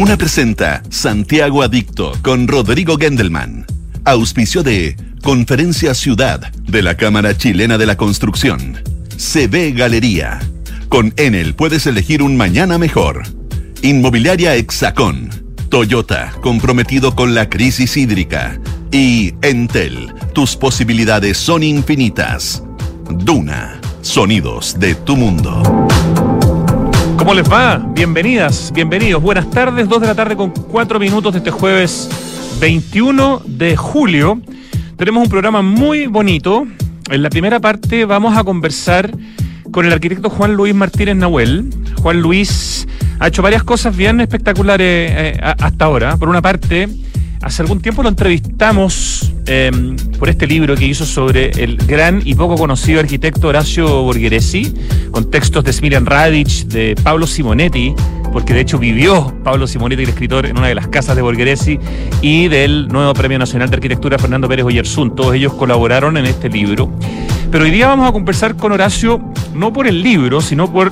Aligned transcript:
Duna 0.00 0.16
presenta 0.16 0.82
Santiago 0.88 1.62
Adicto 1.62 2.12
con 2.22 2.48
Rodrigo 2.48 2.96
Gendelman. 2.96 3.66
Auspicio 4.06 4.62
de 4.62 4.96
Conferencia 5.22 5.92
Ciudad 5.92 6.50
de 6.54 6.82
la 6.82 6.96
Cámara 6.96 7.36
Chilena 7.36 7.76
de 7.76 7.84
la 7.84 7.98
Construcción. 7.98 8.78
CB 9.18 9.76
Galería. 9.76 10.40
Con 10.88 11.12
Enel 11.18 11.54
puedes 11.54 11.86
elegir 11.86 12.22
un 12.22 12.34
mañana 12.38 12.78
mejor. 12.78 13.24
Inmobiliaria 13.82 14.54
Hexacón. 14.54 15.28
Toyota, 15.68 16.32
comprometido 16.40 17.14
con 17.14 17.34
la 17.34 17.50
crisis 17.50 17.98
hídrica. 17.98 18.58
Y 18.90 19.34
Entel, 19.42 20.14
tus 20.32 20.56
posibilidades 20.56 21.36
son 21.36 21.62
infinitas. 21.62 22.62
Duna, 23.10 23.78
sonidos 24.00 24.80
de 24.80 24.94
tu 24.94 25.18
mundo. 25.18 25.62
¿Cómo 27.20 27.34
les 27.34 27.52
va? 27.52 27.76
Bienvenidas, 27.76 28.72
bienvenidos. 28.72 29.22
Buenas 29.22 29.50
tardes, 29.50 29.86
2 29.86 30.00
de 30.00 30.06
la 30.06 30.14
tarde 30.14 30.36
con 30.36 30.52
4 30.52 30.98
minutos 30.98 31.34
de 31.34 31.40
este 31.40 31.50
jueves 31.50 32.08
21 32.62 33.42
de 33.44 33.76
julio. 33.76 34.40
Tenemos 34.96 35.24
un 35.24 35.28
programa 35.28 35.60
muy 35.60 36.06
bonito. 36.06 36.66
En 37.10 37.22
la 37.22 37.28
primera 37.28 37.60
parte 37.60 38.06
vamos 38.06 38.38
a 38.38 38.42
conversar 38.42 39.10
con 39.70 39.84
el 39.84 39.92
arquitecto 39.92 40.30
Juan 40.30 40.54
Luis 40.54 40.74
Martínez 40.74 41.14
Nahuel. 41.14 41.68
Juan 42.00 42.22
Luis 42.22 42.88
ha 43.18 43.28
hecho 43.28 43.42
varias 43.42 43.64
cosas 43.64 43.94
bien 43.94 44.22
espectaculares 44.22 45.12
eh, 45.14 45.40
hasta 45.42 45.84
ahora. 45.84 46.16
Por 46.16 46.30
una 46.30 46.40
parte, 46.40 46.88
hace 47.42 47.62
algún 47.62 47.80
tiempo 47.80 48.02
lo 48.02 48.08
entrevistamos 48.08 49.32
em, 49.46 49.96
por 50.18 50.28
este 50.28 50.46
libro 50.46 50.76
que 50.76 50.86
hizo 50.86 51.06
sobre 51.06 51.50
el 51.62 51.76
gran 51.76 52.20
y 52.24 52.34
poco 52.34 52.56
conocido 52.56 53.00
arquitecto 53.00 53.48
Horacio 53.48 54.02
Borgheresi, 54.02 54.74
con 55.10 55.30
textos 55.30 55.64
de 55.64 55.72
Smirian 55.72 56.06
Radic, 56.06 56.66
de 56.66 56.94
Pablo 57.02 57.26
Simonetti, 57.26 57.94
porque 58.32 58.54
de 58.54 58.60
hecho 58.60 58.78
vivió 58.78 59.34
Pablo 59.42 59.66
Simonetti, 59.66 60.02
el 60.02 60.10
escritor, 60.10 60.46
en 60.46 60.58
una 60.58 60.68
de 60.68 60.74
las 60.74 60.88
casas 60.88 61.16
de 61.16 61.22
Borgheresi, 61.22 61.78
y 62.20 62.48
del 62.48 62.88
nuevo 62.88 63.14
Premio 63.14 63.38
Nacional 63.38 63.70
de 63.70 63.76
Arquitectura 63.76 64.18
Fernando 64.18 64.48
Pérez 64.48 64.66
Oyersun. 64.66 65.16
Todos 65.16 65.34
ellos 65.34 65.54
colaboraron 65.54 66.16
en 66.16 66.26
este 66.26 66.48
libro. 66.48 66.92
Pero 67.50 67.64
hoy 67.64 67.70
día 67.70 67.88
vamos 67.88 68.08
a 68.08 68.12
conversar 68.12 68.56
con 68.56 68.72
Horacio 68.72 69.20
no 69.54 69.72
por 69.72 69.86
el 69.86 70.02
libro, 70.02 70.40
sino 70.40 70.70
por 70.70 70.90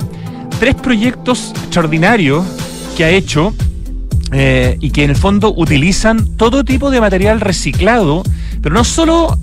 tres 0.59 0.75
proyectos 0.75 1.53
extraordinarios 1.55 2.43
que 2.97 3.05
ha 3.05 3.09
hecho 3.09 3.53
eh, 4.31 4.77
y 4.79 4.91
que 4.91 5.03
en 5.03 5.09
el 5.09 5.15
fondo 5.15 5.53
utilizan 5.55 6.37
todo 6.37 6.63
tipo 6.63 6.91
de 6.91 7.01
material 7.01 7.41
reciclado, 7.41 8.23
pero 8.61 8.75
no 8.75 8.83
solo 8.83 9.39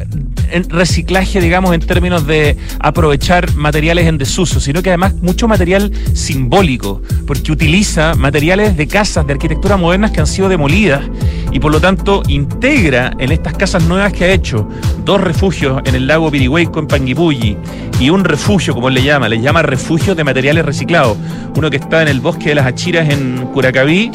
en 0.50 0.68
reciclaje, 0.68 1.40
digamos, 1.40 1.74
en 1.74 1.80
términos 1.80 2.26
de 2.26 2.56
aprovechar 2.78 3.52
materiales 3.54 4.06
en 4.06 4.18
desuso, 4.18 4.60
sino 4.60 4.82
que 4.82 4.90
además 4.90 5.14
mucho 5.14 5.48
material 5.48 5.90
simbólico, 6.14 7.02
porque 7.26 7.52
utiliza 7.52 8.14
materiales 8.14 8.76
de 8.76 8.86
casas 8.86 9.26
de 9.26 9.32
arquitectura 9.32 9.76
modernas 9.76 10.12
que 10.12 10.20
han 10.20 10.26
sido 10.26 10.48
demolidas 10.48 11.02
y 11.50 11.58
por 11.58 11.72
lo 11.72 11.80
tanto 11.80 12.22
integra 12.28 13.12
en 13.18 13.32
estas 13.32 13.54
casas 13.54 13.82
nuevas 13.84 14.12
que 14.12 14.24
ha 14.24 14.32
hecho 14.32 14.68
dos 15.04 15.20
refugios 15.20 15.82
en 15.84 15.94
el 15.94 16.06
lago 16.06 16.30
Pirihueco 16.30 16.80
en 16.80 16.86
Panguipulli 16.86 17.56
y 17.98 18.10
un 18.10 18.24
refugio, 18.24 18.74
como 18.74 18.90
le 18.90 19.02
llama, 19.02 19.28
le 19.28 19.40
llama 19.40 19.62
refugio 19.62 20.14
de 20.14 20.22
materiales 20.22 20.64
reciclados, 20.64 21.16
uno 21.56 21.70
que 21.70 21.78
está 21.78 22.02
en 22.02 22.08
el 22.08 22.20
bosque 22.20 22.50
de 22.50 22.56
las 22.56 22.66
Achiras 22.66 23.08
en 23.08 23.48
Curacaví, 23.52 24.10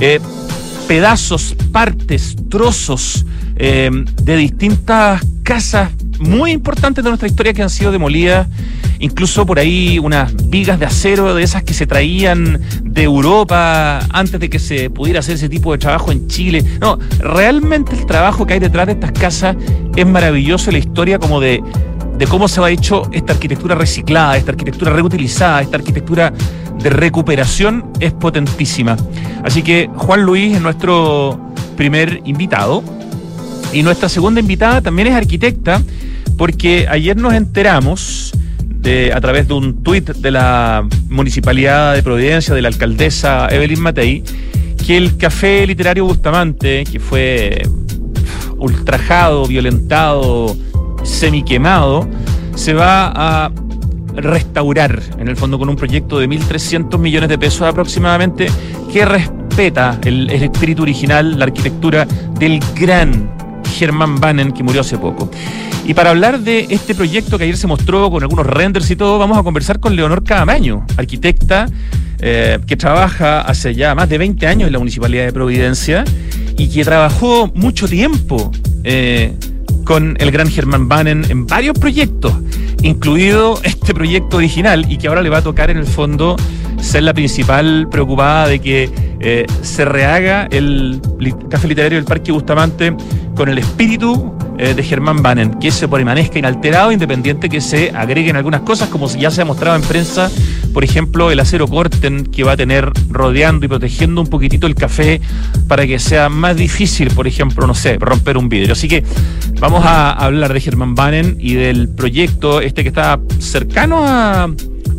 eh, 0.00 0.20
pedazos, 0.86 1.54
partes, 1.72 2.36
trozos 2.48 3.26
eh, 3.56 3.90
de 4.22 4.36
distintas 4.36 5.24
casas 5.42 5.90
muy 6.18 6.50
importantes 6.50 7.04
de 7.04 7.10
nuestra 7.10 7.28
historia 7.28 7.52
que 7.52 7.62
han 7.62 7.70
sido 7.70 7.92
demolidas, 7.92 8.48
incluso 8.98 9.46
por 9.46 9.58
ahí 9.58 9.98
unas 9.98 10.34
vigas 10.48 10.78
de 10.78 10.86
acero 10.86 11.34
de 11.34 11.42
esas 11.42 11.62
que 11.62 11.74
se 11.74 11.86
traían 11.86 12.60
de 12.82 13.02
Europa 13.02 14.00
antes 14.10 14.40
de 14.40 14.50
que 14.50 14.58
se 14.58 14.90
pudiera 14.90 15.20
hacer 15.20 15.36
ese 15.36 15.48
tipo 15.48 15.72
de 15.72 15.78
trabajo 15.78 16.10
en 16.10 16.26
Chile. 16.28 16.64
No, 16.80 16.98
realmente 17.18 17.94
el 17.94 18.06
trabajo 18.06 18.46
que 18.46 18.54
hay 18.54 18.60
detrás 18.60 18.86
de 18.86 18.92
estas 18.92 19.12
casas 19.12 19.56
es 19.94 20.06
maravilloso, 20.06 20.70
la 20.70 20.78
historia 20.78 21.18
como 21.18 21.40
de, 21.40 21.62
de 22.18 22.26
cómo 22.26 22.48
se 22.48 22.60
ha 22.60 22.68
hecho 22.68 23.08
esta 23.12 23.32
arquitectura 23.32 23.76
reciclada, 23.76 24.36
esta 24.36 24.50
arquitectura 24.50 24.92
reutilizada, 24.92 25.62
esta 25.62 25.76
arquitectura 25.76 26.32
de 26.82 26.90
recuperación 26.90 27.92
es 28.00 28.12
potentísima. 28.12 28.96
Así 29.44 29.62
que 29.62 29.88
Juan 29.94 30.22
Luis 30.22 30.56
es 30.56 30.60
nuestro 30.60 31.52
primer 31.76 32.20
invitado. 32.24 32.82
Y 33.72 33.82
nuestra 33.82 34.08
segunda 34.08 34.40
invitada 34.40 34.80
también 34.80 35.08
es 35.08 35.14
arquitecta, 35.14 35.82
porque 36.36 36.86
ayer 36.88 37.16
nos 37.16 37.34
enteramos 37.34 38.32
de, 38.66 39.12
a 39.12 39.20
través 39.20 39.46
de 39.46 39.54
un 39.54 39.82
tuit 39.82 40.08
de 40.10 40.30
la 40.30 40.86
Municipalidad 41.08 41.94
de 41.94 42.02
Providencia, 42.02 42.54
de 42.54 42.62
la 42.62 42.68
alcaldesa 42.68 43.48
Evelyn 43.50 43.80
Matei, 43.80 44.24
que 44.86 44.96
el 44.96 45.16
café 45.18 45.66
literario 45.66 46.04
Bustamante, 46.04 46.84
que 46.84 46.98
fue 46.98 47.62
ultrajado, 48.56 49.46
violentado, 49.46 50.56
semiquemado, 51.08 52.08
se 52.54 52.74
va 52.74 53.12
a 53.14 53.50
restaurar, 54.14 55.00
en 55.18 55.28
el 55.28 55.36
fondo 55.36 55.58
con 55.58 55.68
un 55.68 55.76
proyecto 55.76 56.18
de 56.18 56.28
1.300 56.28 56.98
millones 56.98 57.28
de 57.28 57.38
pesos 57.38 57.62
aproximadamente, 57.62 58.48
que 58.92 59.04
respeta 59.04 59.98
el, 60.04 60.30
espíritu 60.30 60.82
original, 60.82 61.38
la 61.38 61.46
arquitectura 61.46 62.06
del 62.38 62.60
gran 62.74 63.30
Germán 63.76 64.20
Bannen, 64.20 64.52
que 64.52 64.62
murió 64.62 64.80
hace 64.80 64.98
poco. 64.98 65.30
Y 65.84 65.94
para 65.94 66.10
hablar 66.10 66.40
de 66.40 66.66
este 66.68 66.94
proyecto 66.94 67.38
que 67.38 67.44
ayer 67.44 67.56
se 67.56 67.66
mostró 67.66 68.10
con 68.10 68.22
algunos 68.22 68.46
renders 68.46 68.90
y 68.90 68.96
todo, 68.96 69.18
vamos 69.18 69.38
a 69.38 69.42
conversar 69.42 69.80
con 69.80 69.96
Leonor 69.96 70.22
Cadamaño, 70.22 70.84
arquitecta 70.96 71.66
eh, 72.20 72.58
que 72.66 72.76
trabaja 72.76 73.40
hace 73.42 73.74
ya 73.74 73.94
más 73.94 74.08
de 74.08 74.18
20 74.18 74.46
años 74.46 74.66
en 74.66 74.72
la 74.72 74.80
Municipalidad 74.80 75.24
de 75.24 75.32
Providencia 75.32 76.04
y 76.56 76.68
que 76.68 76.84
trabajó 76.84 77.50
mucho 77.54 77.88
tiempo 77.88 78.50
eh, 78.82 79.32
con 79.84 80.16
el 80.18 80.30
gran 80.30 80.48
Germán 80.48 80.88
Bannen 80.88 81.24
en 81.28 81.46
varios 81.46 81.78
proyectos, 81.78 82.32
incluido 82.82 83.60
este 83.62 83.94
proyecto 83.94 84.36
original 84.38 84.90
y 84.90 84.98
que 84.98 85.08
ahora 85.08 85.22
le 85.22 85.30
va 85.30 85.38
a 85.38 85.42
tocar 85.42 85.70
en 85.70 85.78
el 85.78 85.86
fondo 85.86 86.36
ser 86.80 87.02
la 87.02 87.14
principal 87.14 87.88
preocupada 87.90 88.48
de 88.48 88.60
que 88.60 88.90
eh, 89.20 89.46
se 89.62 89.84
rehaga 89.84 90.48
el 90.50 91.00
Café 91.50 91.68
Literario 91.68 91.98
del 91.98 92.04
Parque 92.04 92.30
Bustamante 92.32 92.94
con 93.34 93.48
el 93.48 93.58
espíritu 93.58 94.32
eh, 94.58 94.74
de 94.74 94.82
Germán 94.82 95.22
Bannen, 95.22 95.54
que 95.54 95.70
se 95.70 95.86
permanezca 95.88 96.38
inalterado, 96.38 96.92
independiente 96.92 97.48
que 97.48 97.60
se 97.60 97.90
agreguen 97.90 98.36
algunas 98.36 98.62
cosas, 98.62 98.88
como 98.88 99.08
ya 99.08 99.30
se 99.30 99.42
ha 99.42 99.44
mostrado 99.44 99.76
en 99.76 99.82
prensa, 99.82 100.30
por 100.72 100.84
ejemplo, 100.84 101.30
el 101.30 101.40
acero 101.40 101.66
corten 101.66 102.24
que 102.26 102.44
va 102.44 102.52
a 102.52 102.56
tener 102.56 102.90
rodeando 103.10 103.66
y 103.66 103.68
protegiendo 103.68 104.20
un 104.20 104.26
poquitito 104.26 104.66
el 104.66 104.74
café 104.74 105.20
para 105.66 105.86
que 105.86 105.98
sea 105.98 106.28
más 106.28 106.56
difícil, 106.56 107.10
por 107.10 107.26
ejemplo, 107.26 107.66
no 107.66 107.74
sé, 107.74 107.96
romper 107.98 108.36
un 108.36 108.48
vidrio. 108.48 108.72
Así 108.72 108.88
que 108.88 109.04
vamos 109.60 109.84
a 109.84 110.12
hablar 110.12 110.52
de 110.52 110.60
Germán 110.60 110.94
Bannen 110.94 111.36
y 111.38 111.54
del 111.54 111.88
proyecto 111.88 112.60
este 112.60 112.82
que 112.82 112.88
está 112.88 113.18
cercano 113.38 114.04
a 114.06 114.48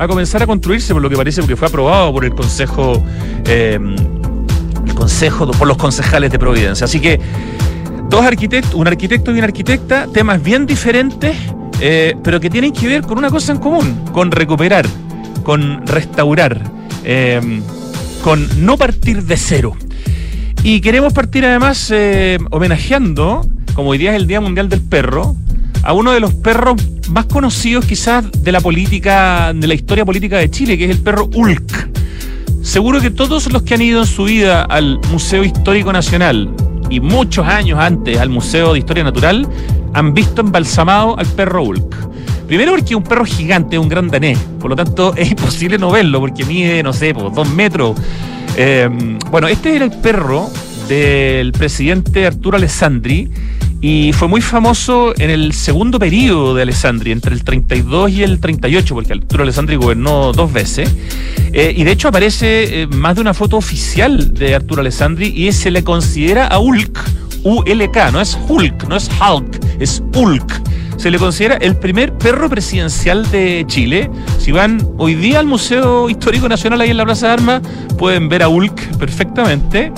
comenzar 0.07 0.41
a 0.41 0.47
construirse, 0.47 0.93
por 0.93 1.01
lo 1.01 1.09
que 1.09 1.17
parece, 1.17 1.41
porque 1.41 1.55
fue 1.55 1.67
aprobado 1.67 2.11
por 2.13 2.23
el 2.23 2.33
Consejo, 2.33 3.03
eh, 3.45 3.77
el 4.87 4.93
Consejo, 4.93 5.51
por 5.51 5.67
los 5.67 5.77
concejales 5.77 6.31
de 6.31 6.39
Providencia. 6.39 6.85
Así 6.85 6.99
que 6.99 7.19
dos 8.09 8.25
arquitectos, 8.25 8.75
un 8.75 8.87
arquitecto 8.87 9.31
y 9.31 9.35
una 9.35 9.45
arquitecta, 9.45 10.07
temas 10.13 10.41
bien 10.41 10.65
diferentes, 10.65 11.35
eh, 11.81 12.15
pero 12.23 12.39
que 12.39 12.49
tienen 12.49 12.71
que 12.71 12.87
ver 12.87 13.01
con 13.01 13.17
una 13.17 13.29
cosa 13.29 13.51
en 13.51 13.59
común, 13.59 14.05
con 14.13 14.31
recuperar, 14.31 14.85
con 15.43 15.85
restaurar, 15.85 16.61
eh, 17.03 17.61
con 18.23 18.65
no 18.65 18.77
partir 18.77 19.23
de 19.23 19.37
cero. 19.37 19.75
Y 20.63 20.81
queremos 20.81 21.13
partir 21.13 21.45
además 21.45 21.93
homenajeando, 22.51 23.47
como 23.73 23.91
hoy 23.91 23.97
día 23.97 24.11
es 24.11 24.17
el 24.17 24.27
Día 24.27 24.41
Mundial 24.41 24.67
del 24.67 24.81
Perro, 24.81 25.35
a 25.83 25.93
uno 25.93 26.11
de 26.11 26.19
los 26.19 26.33
perros 26.33 26.81
más 27.09 27.25
conocidos 27.25 27.85
quizás 27.85 28.25
de 28.43 28.51
la 28.51 28.61
política, 28.61 29.53
de 29.53 29.67
la 29.67 29.73
historia 29.73 30.05
política 30.05 30.37
de 30.37 30.49
Chile, 30.49 30.77
que 30.77 30.85
es 30.85 30.91
el 30.91 30.99
perro 30.99 31.29
Ulk. 31.33 31.89
Seguro 32.61 33.01
que 33.01 33.09
todos 33.09 33.51
los 33.51 33.63
que 33.63 33.75
han 33.75 33.81
ido 33.81 34.01
en 34.01 34.07
su 34.07 34.25
vida 34.25 34.63
al 34.63 34.99
Museo 35.11 35.43
Histórico 35.43 35.93
Nacional 35.93 36.53
y 36.89 36.99
muchos 36.99 37.47
años 37.47 37.79
antes 37.79 38.17
al 38.19 38.29
Museo 38.29 38.73
de 38.73 38.79
Historia 38.79 39.03
Natural 39.03 39.47
han 39.93 40.13
visto 40.13 40.41
embalsamado 40.41 41.17
al 41.17 41.25
perro 41.27 41.63
Ulk. 41.63 42.08
Primero 42.49 42.71
porque 42.71 42.95
un 42.95 43.03
perro 43.03 43.25
gigante, 43.25 43.77
un 43.77 43.87
gran 43.87 44.07
danés, 44.07 44.39
por 44.59 44.71
lo 44.71 44.75
tanto 44.75 45.13
es 45.17 45.29
imposible 45.29 45.77
no 45.77 45.91
verlo 45.91 46.19
porque 46.19 46.43
mide, 46.45 46.81
no 46.81 46.93
sé, 46.93 47.13
pues, 47.13 47.31
dos 47.31 47.47
metros. 47.47 47.95
Eh, 48.57 48.89
bueno, 49.29 49.47
este 49.47 49.75
era 49.75 49.85
el 49.85 49.91
perro 49.91 50.49
del 50.87 51.51
presidente 51.51 52.25
Arturo 52.25 52.57
Alessandri 52.57 53.29
y 53.81 54.13
fue 54.13 54.27
muy 54.27 54.41
famoso 54.41 55.13
en 55.19 55.29
el 55.29 55.53
segundo 55.53 55.99
periodo 55.99 56.55
de 56.55 56.63
Alessandri, 56.63 57.11
entre 57.11 57.35
el 57.35 57.43
32 57.43 58.09
y 58.09 58.23
el 58.23 58.39
38, 58.39 58.95
porque 58.95 59.13
Arturo 59.13 59.43
Alessandri 59.43 59.75
gobernó 59.75 60.33
dos 60.33 60.51
veces. 60.51 60.91
Eh, 61.53 61.71
y 61.77 61.83
de 61.83 61.91
hecho 61.91 62.07
aparece 62.07 62.81
eh, 62.81 62.87
más 62.87 63.13
de 63.13 63.21
una 63.21 63.35
foto 63.35 63.57
oficial 63.57 64.33
de 64.33 64.55
Arturo 64.55 64.81
Alessandri 64.81 65.27
y 65.27 65.51
se 65.51 65.69
le 65.69 65.83
considera 65.83 66.47
a 66.47 66.57
Hulk, 66.57 66.99
ULK, 67.43 68.11
no 68.11 68.19
es 68.19 68.35
Hulk, 68.47 68.87
no 68.89 68.95
es 68.95 69.07
Hulk, 69.21 69.59
es 69.79 70.01
Hulk. 70.15 70.61
Se 70.99 71.09
le 71.09 71.17
considera 71.17 71.55
el 71.55 71.77
primer 71.77 72.13
perro 72.13 72.49
presidencial 72.49 73.31
de 73.31 73.63
Chile. 73.67 74.11
Si 74.37 74.51
van 74.51 74.85
hoy 74.97 75.15
día 75.15 75.39
al 75.39 75.45
Museo 75.45 76.09
Histórico 76.09 76.49
Nacional 76.49 76.81
ahí 76.81 76.89
en 76.89 76.97
la 76.97 77.05
Plaza 77.05 77.27
de 77.27 77.33
Armas, 77.33 77.61
pueden 77.97 78.27
ver 78.27 78.43
a 78.43 78.49
Hulk 78.49 78.97
perfectamente. 78.97 79.93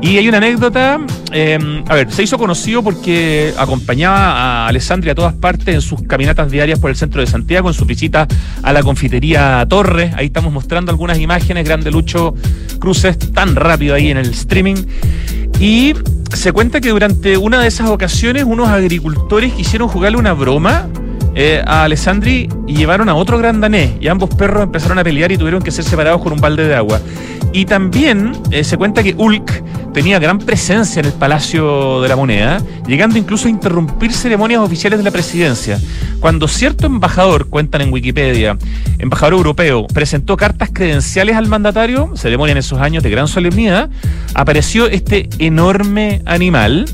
Y 0.00 0.16
hay 0.16 0.28
una 0.28 0.38
anécdota, 0.38 0.98
em, 1.32 1.84
a 1.88 1.94
ver, 1.94 2.10
se 2.10 2.22
hizo 2.22 2.38
conocido 2.38 2.82
porque 2.82 3.52
acompañaba 3.58 4.64
a 4.64 4.68
Alessandria 4.68 5.12
a 5.12 5.14
todas 5.14 5.34
partes 5.34 5.74
en 5.74 5.82
sus 5.82 6.02
caminatas 6.02 6.50
diarias 6.50 6.78
por 6.78 6.90
el 6.90 6.96
centro 6.96 7.20
de 7.20 7.26
Santiago, 7.26 7.68
en 7.68 7.74
sus 7.74 7.86
visitas 7.86 8.26
a 8.62 8.72
la 8.72 8.82
confitería 8.82 9.66
Torres. 9.68 10.14
Ahí 10.16 10.26
estamos 10.26 10.52
mostrando 10.52 10.90
algunas 10.90 11.18
imágenes, 11.18 11.66
grande 11.66 11.90
Lucho 11.90 12.34
Cruces, 12.78 13.18
tan 13.18 13.56
rápido 13.56 13.94
ahí 13.94 14.10
en 14.10 14.16
el 14.16 14.30
streaming. 14.30 14.76
Y 15.58 15.94
se 16.32 16.52
cuenta 16.52 16.80
que 16.80 16.90
durante 16.90 17.38
una 17.38 17.60
de 17.60 17.68
esas 17.68 17.88
ocasiones 17.88 18.44
unos 18.44 18.68
agricultores 18.68 19.52
quisieron 19.54 19.88
jugarle 19.88 20.18
una 20.18 20.34
broma 20.34 20.88
eh, 21.34 21.62
a 21.66 21.84
Alessandri 21.84 22.48
y 22.66 22.76
llevaron 22.76 23.08
a 23.08 23.14
otro 23.14 23.38
gran 23.38 23.60
danés 23.60 23.92
y 24.00 24.08
ambos 24.08 24.30
perros 24.30 24.62
empezaron 24.62 24.98
a 24.98 25.04
pelear 25.04 25.32
y 25.32 25.38
tuvieron 25.38 25.62
que 25.62 25.70
ser 25.70 25.84
separados 25.84 26.22
con 26.22 26.32
un 26.32 26.40
balde 26.40 26.66
de 26.66 26.74
agua. 26.74 27.00
Y 27.56 27.64
también 27.64 28.32
eh, 28.50 28.64
se 28.64 28.76
cuenta 28.76 29.02
que 29.02 29.14
Ulk 29.16 29.50
tenía 29.94 30.18
gran 30.18 30.38
presencia 30.38 31.00
en 31.00 31.06
el 31.06 31.14
Palacio 31.14 32.02
de 32.02 32.08
la 32.10 32.14
Moneda, 32.14 32.62
llegando 32.86 33.16
incluso 33.16 33.48
a 33.48 33.50
interrumpir 33.50 34.12
ceremonias 34.12 34.60
oficiales 34.60 34.98
de 34.98 35.04
la 35.04 35.10
presidencia. 35.10 35.80
Cuando 36.20 36.48
cierto 36.48 36.84
embajador, 36.86 37.48
cuentan 37.48 37.80
en 37.80 37.94
Wikipedia, 37.94 38.58
embajador 38.98 39.32
europeo, 39.32 39.86
presentó 39.86 40.36
cartas 40.36 40.68
credenciales 40.70 41.34
al 41.34 41.48
mandatario, 41.48 42.14
ceremonia 42.14 42.52
en 42.52 42.58
esos 42.58 42.78
años 42.78 43.02
de 43.02 43.08
gran 43.08 43.26
solemnidad, 43.26 43.88
apareció 44.34 44.86
este 44.86 45.30
enorme 45.38 46.20
animal 46.26 46.84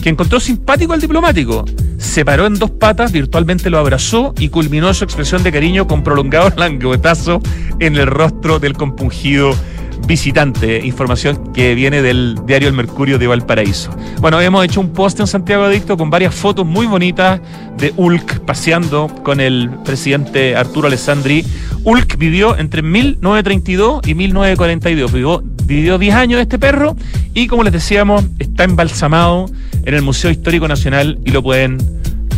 que 0.00 0.10
encontró 0.10 0.38
simpático 0.38 0.92
al 0.92 1.00
diplomático. 1.00 1.64
Se 1.98 2.24
paró 2.24 2.46
en 2.46 2.54
dos 2.54 2.70
patas, 2.70 3.10
virtualmente 3.10 3.68
lo 3.68 3.78
abrazó 3.78 4.32
y 4.38 4.48
culminó 4.48 4.94
su 4.94 5.02
expresión 5.02 5.42
de 5.42 5.50
cariño 5.50 5.88
con 5.88 6.04
prolongado 6.04 6.52
languetazo 6.56 7.40
en 7.80 7.96
el 7.96 8.06
rostro 8.06 8.60
del 8.60 8.74
compungido 8.74 9.56
visitante, 10.06 10.84
información 10.84 11.52
que 11.52 11.74
viene 11.74 12.02
del 12.02 12.38
diario 12.46 12.68
El 12.68 12.74
Mercurio 12.74 13.18
de 13.18 13.26
Valparaíso. 13.26 13.90
Bueno, 14.20 14.40
hemos 14.40 14.64
hecho 14.64 14.80
un 14.80 14.92
post 14.92 15.20
en 15.20 15.26
Santiago 15.26 15.64
Adicto 15.64 15.96
con 15.96 16.10
varias 16.10 16.34
fotos 16.34 16.66
muy 16.66 16.86
bonitas 16.86 17.40
de 17.78 17.92
Ulk 17.96 18.40
paseando 18.40 19.08
con 19.22 19.40
el 19.40 19.70
presidente 19.84 20.56
Arturo 20.56 20.88
Alessandri. 20.88 21.44
Ulk 21.84 22.16
vivió 22.18 22.56
entre 22.56 22.82
1932 22.82 24.06
y 24.06 24.14
1942, 24.14 25.12
vivió, 25.12 25.42
vivió 25.64 25.98
10 25.98 26.14
años 26.14 26.40
este 26.40 26.58
perro 26.58 26.96
y 27.32 27.46
como 27.46 27.62
les 27.62 27.72
decíamos, 27.72 28.24
está 28.38 28.64
embalsamado 28.64 29.46
en 29.84 29.94
el 29.94 30.02
Museo 30.02 30.30
Histórico 30.30 30.68
Nacional 30.68 31.18
y 31.24 31.30
lo 31.30 31.42
pueden 31.42 31.78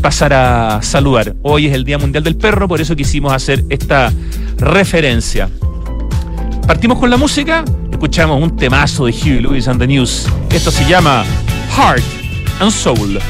pasar 0.01 0.33
a 0.33 0.81
saludar. 0.83 1.35
Hoy 1.43 1.67
es 1.67 1.75
el 1.75 1.85
Día 1.85 1.99
Mundial 1.99 2.23
del 2.23 2.37
Perro, 2.37 2.69
por 2.69 2.81
eso 2.81 2.95
quisimos 2.95 3.33
hacer 3.33 3.65
esta 3.71 4.13
referencia. 4.59 5.49
Partimos 6.67 6.99
con 6.99 7.09
la 7.11 7.17
música, 7.17 7.65
escuchamos 7.93 8.43
un 8.43 8.57
temazo 8.57 9.07
de 9.07 9.13
Huey 9.13 9.41
Lewis 9.41 9.69
and 9.69 9.79
the 9.79 9.87
News. 9.87 10.27
Esto 10.51 10.73
se 10.73 10.85
llama 10.85 11.25
Heart 11.77 12.03
and 12.61 12.73
Soul. 12.73 13.21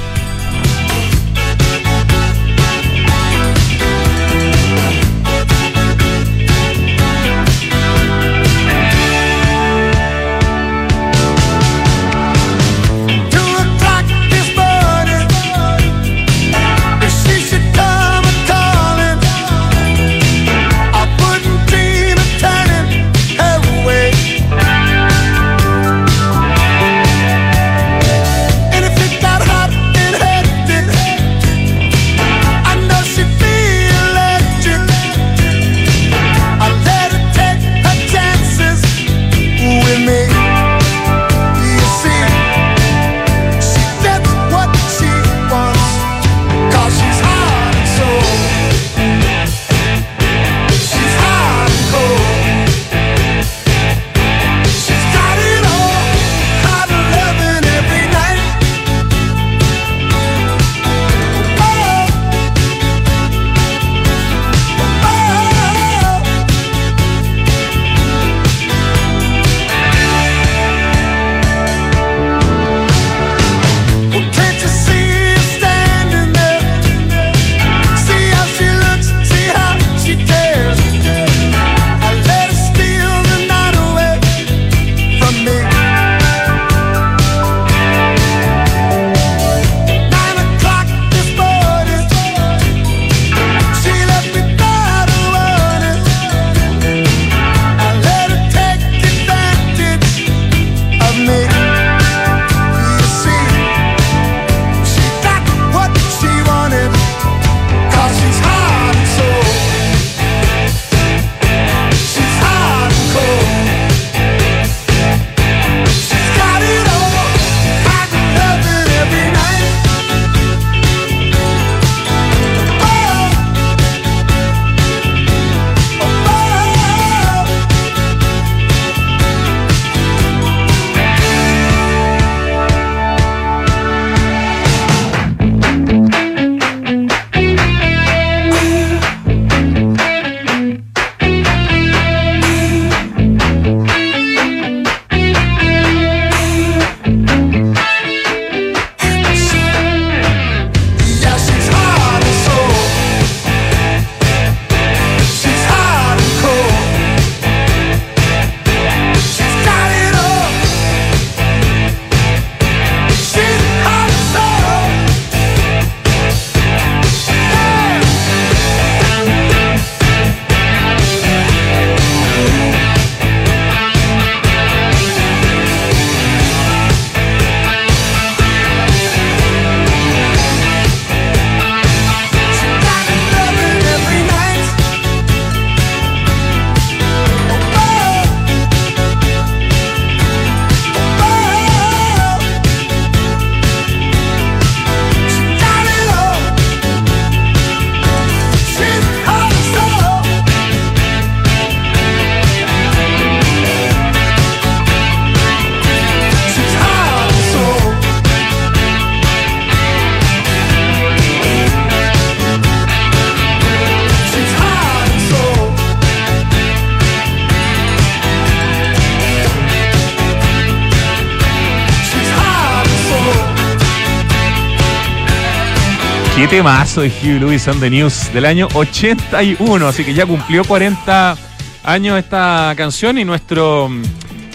Temazo 226.48 227.00
de 227.00 227.08
Hugh 227.08 227.40
Lewis 227.40 227.66
on 227.66 227.80
the 227.80 227.90
News 227.90 228.32
del 228.32 228.44
año 228.44 228.68
81, 228.74 229.88
así 229.88 230.04
que 230.04 230.14
ya 230.14 230.26
cumplió 230.26 230.62
40 230.64 231.36
años 231.82 232.18
esta 232.18 232.72
canción 232.76 233.18
y 233.18 233.24
nuestro 233.24 233.88
mm, 233.88 234.02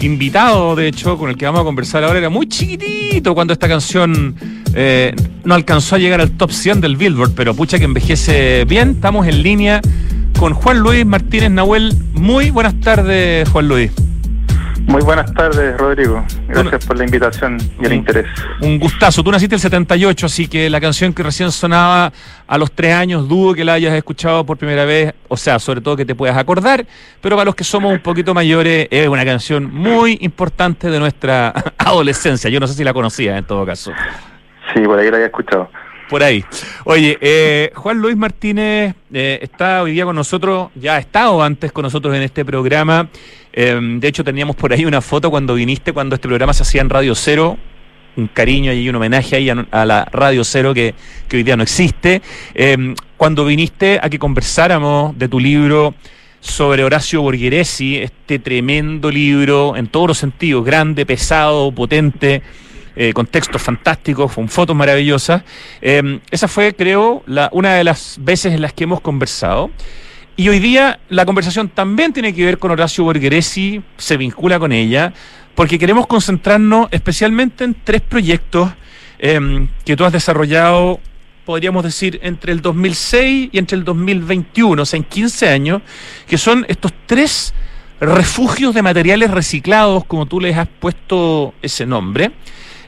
invitado, 0.02 0.76
de 0.76 0.88
hecho, 0.88 1.18
con 1.18 1.30
el 1.30 1.38
que 1.38 1.46
vamos 1.46 1.62
a 1.62 1.64
conversar 1.66 2.04
ahora, 2.04 2.20
era 2.20 2.30
muy 2.30 2.48
chiquitito 2.48 3.34
cuando 3.34 3.52
esta 3.52 3.68
canción 3.68 4.36
eh, 4.74 5.14
no 5.44 5.54
alcanzó 5.54 5.96
a 5.96 6.00
llegar 6.00 6.22
al 6.22 6.32
top 6.32 6.52
100 6.52 6.80
del 6.80 6.96
Billboard, 6.96 7.32
pero 7.36 7.54
pucha 7.54 7.78
que 7.78 7.86
envejece 7.86 8.64
bien. 8.66 8.92
Estamos 8.92 9.28
en 9.28 9.44
línea 9.44 9.82
con 10.40 10.54
Juan 10.54 10.80
Luis 10.80 11.06
Martínez 11.06 11.52
Nahuel. 11.52 11.94
Muy 12.14 12.52
buenas 12.52 12.80
tardes, 12.80 13.50
Juan 13.50 13.68
Luis. 13.68 13.92
Muy 14.88 15.02
buenas 15.02 15.34
tardes, 15.34 15.78
Rodrigo. 15.78 16.26
Gracias 16.52 16.86
por 16.86 16.98
la 16.98 17.06
invitación 17.06 17.58
y 17.82 17.86
el 17.86 17.94
interés. 17.94 18.28
Un 18.62 18.80
gustazo. 18.80 19.24
Tú 19.24 19.32
naciste 19.32 19.56
el 19.56 19.62
78, 19.62 20.26
así 20.26 20.48
que 20.48 20.70
la 20.70 20.82
canción 20.82 21.14
que 21.14 21.24
recién 21.24 21.52
sonaba 21.52 22.12
a 22.48 22.58
los 22.58 22.72
tres 22.72 22.94
años, 22.94 23.28
dudo 23.28 23.54
que 23.54 23.64
la 23.64 23.74
hayas 23.74 23.94
escuchado 23.94 24.46
por 24.46 24.58
primera 24.58 24.86
vez, 24.86 25.14
o 25.28 25.38
sea, 25.38 25.60
sobre 25.60 25.82
todo 25.82 25.96
que 25.96 26.06
te 26.06 26.16
puedas 26.16 26.38
acordar, 26.38 26.86
pero 27.22 27.36
para 27.36 27.46
los 27.46 27.56
que 27.56 27.64
somos 27.64 27.92
un 27.92 28.00
poquito 28.00 28.34
mayores, 28.34 28.88
es 28.92 29.08
una 29.08 29.24
canción 29.24 29.74
muy 29.74 30.18
importante 30.22 30.90
de 30.90 31.00
nuestra 31.00 31.54
adolescencia. 31.78 32.50
Yo 32.50 32.60
no 32.60 32.68
sé 32.68 32.74
si 32.74 32.84
la 32.84 32.94
conocía 32.94 33.38
en 33.38 33.46
todo 33.46 33.66
caso. 33.66 33.92
Sí, 34.74 34.82
por 34.82 35.00
ahí 35.00 35.10
la 35.10 35.18
había 35.18 35.28
escuchado 35.28 35.70
por 36.12 36.24
ahí. 36.24 36.44
Oye, 36.84 37.18
eh, 37.22 37.72
Juan 37.74 38.00
Luis 38.00 38.18
Martínez 38.18 38.96
eh, 39.14 39.40
está 39.42 39.82
hoy 39.82 39.94
día 39.94 40.04
con 40.04 40.18
nosotros, 40.18 40.70
ya 40.76 40.96
ha 40.96 41.00
estado 41.00 41.42
antes 41.42 41.72
con 41.72 41.84
nosotros 41.84 42.14
en 42.14 42.22
este 42.22 42.44
programa. 42.44 43.08
Eh, 43.54 43.80
de 43.82 44.08
hecho, 44.08 44.24
teníamos 44.24 44.56
por 44.56 44.74
ahí 44.74 44.86
una 44.86 45.02
foto 45.02 45.30
cuando 45.30 45.56
viniste, 45.56 45.94
cuando 45.94 46.16
este 46.16 46.28
programa 46.28 46.54
se 46.54 46.64
hacía 46.64 46.82
en 46.82 46.90
Radio 46.90 47.16
Cero. 47.16 47.58
Un 48.18 48.28
cariño 48.28 48.74
y 48.74 48.90
un 48.90 48.96
homenaje 48.96 49.38
ahí 49.38 49.50
a, 49.50 49.86
la 49.86 50.06
Radio 50.12 50.44
Cero 50.44 50.74
que, 50.74 50.94
que, 51.30 51.38
hoy 51.38 51.44
día 51.44 51.56
no 51.56 51.64
existe. 51.64 52.22
cuando 53.16 53.46
viniste 53.46 54.00
a 54.04 54.10
que 54.10 54.20
conversáramos 54.20 55.18
de 55.18 55.30
tu 55.30 55.40
libro 55.40 55.96
sobre 56.42 56.84
Horacio 56.84 57.22
Borgheresi, 57.22 57.98
este 57.98 58.40
tremendo 58.40 59.10
libro 59.10 59.78
en 59.78 59.88
todos 59.88 60.10
los 60.10 60.18
sentidos, 60.18 60.66
grande, 60.66 61.06
pesado, 61.06 61.72
potente 61.72 62.42
eh, 62.96 63.14
con 63.14 63.26
textos 63.26 63.62
fantásticos, 63.62 64.34
con 64.34 64.50
fotos 64.50 64.76
maravillosas. 64.76 65.44
Em, 65.82 66.20
esa 66.30 66.50
fue, 66.50 66.76
creo, 66.76 67.24
la, 67.26 67.50
una 67.54 67.76
de 67.76 67.86
las 67.86 68.18
veces 68.20 68.54
en 68.54 68.62
las 68.62 68.74
que 68.74 68.84
hemos 68.84 69.00
conversado. 69.00 69.70
Y 70.42 70.50
hoy 70.50 70.58
día 70.58 71.00
la 71.10 71.24
conversación 71.24 71.70
también 71.70 72.14
tiene 72.14 72.34
que 72.34 72.44
ver 72.44 72.58
con 72.58 72.72
Horacio 72.72 73.04
Borgheresi, 73.04 73.80
se 73.98 74.18
vincula 74.18 74.58
con 74.58 74.72
ella, 74.72 75.14
porque 75.54 75.78
queremos 75.78 76.08
concentrarnos 76.08 76.88
especialmente 76.90 77.64
en 77.64 77.76
tres 77.84 78.02
proyectos 78.02 78.72
em, 79.20 79.68
que 79.86 79.96
tú 79.96 80.04
has 80.04 80.12
desarrollado, 80.12 81.00
podríamos 81.46 81.84
decir, 81.84 82.20
entre 82.24 82.54
el 82.54 82.62
2006 82.64 83.50
y 83.52 83.58
entre 83.60 83.78
el 83.78 83.84
2021, 83.84 84.82
o 84.82 84.84
sea, 84.84 84.98
en 84.98 85.04
15 85.04 85.48
años, 85.48 85.84
que 86.26 86.40
son 86.40 86.66
estos 86.68 86.92
tres 87.06 87.54
refugios 88.00 88.74
de 88.74 88.82
materiales 88.82 89.30
reciclados, 89.30 90.06
como 90.06 90.26
tú 90.26 90.40
les 90.40 90.58
has 90.58 90.68
puesto 90.68 91.54
ese 91.62 91.86
nombre, 91.86 92.32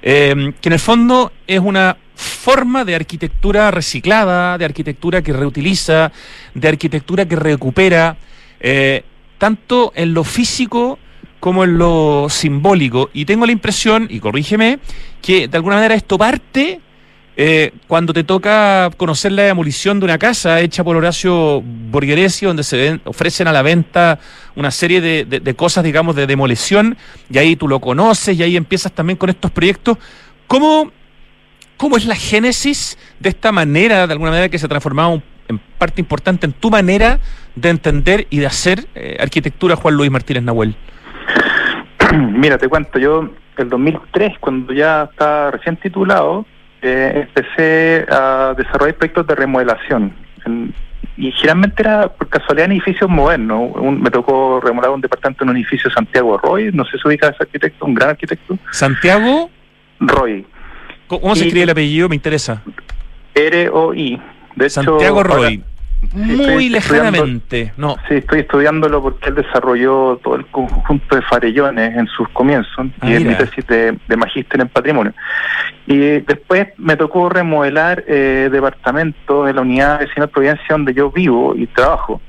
Em, 0.05 0.51
que 0.59 0.67
en 0.67 0.73
el 0.73 0.79
fondo 0.79 1.31
es 1.47 1.61
una 1.61 1.95
forma 2.13 2.83
de 2.83 2.93
arquitectura 2.93 3.71
reciclada, 3.71 4.57
de 4.57 4.65
arquitectura 4.65 5.21
que 5.21 5.31
reutiliza, 5.31 6.11
de 6.53 6.67
arquitectura 6.67 7.25
que 7.25 7.37
recupera, 7.37 8.17
eh, 8.59 9.03
tanto 9.37 9.93
en 9.95 10.13
lo 10.13 10.25
físico 10.25 10.99
como 11.39 11.63
en 11.63 11.77
lo 11.77 12.27
simbólico. 12.29 13.11
Y 13.13 13.23
tengo 13.23 13.45
la 13.45 13.53
impresión, 13.53 14.07
y 14.09 14.19
corrígeme, 14.19 14.79
que 15.21 15.47
de 15.47 15.57
alguna 15.57 15.75
manera 15.77 15.95
esto 15.95 16.17
parte 16.17 16.81
eh, 17.35 17.71
cuando 17.87 18.13
te 18.13 18.23
toca 18.23 18.91
conocer 18.95 19.31
la 19.31 19.43
demolición 19.43 19.99
de 19.99 20.05
una 20.05 20.19
casa 20.19 20.59
hecha 20.59 20.83
por 20.83 20.95
Horacio 20.95 21.61
Borgheresi, 21.61 22.45
donde 22.45 22.63
se 22.63 22.99
ofrecen 23.05 23.47
a 23.47 23.51
la 23.51 23.63
venta 23.63 24.19
una 24.55 24.69
serie 24.69 25.01
de, 25.01 25.55
cosas, 25.55 25.83
digamos, 25.83 26.15
de 26.15 26.27
demolición, 26.27 26.95
y 27.31 27.39
ahí 27.39 27.55
tú 27.55 27.67
lo 27.67 27.79
conoces, 27.79 28.37
y 28.37 28.43
ahí 28.43 28.55
empiezas 28.55 28.91
también 28.91 29.17
con 29.17 29.29
estos 29.29 29.49
proyectos. 29.49 29.97
¿Cómo, 30.45 30.91
cómo 31.77 31.97
es 31.97 32.05
la 32.05 32.15
génesis 32.15 32.99
de 33.19 33.29
esta 33.29 33.51
manera, 33.51 34.05
de 34.05 34.13
alguna 34.13 34.29
manera, 34.29 34.49
que 34.49 34.59
se 34.59 34.67
ha 34.67 34.69
transformado 34.69 35.23
en 35.47 35.59
parte 35.79 36.01
importante 36.01 36.45
en 36.45 36.53
tu 36.53 36.69
manera 36.69 37.19
de 37.55 37.69
entender 37.69 38.27
y 38.29 38.39
de 38.39 38.45
hacer 38.45 38.87
eh, 38.93 39.17
arquitectura, 39.19 39.75
Juan 39.75 39.95
Luis 39.95 40.11
Martínez 40.11 40.43
Nahuel? 40.43 40.75
Mira, 42.13 42.59
te 42.59 42.69
cuento, 42.69 42.99
yo 42.99 43.27
el 43.57 43.69
2003, 43.69 44.37
cuando 44.39 44.71
ya 44.71 45.09
estaba 45.11 45.51
recién 45.51 45.77
titulado, 45.77 46.45
eh, 46.83 47.27
empecé 47.27 48.05
a 48.09 48.53
desarrollar 48.57 48.95
proyectos 48.95 49.27
de 49.27 49.35
remodelación. 49.35 50.13
y 51.15 51.31
generalmente 51.31 51.81
era 51.83 52.09
por 52.09 52.27
casualidad 52.27 52.65
en 52.65 52.73
edificios 52.73 53.09
modernos. 53.09 53.71
me 53.81 54.09
tocó 54.11 54.59
remodelar 54.59 54.95
un 54.95 55.01
departamento 55.01 55.43
en 55.43 55.51
un 55.51 55.57
edificio 55.57 55.89
Santiago 55.91 56.37
Roy, 56.37 56.71
no 56.73 56.83
sé 56.85 56.97
si 56.97 57.07
ubica 57.07 57.29
ese 57.29 57.43
arquitecto, 57.43 57.85
un 57.85 57.93
gran 57.93 58.09
arquitecto. 58.11 58.57
¿Santiago? 58.71 59.49
Roy. 59.99 60.45
¿Cómo 61.07 61.35
se 61.35 61.45
escribe 61.45 61.63
el 61.63 61.69
apellido? 61.69 62.09
Me 62.09 62.15
interesa. 62.15 62.61
R-O-I. 63.35 64.21
De 64.55 64.69
Santiago 64.69 65.23
Roy. 65.23 65.63
Muy 66.13 66.69
lejanamente, 66.69 67.73
no. 67.77 67.95
Sí, 68.07 68.15
estoy 68.15 68.41
estudiándolo 68.41 69.01
porque 69.01 69.29
él 69.29 69.35
desarrolló 69.35 70.19
todo 70.23 70.35
el 70.35 70.45
conjunto 70.47 71.15
de 71.15 71.21
farellones 71.21 71.95
en 71.95 72.07
sus 72.07 72.27
comienzos 72.29 72.87
ah, 73.01 73.09
y 73.09 73.13
es 73.13 73.25
mi 73.25 73.35
tesis 73.35 73.65
de, 73.67 73.97
magíster 74.17 74.61
en 74.61 74.67
patrimonio. 74.67 75.13
Y 75.87 75.97
después 75.97 76.67
me 76.77 76.95
tocó 76.95 77.29
remodelar 77.29 78.03
eh, 78.07 78.49
departamentos 78.51 79.45
de 79.45 79.53
la 79.53 79.61
unidad 79.61 79.99
de 79.99 80.09
de 80.13 80.27
Providencia 80.27 80.65
donde 80.69 80.93
yo 80.93 81.11
vivo 81.11 81.55
y 81.55 81.67
trabajo. 81.67 82.21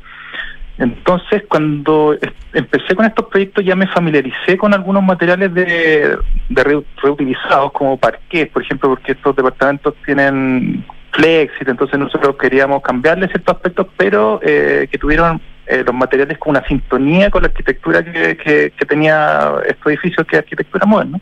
Entonces, 0.76 1.44
cuando 1.48 2.16
empecé 2.52 2.96
con 2.96 3.06
estos 3.06 3.26
proyectos 3.26 3.64
ya 3.64 3.76
me 3.76 3.86
familiaricé 3.86 4.56
con 4.56 4.74
algunos 4.74 5.04
materiales 5.04 5.54
de, 5.54 6.18
reutilizados 6.48 7.70
como 7.72 7.96
parqués, 7.96 8.48
por 8.48 8.62
ejemplo, 8.62 8.88
porque 8.90 9.12
estos 9.12 9.36
departamentos 9.36 9.94
tienen 10.04 10.84
Flexit, 11.14 11.68
entonces 11.68 11.98
nosotros 11.98 12.36
queríamos 12.36 12.82
cambiarle 12.82 13.28
ciertos 13.28 13.54
aspectos, 13.54 13.86
pero 13.96 14.40
eh, 14.42 14.88
que 14.90 14.98
tuvieron 14.98 15.40
eh, 15.66 15.84
los 15.86 15.94
materiales 15.94 16.38
con 16.38 16.50
una 16.50 16.66
sintonía 16.66 17.30
con 17.30 17.42
la 17.42 17.48
arquitectura 17.48 18.04
que, 18.04 18.36
que, 18.36 18.86
tenía 18.86 19.54
estos 19.66 19.86
edificios, 19.86 20.26
que 20.26 20.36
es 20.36 20.42
arquitectura 20.42 20.86
moderna. 20.86 21.20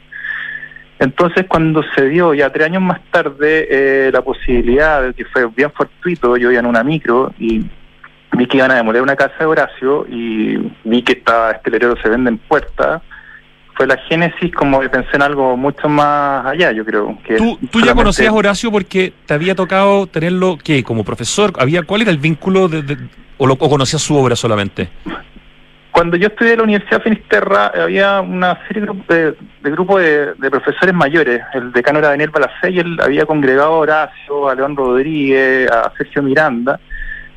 Entonces, 0.98 1.46
cuando 1.48 1.82
se 1.94 2.08
dio 2.08 2.32
ya 2.32 2.50
tres 2.50 2.66
años 2.66 2.82
más 2.82 3.00
tarde 3.10 3.66
eh, 3.70 4.10
la 4.12 4.22
posibilidad, 4.22 5.14
que 5.14 5.24
fue 5.26 5.46
bien 5.46 5.70
fortuito, 5.72 6.36
yo 6.36 6.50
iba 6.50 6.60
en 6.60 6.66
una 6.66 6.82
micro 6.82 7.32
y 7.38 7.64
vi 8.32 8.46
que 8.46 8.56
iban 8.56 8.70
a 8.70 8.76
demoler 8.76 9.02
una 9.02 9.16
casa 9.16 9.34
de 9.40 9.46
Horacio 9.46 10.06
y 10.08 10.72
vi 10.84 11.02
que 11.02 11.12
estaba 11.12 11.50
este 11.52 11.70
letrero 11.70 11.96
se 11.96 12.08
vende 12.08 12.30
en 12.30 12.38
puerta 12.38 13.02
fue 13.74 13.86
la 13.86 13.96
génesis 14.08 14.52
como 14.54 14.80
que 14.80 14.88
pensé 14.88 15.10
en 15.14 15.22
algo 15.22 15.56
mucho 15.56 15.88
más 15.88 16.44
allá, 16.46 16.72
yo 16.72 16.84
creo. 16.84 17.18
Que 17.26 17.36
¿Tú, 17.36 17.58
tú 17.70 17.80
ya 17.80 17.94
conocías 17.94 18.28
a 18.28 18.32
Horacio 18.32 18.70
porque 18.70 19.12
te 19.26 19.34
había 19.34 19.54
tocado 19.54 20.06
tenerlo, 20.06 20.58
¿qué? 20.62 20.82
Como 20.84 21.04
profesor, 21.04 21.52
había 21.58 21.82
¿cuál 21.82 22.02
era 22.02 22.10
el 22.10 22.18
vínculo 22.18 22.68
de, 22.68 22.96
o, 23.38 23.46
lo, 23.46 23.56
conocías 23.56 24.02
su 24.02 24.16
obra 24.16 24.36
solamente? 24.36 24.90
Cuando 25.90 26.16
yo 26.16 26.28
estudié 26.28 26.52
en 26.52 26.58
la 26.58 26.64
Universidad 26.64 26.98
de 26.98 27.02
Finisterra 27.02 27.66
había 27.66 28.20
una 28.20 28.58
serie 28.66 28.86
de, 29.08 29.34
de, 29.62 29.70
grupos 29.70 30.00
de, 30.00 30.50
profesores 30.50 30.94
mayores. 30.94 31.42
El 31.52 31.70
decano 31.72 31.98
era 31.98 32.08
Daniel 32.08 32.30
Balacé 32.30 32.70
y 32.70 32.78
él 32.78 32.98
había 33.02 33.26
congregado 33.26 33.74
a 33.74 33.78
Horacio, 33.78 34.48
a 34.48 34.54
León 34.54 34.74
Rodríguez, 34.74 35.70
a 35.70 35.92
Sergio 35.98 36.22
Miranda 36.22 36.80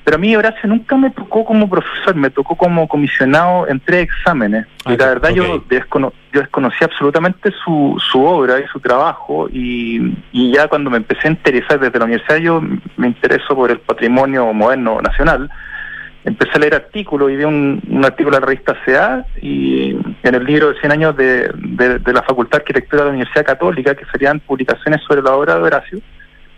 pero 0.06 0.18
a 0.18 0.20
mí 0.20 0.36
Horacio 0.36 0.70
nunca 0.70 0.96
me 0.96 1.10
tocó 1.10 1.44
como 1.44 1.68
profesor, 1.68 2.14
me 2.14 2.30
tocó 2.30 2.56
como 2.56 2.88
comisionado 2.88 3.68
en 3.68 3.80
tres 3.80 4.04
exámenes. 4.04 4.68
y 4.86 4.96
la 4.96 5.08
verdad 5.08 5.32
yo, 5.32 5.64
yo 5.68 6.42
desconocí 6.42 6.84
absolutamente 6.84 7.52
su, 7.64 8.00
su 8.12 8.24
obra 8.24 8.60
y 8.60 8.68
su 8.68 8.80
trabajo 8.80 9.50
y, 9.52 10.16
y 10.32 10.54
ya 10.54 10.68
cuando 10.68 10.92
me 10.92 10.98
empecé 10.98 11.28
a 11.28 11.32
interesar 11.32 11.80
desde 11.80 11.98
la 11.98 12.06
universidad 12.06 12.38
yo 12.38 12.62
me 12.98 13.08
intereso 13.08 13.56
por 13.56 13.72
el 13.72 13.80
patrimonio 13.80 14.54
moderno 14.54 15.02
nacional. 15.02 15.50
Empecé 16.24 16.52
a 16.54 16.60
leer 16.60 16.76
artículos 16.76 17.32
y 17.32 17.36
vi 17.36 17.44
un, 17.44 18.02
artículo 18.06 18.38
de 18.38 18.42
la 18.42 18.46
revista 18.46 18.78
CA 18.86 19.26
y 19.42 19.98
en 20.22 20.36
el 20.36 20.44
libro 20.44 20.72
de 20.72 20.80
100 20.80 20.92
años 20.92 21.18
de, 21.18 21.50
de 21.50 22.14
la 22.14 22.22
Facultad 22.22 22.60
de 22.60 22.62
Arquitectura 22.62 23.04
de 23.04 23.10
la 23.10 23.14
Universidad 23.16 23.46
Católica, 23.46 23.96
que 23.96 24.06
serían 24.12 24.40
publicaciones 24.40 25.02
sobre 25.08 25.24
la 25.24 25.36
obra 25.36 25.56
de 25.56 25.62
Horacio 25.62 26.00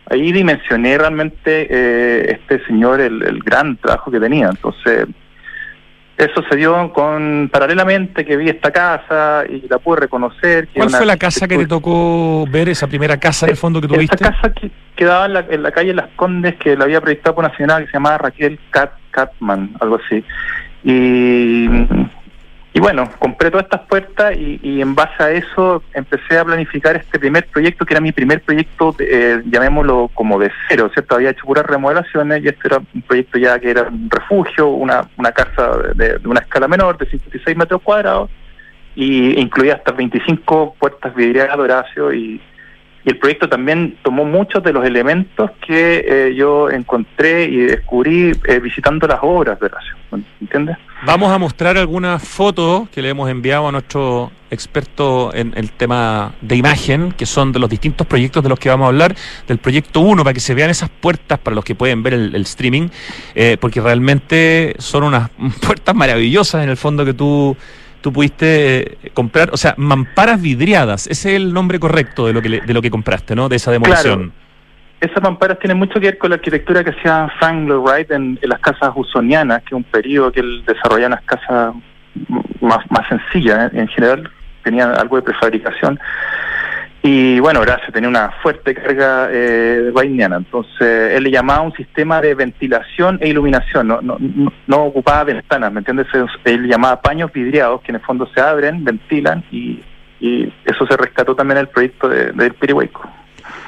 ahí 0.10 0.32
dimensioné 0.32 0.98
realmente 0.98 1.68
eh, 1.70 2.32
este 2.40 2.66
señor 2.66 3.02
el, 3.02 3.42
gran 3.44 3.78
trabajo 3.78 4.12
que 4.12 4.20
tenía. 4.20 4.50
Entonces, 4.50 5.08
eso 6.18 6.44
se 6.50 6.56
dio 6.56 6.92
con 6.94 7.50
paralelamente 7.52 8.26
que 8.26 8.38
vi 8.38 8.50
esta 8.50 8.72
casa 8.72 9.44
y 9.48 9.68
la 9.68 9.78
pude 9.78 10.02
reconocer. 10.02 10.68
¿Cuál 10.74 10.90
fue 10.90 11.06
la 11.06 11.18
casa 11.18 11.48
que 11.48 11.58
te 11.58 11.68
tocó 11.68 12.46
ver, 12.50 12.70
esa 12.70 12.88
primera 12.88 13.18
casa 13.18 13.46
de 13.46 13.56
fondo 13.56 13.80
que 13.82 13.88
tuviste? 13.88 14.16
Esta 14.16 14.32
casa 14.32 14.54
que 14.54 14.72
quedaba 14.96 15.28
en 15.28 15.34
la, 15.34 15.46
en 15.50 15.64
la 15.64 15.72
calle 15.72 15.94
Las 15.94 16.10
Condes, 16.16 16.56
que 16.56 16.76
la 16.76 16.86
había 16.86 17.02
proyectado 17.02 17.36
por 17.36 17.44
Nacional, 17.44 17.84
que 17.86 17.92
se 17.92 17.98
llamaba 17.98 18.18
Raquel 18.18 18.60
Cat, 18.72 18.92
Catman, 19.12 19.76
algo 19.80 20.00
así. 20.04 20.24
Y 20.84 21.68
y 22.78 22.80
bueno, 22.80 23.10
compré 23.18 23.50
todas 23.50 23.64
estas 23.64 23.88
puertas 23.88 24.38
y, 24.38 24.82
en 24.82 24.94
base 24.94 25.24
a 25.24 25.32
eso 25.32 25.82
empecé 25.96 26.38
a 26.38 26.46
planificar 26.46 26.96
este 26.96 27.18
primer 27.18 27.48
proyecto, 27.48 27.84
que 27.84 27.96
era 27.96 28.02
mi 28.02 28.12
primer 28.12 28.40
proyecto, 28.44 28.96
eh, 29.00 29.42
llamémoslo 29.46 30.12
como 30.14 30.38
de 30.38 30.52
cero, 30.70 30.88
¿cierto? 30.94 31.16
Había 31.16 31.32
hecho 31.32 31.44
puras 31.44 31.66
remodelaciones 31.66 32.44
y 32.44 32.50
este 32.50 32.68
era 32.68 32.78
un 32.78 33.02
proyecto 33.02 33.40
ya 33.40 33.58
que 33.58 33.72
era 33.72 33.82
un 33.88 34.08
refugio, 34.12 34.68
una, 34.68 35.10
una 35.18 35.32
casa 35.32 35.76
de, 35.96 36.20
una 36.24 36.42
escala 36.42 36.68
menor, 36.68 37.00
de 37.00 37.10
56 37.10 37.58
metros 37.58 37.82
cuadrados, 37.82 38.30
y 38.94 39.40
incluía 39.42 39.74
hasta 39.74 39.94
25 39.94 40.76
puertas 40.78 41.16
vidriadas 41.16 41.58
de 41.58 41.64
Horacio 41.64 42.14
y 42.14 42.40
y 43.08 43.10
el 43.12 43.20
proyecto 43.20 43.48
también 43.48 43.98
tomó 44.04 44.26
muchos 44.26 44.62
de 44.62 44.74
los 44.74 44.84
elementos 44.84 45.52
que 45.66 46.06
eh, 46.06 46.36
yo 46.36 46.70
encontré 46.70 47.46
y 47.46 47.56
descubrí 47.56 48.34
eh, 48.46 48.60
visitando 48.60 49.08
las 49.08 49.20
obras 49.22 49.58
de 49.62 49.68
Horacio. 49.68 49.96
¿Entiendes? 50.42 50.76
Vamos 51.06 51.32
a 51.32 51.38
mostrar 51.38 51.78
algunas 51.78 52.22
fotos 52.22 52.90
que 52.90 53.02
le 53.02 53.08
hemos 53.08 53.30
enviado 53.30 53.66
a 53.70 53.72
nuestro 53.72 54.34
experto 54.52 55.34
en 55.34 55.54
el 55.56 55.72
tema 55.72 56.34
de 56.42 56.58
imagen, 56.58 57.14
que 57.14 57.26
son 57.26 57.54
de 57.54 57.60
los 57.60 57.70
distintos 57.70 58.06
proyectos 58.06 58.44
de 58.44 58.50
los 58.50 58.60
que 58.60 58.68
vamos 58.68 58.84
a 58.84 58.88
hablar, 58.90 59.16
del 59.48 59.58
proyecto 59.58 60.02
1, 60.02 60.26
para 60.26 60.34
que 60.34 60.42
se 60.42 60.54
vean 60.54 60.70
esas 60.70 60.90
puertas 60.90 61.40
para 61.40 61.56
los 61.56 61.64
que 61.64 61.76
pueden 61.76 62.04
ver 62.04 62.14
el, 62.14 62.36
streaming, 62.42 62.90
eh, 63.36 63.56
porque 63.58 63.80
realmente 63.80 64.76
son 64.80 65.06
unas 65.06 65.30
puertas 65.66 65.96
maravillosas 65.96 66.62
en 66.62 66.70
el 66.70 66.78
fondo 66.78 67.06
que 67.06 67.14
tú 67.14 67.56
tú 68.02 68.14
pudiste 68.14 69.08
eh, 69.08 69.12
comprar, 69.14 69.50
o 69.52 69.58
sea, 69.58 69.74
mamparas 69.78 70.42
vidriadas, 70.42 71.08
ese 71.08 71.30
es 71.30 71.36
el 71.38 71.54
nombre 71.54 71.80
correcto 71.80 72.28
de 72.28 72.34
lo 72.34 72.42
que, 72.42 72.62
de 72.62 72.74
lo 72.74 72.82
que 72.82 72.90
compraste, 72.90 73.36
¿no? 73.36 73.50
De 73.50 73.56
esa 73.56 73.72
demolición. 73.72 74.34
Esas 75.00 75.22
mamparas 75.22 75.60
tienen 75.60 75.78
mucho 75.78 76.00
que 76.00 76.08
ver 76.08 76.18
con 76.18 76.32
la 76.32 76.38
arquitectura 76.38 76.84
que 76.84 76.90
hacía 76.90 77.32
Frank 77.38 77.68
Lloyd 77.68 77.84
Wright 77.88 78.12
en, 78.12 78.40
las 78.42 78.60
casas 78.60 78.92
usonianas, 78.96 79.62
que 79.62 79.68
es 79.68 79.74
un 79.74 79.84
periodo 79.84 80.32
que 80.32 80.40
él 80.40 80.64
desarrollaba 80.66 81.16
las 81.16 81.24
casas 81.24 81.76
más, 82.62 82.80
más 82.90 83.08
sencillas, 83.08 83.72
¿eh? 83.74 83.80
en 83.80 83.88
general 83.90 84.32
tenían 84.64 84.98
algo 84.98 85.18
de 85.18 85.22
prefabricación 85.22 86.00
y 87.10 87.40
bueno, 87.40 87.62
Horacio 87.62 87.94
tenía 87.94 88.10
una 88.10 88.32
fuerte 88.44 88.76
carga 88.76 89.30
eh, 89.32 89.94
entonces 89.96 91.14
él 91.16 91.24
le 91.24 91.32
llamaba 91.32 91.62
un 91.62 91.72
sistema 91.72 92.20
de 92.20 92.36
ventilación 92.36 93.18
e 93.22 93.30
iluminación, 93.30 93.88
no, 93.88 94.02
no, 94.02 94.18
no, 94.68 94.84
ocupaba 94.84 95.24
ventanas, 95.24 95.72
¿me 95.72 95.80
entiendes? 95.80 96.08
Él 96.44 96.68
llamaba 96.68 97.02
paños 97.02 97.32
vidriados 97.32 97.80
que 97.82 97.94
en 97.94 97.96
el 97.96 98.02
fondo 98.02 98.30
se 98.36 98.42
abren, 98.42 98.84
ventilan 98.84 99.42
y, 99.52 99.82
eso 100.20 100.86
se 100.88 100.98
rescató 100.98 101.36
también 101.36 101.60
en 101.60 101.62
el 101.62 101.68
proyecto 101.70 102.10
de, 102.10 102.32
del 102.34 102.54
Pirihueco. 102.56 103.08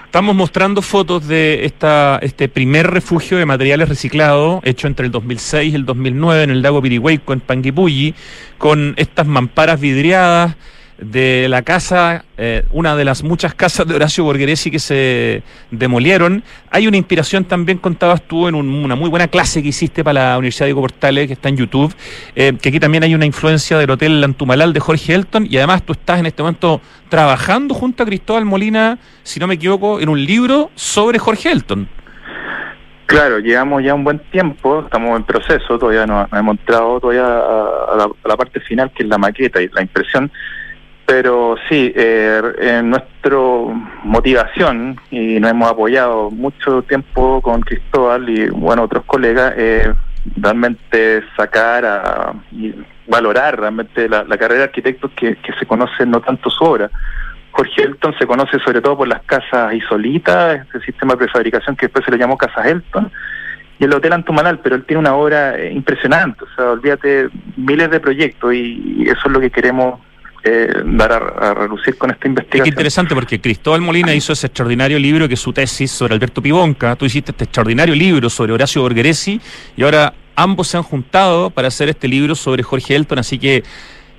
Estamos 0.04 0.36
mostrando 0.36 0.82
fotos 0.82 1.28
de 1.28 1.64
esta, 1.64 2.18
este 2.22 2.50
primer 2.50 2.88
refugio 2.88 3.38
de 3.38 3.46
materiales 3.46 3.88
reciclados 3.88 4.60
hecho 4.64 4.88
entre 4.88 5.06
el 5.06 5.12
2006 5.12 5.72
y 5.72 5.76
el 5.76 5.86
2009 5.86 6.44
en 6.44 6.50
el 6.50 6.62
lago 6.62 6.82
Pirihueco, 6.82 7.32
en 7.32 7.40
Panguipulli, 7.40 8.16
con 8.58 8.96
estas 8.98 9.28
mamparas 9.28 9.80
vidriadas 9.80 10.58
de 11.02 11.48
la 11.50 11.62
casa, 11.62 12.26
eh, 12.38 12.66
una 12.72 12.96
de 12.96 13.06
las 13.06 13.24
muchas 13.24 13.54
casas 13.54 13.88
de 13.88 13.96
Horacio 13.96 14.24
Borgheresi 14.24 14.70
que 14.70 14.80
se 14.80 15.44
demolieron. 15.72 16.44
Hay 16.72 16.88
una 16.88 16.98
inspiración 16.98 17.46
también, 17.46 17.78
contabas 17.78 18.22
tú, 18.24 18.48
en 18.48 18.56
una 18.56 18.96
muy 18.96 19.10
buena 19.10 19.28
clase 19.28 19.62
que 19.62 19.70
hiciste 19.70 20.04
para 20.04 20.32
la 20.32 20.38
Universidad 20.38 20.68
de 20.68 20.76
Portales, 20.76 21.28
que 21.28 21.34
está 21.34 21.50
en 21.50 21.58
YouTube, 21.58 21.94
eh, 22.36 22.54
que 22.62 22.70
aquí 22.70 22.80
también 22.80 23.04
hay 23.04 23.16
una 23.16 23.26
influencia 23.26 23.78
del 23.78 23.90
Hotel 23.90 24.20
Lantumalal 24.20 24.74
de 24.74 24.80
Jorge 24.80 25.14
Elton, 25.14 25.48
y 25.50 25.58
además 25.58 25.84
tú 25.84 25.94
estás 25.94 26.20
en 26.20 26.26
este 26.26 26.44
momento 26.44 26.82
trabajando 27.08 27.74
junto 27.74 28.04
a 28.04 28.06
Cristóbal 28.06 28.46
Molina, 28.46 29.00
si 29.24 29.40
no 29.40 29.48
me 29.48 29.56
equivoco, 29.56 30.00
en 30.00 30.10
un 30.10 30.24
libro 30.24 30.70
sobre 30.76 31.18
Jorge 31.18 31.52
Elton. 31.52 31.88
Claro, 33.06 33.40
llevamos 33.40 33.84
ya 33.84 33.96
un 33.96 34.04
buen 34.04 34.20
tiempo, 34.32 34.82
estamos 34.82 35.18
en 35.18 35.24
proceso, 35.24 35.80
todavía 35.80 36.06
no, 36.06 36.28
hemos 36.32 36.60
entrado 36.60 37.00
todavía 37.00 37.26
a, 37.26 37.96
la, 37.98 38.04
a 38.04 38.28
la 38.28 38.38
parte 38.38 38.60
final, 38.60 38.92
que 38.92 39.02
es 39.02 39.10
la 39.10 39.18
maqueta 39.18 39.60
y 39.62 39.68
la 39.70 39.82
impresión 39.82 40.32
pero 41.10 41.56
sí, 41.68 41.92
eh, 41.96 42.40
en 42.60 42.92
nuestra 42.92 43.36
motivación, 44.04 44.96
y 45.10 45.40
nos 45.40 45.50
hemos 45.50 45.72
apoyado 45.72 46.30
mucho 46.30 46.84
tiempo 46.84 47.42
con 47.42 47.62
Cristóbal 47.62 48.30
y 48.30 48.48
bueno 48.52 48.84
otros 48.84 49.06
colegas, 49.06 49.56
eh, 49.58 49.92
realmente 50.36 51.24
sacar 51.36 51.84
a, 51.84 52.34
y 52.52 52.76
valorar 53.08 53.60
realmente 53.60 54.08
la, 54.08 54.24
carrera 54.38 54.60
de 54.60 54.64
arquitectos 54.66 55.10
que, 55.16 55.36
se 55.60 55.66
conocen 55.66 56.12
no 56.12 56.22
tanto 56.22 56.48
su 56.52 56.64
obra. 56.64 56.92
Jorge 57.54 57.82
Elton 57.82 58.14
se 58.20 58.28
conoce 58.28 58.60
sobre 58.60 58.80
todo 58.80 58.98
por 59.00 59.08
las 59.08 59.24
casas 59.24 59.74
isolitas, 59.74 60.62
este 60.62 60.80
sistema 60.82 61.14
de 61.14 61.26
prefabricación 61.26 61.76
que 61.76 61.88
después 61.88 62.06
se 62.06 62.12
le 62.12 62.20
llamó 62.20 62.38
Casas 62.38 62.68
Elton, 62.68 63.12
y 63.80 63.86
el 63.86 63.94
Hotel 63.96 64.14
Antumanal, 64.14 64.60
pero 64.60 64.76
él 64.76 64.86
tiene 64.86 65.00
una 65.00 65.16
obra 65.16 65.58
eh, 65.58 65.72
impresionante, 65.74 66.44
o 66.44 66.56
sea, 66.56 66.70
olvídate, 66.70 67.30
miles 67.58 67.90
de 67.90 68.00
proyectos 68.00 68.54
y 68.54 69.06
eso 69.08 69.22
es 69.26 69.32
lo 69.32 69.40
que 69.40 69.50
queremos 69.50 70.02
eh, 70.44 70.70
dar 70.86 71.12
a, 71.12 71.54
relucir 71.54 71.98
con 71.98 72.12
esta 72.12 72.28
investigación. 72.28 72.66
Es 72.68 72.72
interesante 72.72 73.14
porque 73.14 73.42
Cristóbal 73.42 73.82
Molina 73.82 74.14
hizo 74.14 74.34
ese 74.34 74.48
extraordinario 74.48 74.98
libro 74.98 75.28
que 75.28 75.34
es 75.34 75.40
su 75.40 75.52
tesis 75.52 75.92
sobre 75.92 76.14
Alberto 76.14 76.42
Pibonca, 76.42 76.96
tú 76.96 77.06
hiciste 77.06 77.32
este 77.32 77.44
extraordinario 77.44 77.94
libro 77.94 78.30
sobre 78.30 78.54
Horacio 78.54 78.82
Borgheresi 78.82 79.42
y 79.76 79.84
ahora 79.84 80.14
ambos 80.36 80.70
se 80.70 80.78
han 80.78 80.84
juntado 80.84 81.50
para 81.50 81.68
hacer 81.68 81.90
este 81.90 82.08
libro 82.08 82.36
sobre 82.36 82.64
Jorge 82.64 82.96
Elton, 82.96 83.20
así 83.20 83.38
que 83.38 83.64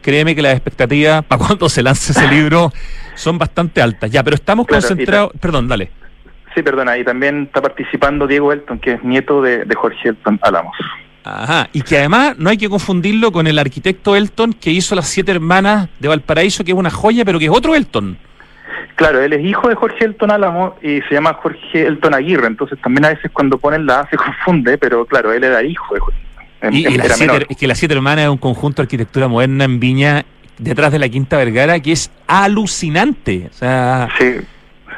créeme 0.02 0.34
que 0.34 0.42
las 0.42 0.52
expectativas 0.52 1.24
para 1.28 1.44
cuando 1.44 1.68
se 1.68 1.82
lance 1.82 2.12
ese 2.12 2.28
libro 2.28 2.72
son 3.14 3.38
bastante 3.38 3.80
altas. 3.80 4.10
Ya, 4.10 4.22
pero 4.22 4.34
estamos 4.34 4.66
concentrados... 4.66 5.32
Perdón, 5.40 5.68
dale. 5.68 5.90
Sí, 6.54 6.62
perdona, 6.62 6.98
y 6.98 7.04
también 7.04 7.44
está 7.44 7.62
participando 7.62 8.26
Diego 8.26 8.52
Elton, 8.52 8.78
que 8.80 8.94
es 8.94 9.04
nieto 9.04 9.40
de, 9.40 9.64
de 9.64 9.74
Jorge 9.74 10.10
Elton 10.10 10.38
Álamos. 10.42 10.76
Ajá, 11.24 11.68
y 11.72 11.82
que 11.82 11.98
además 11.98 12.36
no 12.38 12.50
hay 12.50 12.56
que 12.56 12.68
confundirlo 12.68 13.30
con 13.30 13.46
el 13.46 13.58
arquitecto 13.58 14.16
Elton 14.16 14.52
que 14.54 14.70
hizo 14.70 14.94
las 14.94 15.08
siete 15.08 15.32
hermanas 15.32 15.88
de 15.98 16.08
Valparaíso, 16.08 16.64
que 16.64 16.72
es 16.72 16.76
una 16.76 16.90
joya, 16.90 17.24
pero 17.24 17.38
que 17.38 17.46
es 17.46 17.50
otro 17.50 17.74
Elton. 17.74 18.16
Claro, 18.96 19.20
él 19.20 19.32
es 19.32 19.44
hijo 19.44 19.68
de 19.68 19.74
Jorge 19.74 20.04
Elton 20.04 20.30
Álamo 20.30 20.76
y 20.82 21.00
se 21.02 21.14
llama 21.14 21.34
Jorge 21.34 21.86
Elton 21.86 22.14
Aguirre, 22.14 22.46
entonces 22.46 22.78
también 22.80 23.04
a 23.04 23.08
veces 23.10 23.30
cuando 23.32 23.58
ponen 23.58 23.86
la 23.86 24.00
A 24.00 24.10
se 24.10 24.16
confunde, 24.18 24.78
pero 24.78 25.04
claro, 25.04 25.32
él 25.32 25.44
era 25.44 25.62
hijo 25.62 25.94
de 25.94 26.00
Jorge. 26.00 26.20
y, 26.70 26.86
es 26.86 27.56
que 27.56 27.66
las 27.66 27.78
siete 27.78 27.94
hermanas 27.94 28.24
es 28.24 28.30
un 28.30 28.38
conjunto 28.38 28.82
de 28.82 28.84
arquitectura 28.84 29.28
moderna 29.28 29.64
en 29.64 29.80
Viña, 29.80 30.24
detrás 30.58 30.92
de 30.92 30.98
la 30.98 31.08
Quinta 31.08 31.36
Vergara, 31.36 31.80
que 31.80 31.92
es 31.92 32.10
alucinante. 32.26 33.48
O 33.50 33.54
sea, 33.54 34.08
sí 34.18 34.40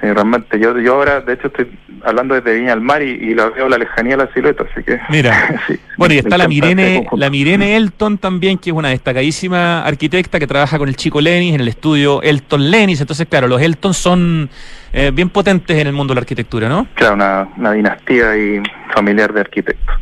realmente. 0.03 0.59
Yo, 0.59 0.79
yo 0.79 0.95
ahora, 0.95 1.21
de 1.21 1.35
hecho, 1.35 1.47
estoy 1.47 1.71
hablando 2.05 2.35
desde 2.35 2.59
Viña 2.59 2.73
al 2.73 2.81
Mar 2.81 3.03
y, 3.03 3.35
la 3.35 3.51
veo 3.51 3.69
la 3.69 3.79
lejanía 3.79 4.17
de 4.17 4.25
la 4.25 4.33
silueta, 4.33 4.65
así 4.71 4.83
que... 4.83 4.99
Mira, 5.09 5.61
bueno, 5.97 6.15
y 6.15 6.19
está 6.19 6.37
la 6.37 6.49
Mirene, 6.49 7.07
la 7.13 7.31
Mirene 7.31 7.77
Elton 7.77 8.19
también, 8.19 8.59
que 8.59 8.71
es 8.71 8.77
una 8.77 8.89
destacadísima 8.89 9.85
arquitecta 9.85 10.41
que 10.41 10.47
trabaja 10.47 10.79
con 10.79 10.89
el 10.89 10.97
chico 10.97 11.21
Lenis 11.21 11.55
en 11.55 11.61
el 11.61 11.69
estudio 11.69 12.21
Elton 12.23 12.71
Lenis. 12.71 13.01
Entonces, 13.01 13.27
claro, 13.29 13.47
los 13.47 13.63
Elton 13.63 13.95
son 13.95 14.51
eh, 14.93 15.11
bien 15.15 15.31
potentes 15.31 15.79
en 15.79 15.87
el 15.87 15.93
mundo 15.93 16.13
de 16.13 16.17
la 16.17 16.23
arquitectura, 16.23 16.69
¿no? 16.69 16.89
Claro, 16.95 17.15
una, 17.15 17.49
una 17.57 17.73
dinastía 17.73 18.37
y 18.37 18.63
familiar 18.93 19.33
de 19.33 19.41
arquitectos. 19.41 19.95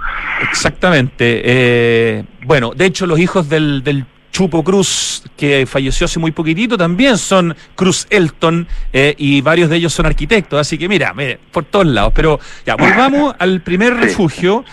Exactamente. 0.51 1.43
Eh, 1.45 2.25
bueno, 2.47 2.73
de 2.75 2.87
hecho, 2.87 3.07
los 3.07 3.19
hijos 3.19 3.49
del, 3.49 3.83
del 3.85 4.07
Chupo 4.33 4.63
Cruz, 4.63 5.25
que 5.37 5.67
falleció 5.67 6.05
hace 6.05 6.19
muy 6.19 6.31
poquitito, 6.31 6.79
también 6.79 7.19
son 7.19 7.55
Cruz 7.75 8.07
Elton 8.11 8.67
eh, 8.93 9.15
y 9.19 9.41
varios 9.41 9.69
de 9.69 9.77
ellos 9.77 9.93
son 9.93 10.07
arquitectos. 10.07 10.61
Así 10.61 10.79
que 10.79 10.89
mira, 10.89 11.15
por 11.51 11.65
todos 11.65 11.87
lados. 11.87 12.13
Pero 12.15 12.39
ya, 12.65 12.77
volvamos 12.77 13.35
al 13.39 13.61
primer 13.61 13.95
refugio 13.95 14.65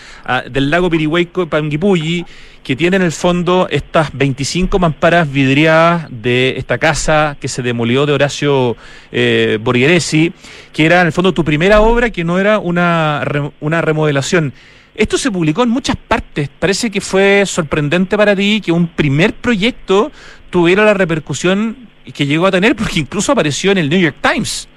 del 0.50 0.70
lago 0.70 0.88
Pirihueco, 0.88 1.48
Panguipulli, 1.48 2.24
que 2.62 2.76
tiene 2.76 2.98
en 2.98 3.02
el 3.02 3.12
fondo 3.12 3.66
estas 3.70 4.10
25 4.12 4.78
mamparas 4.78 5.32
vidriadas 5.32 6.06
de 6.10 6.54
esta 6.58 6.78
casa 6.78 7.36
que 7.40 7.48
se 7.48 7.62
demolió 7.62 8.04
de 8.04 8.12
Horacio 8.12 8.76
eh, 9.10 9.58
Borgheresi, 9.60 10.32
que 10.72 10.84
era 10.84 11.00
en 11.00 11.06
el 11.06 11.12
fondo 11.12 11.32
tu 11.32 11.44
primera 11.44 11.80
obra, 11.80 12.10
que 12.10 12.24
no 12.24 12.38
era 12.38 12.58
una, 12.58 13.24
una 13.60 13.80
remodelación. 13.80 14.52
Esto 14.98 15.16
se 15.16 15.30
publicó 15.30 15.62
en 15.62 15.68
muchas 15.68 15.94
partes. 15.94 16.48
Parece 16.48 16.90
que 16.90 17.00
fue 17.00 17.44
sorprendente 17.46 18.16
para 18.16 18.34
ti 18.34 18.60
que 18.60 18.72
un 18.72 18.88
primer 18.88 19.32
proyecto 19.32 20.10
tuviera 20.50 20.84
la 20.84 20.92
repercusión 20.92 21.88
que 22.12 22.26
llegó 22.26 22.48
a 22.48 22.50
tener, 22.50 22.74
porque 22.74 22.98
incluso 22.98 23.30
apareció 23.30 23.70
en 23.70 23.78
el 23.78 23.88
New 23.88 24.00
York 24.00 24.16
Times. 24.20 24.68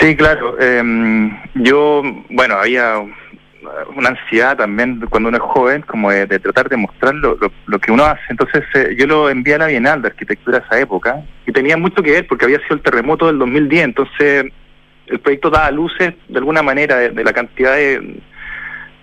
Sí, 0.00 0.14
claro. 0.14 0.60
Em, 0.60 1.36
yo, 1.54 2.04
bueno, 2.30 2.54
había 2.54 3.02
una 3.96 4.10
ansiedad 4.10 4.56
también 4.56 5.00
cuando 5.10 5.30
uno 5.30 5.38
es 5.38 5.42
joven, 5.42 5.82
como 5.82 6.12
de, 6.12 6.38
tratar 6.38 6.68
de 6.68 6.76
mostrar 6.76 7.16
lo, 7.16 7.36
que 7.80 7.90
uno 7.90 8.04
hace. 8.04 8.22
Entonces 8.30 8.62
eh, 8.74 8.94
yo 8.96 9.08
lo 9.08 9.28
envié 9.28 9.56
a 9.56 9.58
la 9.58 9.66
Bienal 9.66 10.02
de 10.02 10.08
Arquitectura 10.08 10.58
esa 10.64 10.78
época 10.78 11.16
y 11.48 11.50
tenía 11.50 11.76
mucho 11.76 12.00
que 12.00 12.12
ver 12.12 12.28
porque 12.28 12.44
había 12.44 12.60
sido 12.60 12.76
el 12.76 12.82
terremoto 12.82 13.26
del 13.26 13.40
2010. 13.40 13.86
Entonces 13.86 14.44
el 15.08 15.18
proyecto 15.18 15.50
daba 15.50 15.72
luces 15.72 16.14
de 16.28 16.38
alguna 16.38 16.62
manera 16.62 16.96
de 16.98 17.24
la 17.24 17.32
cantidad 17.32 17.74
de 17.74 18.20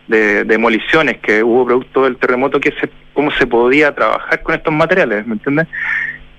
de 0.07 0.43
demoliciones 0.43 1.17
que 1.17 1.43
hubo 1.43 1.65
producto 1.65 2.03
del 2.03 2.17
terremoto, 2.17 2.59
que 2.59 2.71
se, 2.79 2.89
cómo 3.13 3.31
se 3.31 3.47
podía 3.47 3.93
trabajar 3.93 4.41
con 4.43 4.55
estos 4.55 4.73
materiales, 4.73 5.25
¿me 5.25 5.33
entiendes? 5.33 5.67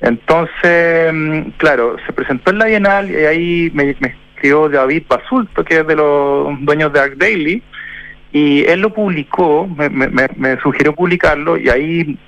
Entonces, 0.00 1.12
mm, 1.12 1.50
claro, 1.56 1.96
se 2.06 2.12
presentó 2.12 2.50
en 2.50 2.58
la 2.58 2.66
Bienal 2.66 3.10
y 3.10 3.24
ahí 3.24 3.70
me, 3.74 3.96
escribió 4.34 4.68
David 4.68 5.04
Basulto, 5.08 5.64
que 5.64 5.80
es 5.80 5.86
de 5.86 5.96
los 5.96 6.48
dueños 6.60 6.92
de 6.92 7.00
Arc 7.00 7.16
Daily, 7.16 7.62
y 8.32 8.64
él 8.64 8.80
lo 8.80 8.92
publicó, 8.92 9.66
me, 9.66 9.88
me, 9.88 10.28
me 10.36 10.60
sugirió 10.60 10.94
publicarlo 10.94 11.56
y 11.56 11.68
ahí 11.68 12.18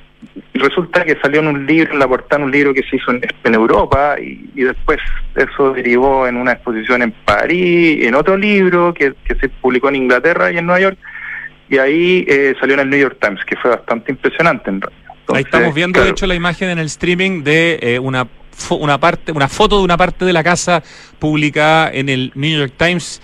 resulta 0.55 1.05
que 1.05 1.17
salió 1.21 1.41
en 1.41 1.49
un 1.49 1.67
libro, 1.67 1.93
en 1.93 1.99
la 1.99 2.09
portada, 2.09 2.45
un 2.45 2.51
libro 2.51 2.75
que 2.75 2.83
se 2.83 2.97
hizo 2.97 3.13
en, 3.13 3.55
Europa 3.55 4.17
y, 4.21 4.63
después 4.63 4.99
eso 5.35 5.73
derivó 5.73 6.27
en 6.27 6.37
una 6.37 6.53
exposición 6.53 7.03
en 7.03 7.13
París, 7.25 8.05
en 8.05 8.15
otro 8.15 8.37
libro 8.37 8.93
que, 8.95 9.15
se 9.27 9.49
publicó 9.49 9.89
en 9.89 9.97
Inglaterra 9.97 10.51
y 10.51 10.59
en 10.59 10.67
Nueva 10.67 10.81
York 10.81 10.99
y 11.69 11.79
ahí 11.79 12.25
eh, 12.29 12.55
salió 12.61 12.75
en 12.75 12.81
el 12.81 12.91
New 12.91 13.01
York 13.01 13.19
Times, 13.21 13.45
que 13.45 13.57
fue 13.57 13.71
bastante 13.71 14.13
impresionante 14.13 14.71
en 14.71 14.81
realidad. 14.81 15.15
ahí 15.35 15.43
estamos 15.43 15.75
viendo, 15.75 16.03
de 16.03 16.11
hecho, 16.11 16.27
la 16.27 16.35
imagen 16.35 16.71
en 16.71 16.79
el 16.79 16.87
streaming 16.87 17.43
de 17.43 17.79
eh, 17.83 17.99
una 17.99 18.27
una 18.71 18.99
parte, 18.99 19.31
una 19.31 19.49
foto 19.49 19.79
de 19.79 19.85
una 19.85 19.97
parte 19.97 20.25
de 20.25 20.33
la 20.33 20.43
casa 20.43 20.83
publicada 21.21 21.91
en 21.93 22.09
el 22.09 22.33
New 22.35 22.59
York 22.59 22.73
Times 22.77 23.23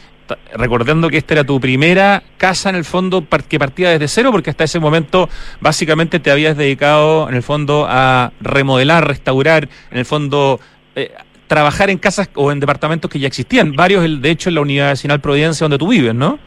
recordando 0.54 1.10
que 1.10 1.18
esta 1.18 1.34
era 1.34 1.44
tu 1.44 1.60
primera 1.60 2.22
casa 2.38 2.70
en 2.70 2.76
el 2.76 2.84
fondo 2.84 3.26
que 3.48 3.58
partía 3.58 3.90
desde 3.90 4.08
cero, 4.08 4.30
porque 4.32 4.50
hasta 4.50 4.64
ese 4.64 4.80
momento 4.80 5.28
básicamente 5.60 6.20
te 6.20 6.30
habías 6.30 6.56
dedicado 6.56 7.28
en 7.28 7.34
el 7.34 7.42
fondo 7.42 7.86
a 7.88 8.32
remodelar, 8.40 9.06
restaurar, 9.06 9.68
en 9.90 9.98
el 9.98 10.04
fondo 10.04 10.60
eh, 10.94 11.12
trabajar 11.46 11.90
en 11.90 11.98
casas 11.98 12.30
o 12.34 12.50
en 12.52 12.60
departamentos 12.60 13.10
que 13.10 13.18
ya 13.18 13.26
existían, 13.26 13.72
varios 13.72 14.22
de 14.22 14.30
hecho 14.30 14.48
en 14.48 14.54
la 14.54 14.60
Unidad 14.62 14.88
Nacional 14.90 15.20
Providencia 15.20 15.64
donde 15.64 15.78
tú 15.78 15.88
vives, 15.88 16.14
¿no? 16.14 16.38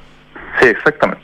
Sí, 0.59 0.67
exactamente. 0.67 1.23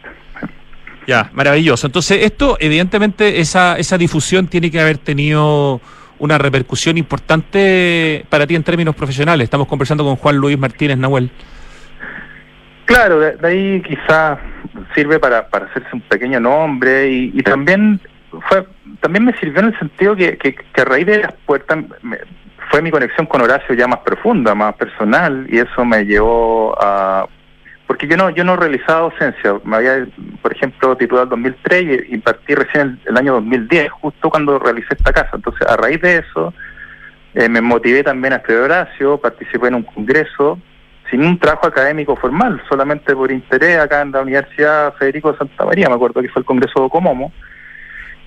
Ya, 1.08 1.30
maravilloso. 1.34 1.88
Entonces, 1.88 2.24
esto, 2.24 2.58
evidentemente, 2.60 3.39
esa, 3.39 3.78
esa 3.78 3.98
difusión 3.98 4.48
tiene 4.48 4.72
que 4.72 4.80
haber 4.80 4.98
tenido 4.98 5.82
una 6.20 6.38
repercusión 6.38 6.98
importante 6.98 8.26
para 8.30 8.48
ti 8.48 8.56
en 8.56 8.63
términos 8.63 8.96
profesionales. 8.96 9.46
Estamos 9.46 9.68
conversando 9.68 10.04
con 10.04 10.16
Juan 10.16 10.38
Luis 10.38 10.58
Martínez 10.58 10.98
Nahuel. 10.98 11.30
Claro, 12.86 13.20
de, 13.20 13.48
ahí 13.48 13.82
quizás 13.82 14.39
sirve 14.94 15.20
para, 15.20 15.48
para 15.48 15.66
hacerse 15.66 15.89
un 15.94 16.02
pequeño 16.02 16.39
nombre 16.39 17.10
y, 17.10 17.42
también 17.44 18.00
fue 18.50 18.66
también 19.00 19.26
me 19.26 19.34
sirvió 19.39 19.60
en 19.60 19.68
el 19.68 19.80
sentido 19.80 20.16
que, 20.16 20.38
que, 20.38 20.56
a 20.82 20.86
raíz 20.86 21.06
de 21.06 21.20
las 21.20 21.34
puertas 21.46 21.80
fue 22.70 22.82
mi 22.82 22.89
conexión 22.89 23.26
con 23.28 23.42
Horacio 23.42 23.76
ya 23.76 23.88
más 23.88 24.00
profunda, 24.00 24.56
más 24.56 24.76
personal 24.76 25.46
y 25.50 25.60
eso 25.60 25.86
me 25.86 26.06
llevó 26.06 26.76
a 26.82 27.28
porque 27.88 28.08
yo 28.08 28.17
no 28.17 28.30
yo 28.30 28.43
no 28.43 28.56
realizaba 28.56 29.10
docencia, 29.10 29.56
me 29.63 29.78
había 29.78 30.08
por 30.41 30.54
ejemplo 30.54 30.96
titulado 30.96 31.36
en 31.36 31.43
2003 31.43 32.06
y, 32.10 32.17
partí 32.19 32.56
recién 32.56 33.00
el, 33.06 33.12
el, 33.12 33.17
año 33.17 33.34
2010, 33.34 33.91
justo 33.91 34.30
cuando 34.30 34.60
realicé 34.60 34.96
esta 34.98 35.12
casa, 35.12 35.32
entonces 35.34 35.67
a 35.67 35.76
raíz 35.76 36.02
de 36.02 36.17
eso 36.17 36.54
eh, 37.34 37.50
me 37.50 37.62
motivé 37.62 38.04
también 38.04 38.34
a 38.34 38.38
estudiar 38.38 38.63
Horacio, 38.63 39.17
participé 39.17 39.67
en 39.67 39.76
un 39.76 39.84
congreso 39.84 40.60
sin 41.10 41.26
un 41.26 41.38
trabajo 41.38 41.67
académico 41.67 42.15
formal, 42.15 42.62
solamente 42.69 43.15
por 43.15 43.32
interés 43.32 43.78
acá 43.78 44.02
en 44.02 44.12
la 44.12 44.22
Universidad 44.22 44.93
Federico 44.96 45.32
de 45.32 45.38
Santa 45.38 45.65
María, 45.65 45.89
me 45.89 45.96
acuerdo 45.96 46.22
que 46.22 46.30
fue 46.30 46.41
el 46.41 46.46
Congreso 46.46 46.84
de 46.84 46.89
Comomo. 46.89 47.32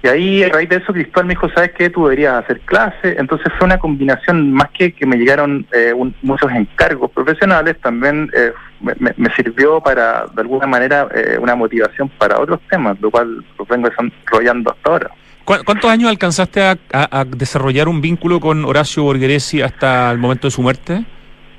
Y 0.06 0.08
ahí, 0.08 0.42
a 0.44 0.50
raíz 0.50 0.68
de 0.68 0.76
eso, 0.76 0.92
Cristóbal 0.92 1.26
me 1.26 1.34
dijo, 1.34 1.48
¿sabes 1.50 1.72
qué? 1.76 1.90
Tú 1.90 2.04
deberías 2.04 2.44
hacer 2.44 2.60
clase. 2.60 3.16
Entonces 3.18 3.52
fue 3.58 3.66
una 3.66 3.78
combinación, 3.78 4.52
más 4.52 4.70
que 4.70 4.92
que 4.92 5.04
me 5.04 5.16
llegaron 5.16 5.66
eh, 5.72 5.92
muchos 6.22 6.52
encargos 6.52 7.10
profesionales, 7.10 7.76
también 7.82 8.30
eh, 8.32 8.52
me, 8.80 9.34
sirvió 9.34 9.80
para, 9.80 10.26
de 10.26 10.42
alguna 10.42 10.68
manera, 10.68 11.08
eh, 11.12 11.36
una 11.40 11.56
motivación 11.56 12.08
para 12.08 12.38
otros 12.38 12.60
temas, 12.70 12.96
lo 13.00 13.10
cual 13.10 13.44
lo 13.58 13.64
vengo 13.64 13.88
desarrollando 13.88 14.70
hasta 14.70 14.90
ahora. 14.90 15.10
¿Cuántos 15.44 15.90
años 15.90 16.08
alcanzaste 16.08 16.62
a, 16.62 16.78
a 16.92 17.24
desarrollar 17.24 17.88
un 17.88 18.00
vínculo 18.00 18.38
con 18.38 18.64
Horacio 18.64 19.02
Borgheresi 19.02 19.60
hasta 19.60 20.12
el 20.12 20.18
momento 20.18 20.46
de 20.46 20.52
su 20.52 20.62
muerte? 20.62 21.04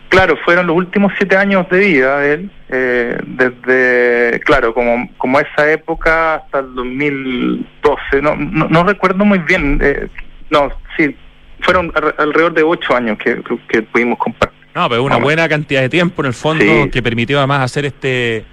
Claro, 0.09 0.37
fueron 0.45 0.67
los 0.67 0.75
últimos 0.75 1.11
siete 1.17 1.35
años 1.35 1.67
de 1.69 1.79
vida 1.79 2.19
de 2.19 2.33
él, 2.33 2.51
eh, 2.69 3.17
desde, 3.25 4.39
claro, 4.41 4.73
como, 4.73 5.09
como 5.17 5.39
esa 5.39 5.69
época 5.69 6.35
hasta 6.35 6.59
el 6.59 6.75
2012, 6.75 8.21
no, 8.21 8.35
no, 8.35 8.83
recuerdo 8.83 9.25
muy 9.25 9.39
bien, 9.39 9.79
eh, 9.83 10.07
no, 10.49 10.69
sí, 10.95 11.13
fueron 11.59 11.91
alrededor 12.17 12.53
de 12.53 12.63
ocho 12.63 12.95
años 12.95 13.17
que, 13.17 13.41
que 13.67 13.81
pudimos 13.81 14.17
compartir. 14.17 14.57
No, 14.73 14.87
pero 14.87 15.03
una 15.03 15.17
buena 15.17 15.49
cantidad 15.49 15.81
de 15.81 15.89
tiempo 15.89 16.21
en 16.21 16.27
el 16.27 16.33
fondo 16.33 16.89
que 16.91 17.01
permitió 17.01 17.39
además 17.39 17.61
hacer 17.61 17.85
este, 17.85 18.45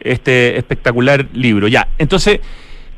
este 0.00 0.58
espectacular 0.58 1.26
libro. 1.32 1.68
Ya, 1.68 1.88
entonces... 1.98 2.40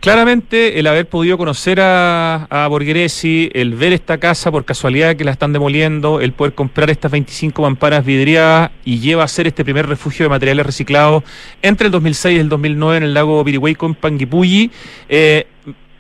Claramente 0.05 0.79
el 0.79 0.87
haber 0.87 1.09
podido 1.09 1.39
conocer 1.39 1.81
a, 1.81 2.47
a 2.51 2.69
el 2.69 3.75
ver 3.75 3.95
esta 3.95 4.19
casa 4.19 4.51
por 4.51 4.67
casualidad 4.67 5.17
que 5.17 5.25
la 5.25 5.31
están 5.31 5.55
demoliendo, 5.55 6.21
el 6.21 6.35
poder 6.35 6.55
comprar 6.55 6.91
estas 6.91 7.11
25 7.11 7.63
mamparas 7.63 8.05
vidriadas 8.05 8.71
y 8.85 8.99
lleva 8.99 9.25
a 9.25 9.29
ser 9.29 9.47
este 9.47 9.65
primer 9.65 9.87
refugio 9.87 10.27
de 10.27 10.29
materiales 10.29 10.67
reciclados 10.67 11.23
entre 11.63 11.87
el 11.87 11.91
2006 11.91 12.37
y 12.37 12.39
el 12.39 12.51
2009 12.51 12.99
en 12.99 13.03
el 13.05 13.15
lago 13.15 13.43
Pirihueco 13.43 13.87
en 13.87 13.95
Panguipulli. 13.95 14.71
Eh, 15.09 15.47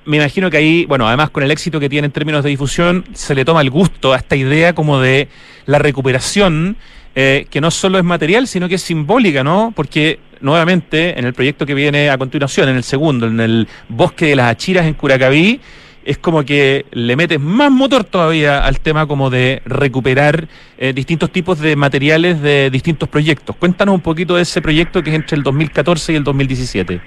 me 0.04 0.18
imagino 0.18 0.50
que 0.50 0.58
ahí, 0.58 0.84
bueno, 0.84 1.08
además 1.08 1.30
con 1.30 1.42
el 1.42 1.50
éxito 1.50 1.80
que 1.80 1.88
tiene 1.88 2.04
en 2.04 2.12
términos 2.12 2.44
de 2.44 2.50
difusión, 2.50 3.06
se 3.14 3.34
le 3.34 3.46
toma 3.46 3.62
el 3.62 3.70
gusto 3.70 4.12
a 4.12 4.18
esta 4.18 4.36
idea 4.36 4.74
como 4.74 5.00
de 5.00 5.28
la 5.64 5.78
recuperación, 5.78 6.76
eh, 7.14 7.46
que 7.48 7.62
no 7.62 7.70
solo 7.70 7.96
es 7.96 8.04
material, 8.04 8.48
sino 8.48 8.68
que 8.68 8.74
es 8.74 8.82
simbólica, 8.82 9.42
¿no? 9.42 9.72
Porque 9.74 10.18
nuevamente 10.44 11.18
en 11.18 11.24
el 11.24 11.32
proyecto 11.32 11.64
que 11.64 11.74
viene 11.74 12.10
a 12.10 12.18
continuación, 12.18 12.68
en 12.68 12.76
el 12.76 12.84
segundo, 12.84 13.26
en 13.26 13.40
el 13.40 13.66
bosque 13.88 14.26
de 14.26 14.36
las 14.36 14.50
Achiras 14.50 14.84
en 14.86 14.94
Curacaví, 14.94 15.58
es 16.04 16.18
como 16.18 16.44
que 16.44 16.84
le 16.92 17.16
metes 17.16 17.40
más 17.40 17.70
motor 17.70 18.04
todavía 18.04 18.62
al 18.62 18.78
tema 18.80 19.06
como 19.06 19.30
de 19.30 19.62
recuperar 19.64 20.46
eh, 20.76 20.92
distintos 20.92 21.30
tipos 21.30 21.60
de 21.60 21.76
materiales 21.76 22.42
de 22.42 22.68
distintos 22.68 23.08
proyectos. 23.08 23.56
Cuéntanos 23.56 23.94
un 23.94 24.02
poquito 24.02 24.36
de 24.36 24.42
ese 24.42 24.60
proyecto 24.60 25.02
que 25.02 25.10
es 25.10 25.16
entre 25.16 25.38
el 25.38 25.42
2014 25.42 26.12
y 26.12 26.16
el 26.16 26.24
2017. 26.24 27.00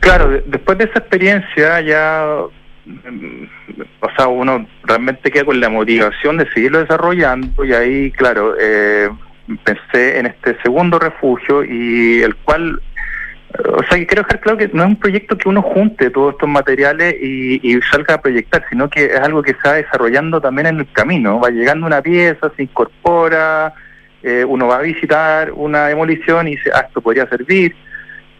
Claro, 0.00 0.42
después 0.44 0.76
de 0.76 0.84
esa 0.84 0.98
experiencia 0.98 1.80
ya, 1.80 2.26
mm, 2.84 3.44
o 4.00 4.08
sea, 4.18 4.28
uno 4.28 4.66
realmente 4.84 5.30
queda 5.30 5.46
con 5.46 5.58
la 5.58 5.70
motivación 5.70 6.36
de 6.36 6.46
seguirlo 6.52 6.80
desarrollando 6.80 7.64
y 7.64 7.72
ahí, 7.72 8.10
claro, 8.10 8.54
eh, 8.60 9.08
pensé 9.64 10.18
en 10.18 10.26
este 10.26 10.56
segundo 10.62 10.98
refugio 10.98 11.64
y 11.64 12.22
el 12.22 12.34
cual, 12.36 12.80
o 13.64 13.82
sea, 13.84 14.04
quiero 14.06 14.22
dejar 14.22 14.40
claro 14.40 14.58
que 14.58 14.68
no 14.72 14.82
es 14.82 14.88
un 14.88 14.96
proyecto 14.96 15.38
que 15.38 15.48
uno 15.48 15.62
junte 15.62 16.10
todos 16.10 16.34
estos 16.34 16.48
materiales 16.48 17.14
y, 17.20 17.80
salga 17.90 18.14
a 18.14 18.20
proyectar, 18.20 18.64
sino 18.68 18.88
que 18.90 19.06
es 19.06 19.20
algo 19.20 19.42
que 19.42 19.54
se 19.54 19.68
va 19.68 19.74
desarrollando 19.74 20.40
también 20.40 20.66
en 20.66 20.80
el 20.80 20.92
camino. 20.92 21.40
Va 21.40 21.50
llegando 21.50 21.86
una 21.86 22.02
pieza, 22.02 22.50
se 22.56 22.64
incorpora, 22.64 23.74
eh, 24.22 24.44
uno 24.44 24.66
va 24.66 24.78
a 24.78 24.82
visitar 24.82 25.52
una 25.52 25.86
demolición 25.86 26.48
y 26.48 26.56
dice, 26.56 26.70
ah, 26.74 26.84
esto 26.86 27.00
podría 27.00 27.28
servir. 27.28 27.74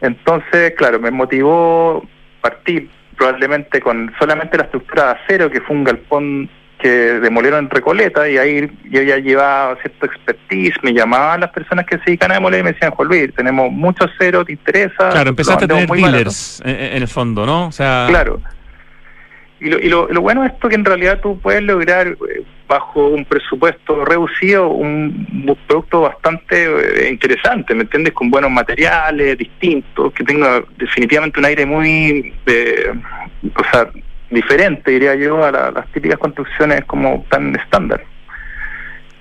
Entonces, 0.00 0.74
claro, 0.76 0.98
me 0.98 1.10
motivó 1.10 2.06
partir 2.40 2.90
probablemente 3.16 3.80
con 3.80 4.12
solamente 4.18 4.56
la 4.56 4.64
estructura 4.64 5.04
de 5.04 5.10
acero, 5.12 5.50
que 5.50 5.60
fue 5.60 5.76
un 5.76 5.84
galpón 5.84 6.50
que 6.78 6.88
demolieron 6.88 7.64
en 7.64 7.70
Recoleta 7.70 8.28
y 8.28 8.36
ahí 8.36 8.70
yo 8.90 9.02
ya 9.02 9.16
llevaba 9.16 9.76
cierto 9.80 10.06
expertise, 10.06 10.74
me 10.82 10.92
llamaban 10.92 11.40
las 11.40 11.50
personas 11.50 11.86
que 11.86 11.96
se 11.98 12.04
dedican 12.06 12.30
a 12.32 12.34
demoler 12.34 12.60
y 12.60 12.62
me 12.64 12.72
decían, 12.72 12.90
Juan 12.92 13.08
Luis, 13.08 13.34
tenemos 13.34 13.70
mucho 13.72 14.04
acero, 14.04 14.44
¿te 14.44 14.52
interesa? 14.52 15.08
Claro, 15.10 15.30
empezaste 15.30 15.64
a 15.64 15.68
tener 15.68 15.88
dealers 15.88 16.62
en, 16.64 17.02
el 17.02 17.08
fondo, 17.08 17.46
¿no? 17.46 17.68
O 17.68 17.72
sea... 17.72 18.06
Claro. 18.08 18.40
Y 19.58 19.70
lo, 19.70 19.78
y 19.78 19.88
lo, 19.88 20.06
lo 20.08 20.20
bueno 20.20 20.44
es 20.44 20.52
esto 20.52 20.68
que 20.68 20.74
en 20.74 20.84
realidad 20.84 21.20
tú 21.22 21.40
puedes 21.40 21.62
lograr 21.62 22.08
eh, 22.08 22.42
bajo 22.68 23.06
un 23.06 23.24
presupuesto 23.24 24.04
reducido 24.04 24.68
un, 24.68 25.56
producto 25.66 26.02
bastante 26.02 26.66
eh, 27.06 27.10
interesante, 27.10 27.74
¿me 27.74 27.82
entiendes? 27.82 28.12
Con 28.12 28.30
buenos 28.30 28.50
materiales 28.50 29.38
distintos, 29.38 30.12
que 30.12 30.24
tenga 30.24 30.62
definitivamente 30.76 31.38
un 31.38 31.46
aire 31.46 31.64
muy, 31.64 32.34
eh, 32.46 32.92
o 33.54 33.64
sea, 33.70 33.88
diferente, 34.30 34.90
diría 34.90 35.14
yo, 35.14 35.44
a 35.44 35.50
las 35.50 35.86
típicas 35.92 36.18
construcciones 36.18 36.84
como 36.84 37.24
tan 37.30 37.54
estándar. 37.56 38.04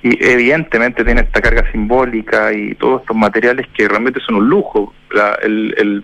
Y 0.04 0.24
evidentemente 0.24 1.04
tiene 1.04 1.22
esta 1.22 1.42
carga 1.42 1.70
simbólica 1.72 2.54
y 2.54 2.76
todos 2.76 3.02
estos 3.02 3.18
materiales 3.18 3.68
que 3.76 3.88
realmente 3.88 4.20
son 4.20 4.36
un 4.36 4.50
lujo. 4.50 4.94
el, 5.42 5.74
el, 5.78 6.04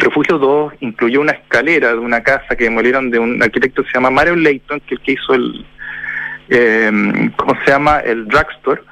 refugio 0.00 0.38
2 0.38 0.74
incluyó 0.80 1.20
una 1.20 1.32
escalera 1.32 1.92
de 1.92 1.98
una 1.98 2.22
casa 2.22 2.56
que 2.56 2.64
demolieron 2.64 3.10
de 3.10 3.18
un 3.18 3.42
arquitecto 3.42 3.82
que 3.82 3.88
se 3.88 3.94
llama 3.94 4.10
Mario 4.10 4.36
Leighton, 4.36 4.80
que 4.80 4.94
es 4.94 5.00
el 5.00 5.04
que 5.04 5.12
hizo 5.12 5.34
el, 5.34 5.66
eh, 6.48 7.30
¿cómo 7.36 7.56
se 7.64 7.70
llama? 7.70 7.98
El 7.98 8.26
drugstore. 8.26 8.82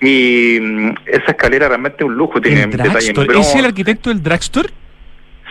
Y 0.00 0.58
mm, 0.60 0.94
esa 1.06 1.30
escalera 1.30 1.68
realmente 1.68 1.98
es 2.00 2.06
un 2.06 2.14
lujo, 2.14 2.40
tiene 2.40 2.66
detalles 2.66 3.08
¿Es 3.08 3.54
el 3.54 3.64
arquitecto 3.64 4.10
del 4.10 4.22
drugstore? 4.22 4.68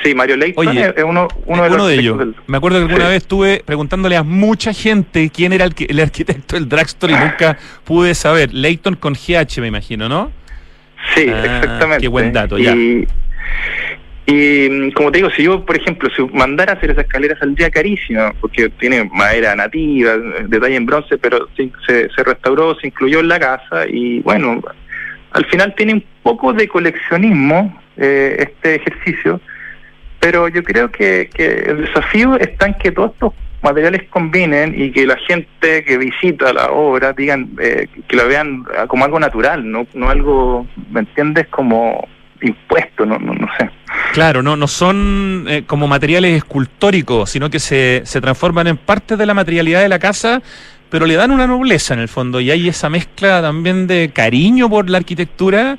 Sí, 0.04 0.14
Mario 0.14 0.36
Leighton 0.36 0.78
es 0.78 0.94
uno, 1.04 1.28
uno, 1.46 1.64
de, 1.64 1.70
uno 1.70 1.88
de 1.88 1.96
ellos. 1.96 2.28
Me 2.48 2.58
acuerdo 2.58 2.80
que 2.80 2.86
alguna 2.86 3.08
vez 3.08 3.18
estuve 3.18 3.64
preguntándole 3.66 4.18
a 4.18 4.24
mucha 4.24 4.74
gente 4.74 5.30
quién 5.30 5.54
era 5.54 5.66
el, 5.66 6.00
arquitecto 6.00 6.56
del 6.56 6.68
drugstore 6.68 7.14
y 7.14 7.16
nunca 7.16 7.58
pude 7.84 8.14
saber. 8.14 8.54
Leighton 8.54 8.96
con 8.96 9.14
GH, 9.14 9.62
me 9.62 9.68
imagino, 9.68 10.10
¿no? 10.10 10.32
Sí, 11.16 11.28
ah, 11.30 11.40
exactamente. 11.46 12.02
Qué 12.02 12.08
buen 12.08 12.34
dato, 12.34 12.58
ya. 12.58 12.76
Y, 14.28 14.68
mm, 14.70 14.92
como 14.92 15.12
te 15.12 15.20
digo, 15.20 15.30
si 15.30 15.44
yo, 15.44 15.66
por 15.66 15.78
ejemplo, 15.78 16.10
si 16.16 16.24
mandara 16.36 16.74
a 16.74 16.76
hacer 16.76 16.92
esa 16.92 17.02
escalera 17.02 17.38
saldría 17.38 17.70
carísima, 17.70 18.34
porque 18.42 18.70
tiene 18.70 19.10
madera 19.14 19.56
nativa, 19.56 20.18
detalle 20.48 20.76
en 20.76 20.86
bronce, 20.86 21.18
pero 21.18 21.48
se, 21.56 22.10
se 22.10 22.24
restauró, 22.24 22.76
se 22.80 22.88
incluyó 22.88 23.20
en 23.20 23.28
la 23.28 23.40
casa 23.40 23.88
y 23.88 24.20
bueno, 24.22 24.62
al 25.32 25.46
final 25.46 25.74
tiene 25.76 25.94
un 25.94 26.04
poco 26.24 26.54
de 26.54 26.68
coleccionismo 26.68 27.82
eh, 27.98 28.36
este 28.40 28.76
ejercicio 28.76 29.40
pero 30.26 30.48
yo 30.48 30.64
creo 30.64 30.90
que, 30.90 31.30
el 31.38 31.86
desafío 31.86 32.36
está 32.40 32.66
en 32.66 32.74
que 32.74 32.92
todos 32.92 33.12
estos 33.12 33.34
materiales 33.62 34.10
combinen 34.10 34.74
y 34.76 34.92
que 34.92 35.06
la 35.06 35.18
gente 35.18 35.84
que 35.84 36.00
visita 36.00 36.52
la 36.52 36.72
obra 36.72 37.14
digan 37.14 37.52
eh, 37.62 37.88
que 38.08 38.16
lo 38.16 38.28
vean 38.28 38.66
como 38.88 39.06
algo 39.06 39.20
natural, 39.20 39.70
no, 39.70 39.86
no 39.94 40.10
algo, 40.10 40.66
¿me 40.90 41.02
entiendes? 41.02 41.46
Como 41.50 42.08
impuesto, 42.42 43.06
no, 43.06 43.20
no, 43.20 43.36
no 43.36 43.48
sé. 43.60 43.70
Claro, 44.14 44.42
no, 44.42 44.56
no 44.56 44.66
son 44.66 45.46
eh, 45.48 45.64
como 45.68 45.88
materiales 45.88 46.38
escultóricos, 46.38 47.30
sino 47.30 47.52
que 47.52 47.60
se, 47.60 48.02
se 48.04 48.20
transforman 48.20 48.66
en 48.66 48.78
parte 48.78 49.18
de 49.18 49.28
la 49.28 49.36
materialidad 49.36 49.82
de 49.82 49.90
la 49.90 50.00
casa, 50.00 50.42
pero 50.90 51.06
le 51.06 51.14
dan 51.14 51.30
una 51.30 51.46
nobleza 51.46 51.94
en 51.94 52.00
el 52.00 52.08
fondo 52.08 52.40
y 52.40 52.50
hay 52.50 52.68
esa 52.68 52.90
mezcla 52.90 53.44
también 53.44 53.86
de 53.86 54.10
cariño 54.12 54.72
por 54.72 54.90
la 54.90 54.98
arquitectura 54.98 55.78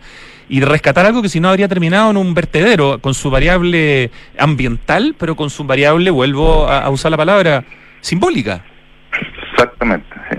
y 0.49 0.61
rescatar 0.61 1.07
algo 1.07 1.23
que 1.23 1.29
si 1.29 1.41
no 1.41 1.49
habría 1.49 1.69
terminado 1.69 2.11
en 2.11 2.17
un 2.17 2.35
vertedero, 2.35 2.99
con 3.01 3.15
su 3.15 3.31
variable 3.31 4.11
ambiental, 4.39 5.15
pero 5.19 5.37
con 5.37 5.51
su 5.51 5.65
variable, 5.65 6.11
vuelvo 6.11 6.69
a, 6.69 6.81
a 6.81 6.91
usar 6.91 7.11
la 7.11 7.17
palabra, 7.17 7.65
simbólica. 8.01 8.65
Exactamente, 9.53 10.09
sí. 10.31 10.39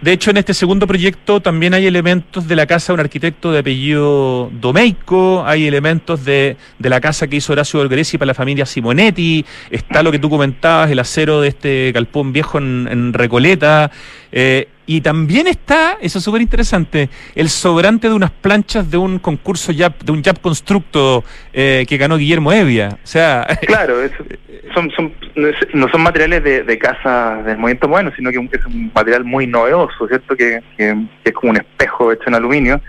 De 0.00 0.12
hecho, 0.12 0.30
en 0.30 0.36
este 0.36 0.54
segundo 0.54 0.86
proyecto 0.86 1.40
también 1.40 1.74
hay 1.74 1.86
elementos 1.86 2.46
de 2.46 2.54
la 2.54 2.66
casa 2.66 2.92
de 2.92 2.94
un 2.94 3.00
arquitecto 3.00 3.50
de 3.50 3.58
apellido 3.58 4.48
Domeico, 4.52 5.44
hay 5.44 5.66
elementos 5.66 6.24
de, 6.24 6.56
de 6.78 6.88
la 6.88 7.00
casa 7.00 7.26
que 7.26 7.36
hizo 7.36 7.52
Horacio 7.52 7.80
Borghesi 7.80 8.16
para 8.16 8.28
la 8.28 8.34
familia 8.34 8.64
Simonetti, 8.64 9.44
está 9.70 10.04
lo 10.04 10.12
que 10.12 10.20
tú 10.20 10.30
comentabas, 10.30 10.88
el 10.90 11.00
acero 11.00 11.40
de 11.40 11.48
este 11.48 11.90
galpón 11.92 12.32
viejo 12.32 12.58
en, 12.58 12.86
en 12.88 13.12
Recoleta, 13.12 13.90
eh, 14.32 14.68
y 14.86 15.02
también 15.02 15.46
está, 15.46 15.98
eso 16.00 16.18
es 16.18 16.24
súper 16.24 16.40
interesante, 16.40 17.10
el 17.34 17.50
sobrante 17.50 18.08
de 18.08 18.14
unas 18.14 18.30
planchas 18.30 18.90
de 18.90 18.96
un 18.96 19.18
concurso 19.18 19.70
Yap, 19.70 20.02
de 20.02 20.12
un 20.12 20.22
Jap 20.22 20.40
Constructo 20.40 21.24
eh, 21.52 21.84
que 21.86 21.98
ganó 21.98 22.16
Guillermo 22.16 22.52
Evia. 22.52 22.88
O 22.94 23.06
sea. 23.06 23.46
Claro, 23.66 24.02
eso, 24.02 24.24
son, 24.74 24.90
son, 24.92 25.12
no 25.74 25.88
son 25.88 26.02
materiales 26.02 26.42
de, 26.42 26.78
casa 26.78 27.42
del 27.44 27.58
movimiento 27.58 27.86
bueno, 27.86 28.10
sino 28.16 28.30
que 28.30 28.38
es 28.38 28.66
un 28.66 28.90
material 28.94 29.24
muy 29.24 29.46
novedoso, 29.46 30.08
¿cierto? 30.08 30.34
Que, 30.34 30.62
que, 30.76 30.96
que 31.22 31.30
es 31.30 31.32
como 31.32 31.50
un 31.50 31.58
espejo 31.58 32.10
hecho 32.10 32.24
en 32.28 32.34
aluminio. 32.34 32.80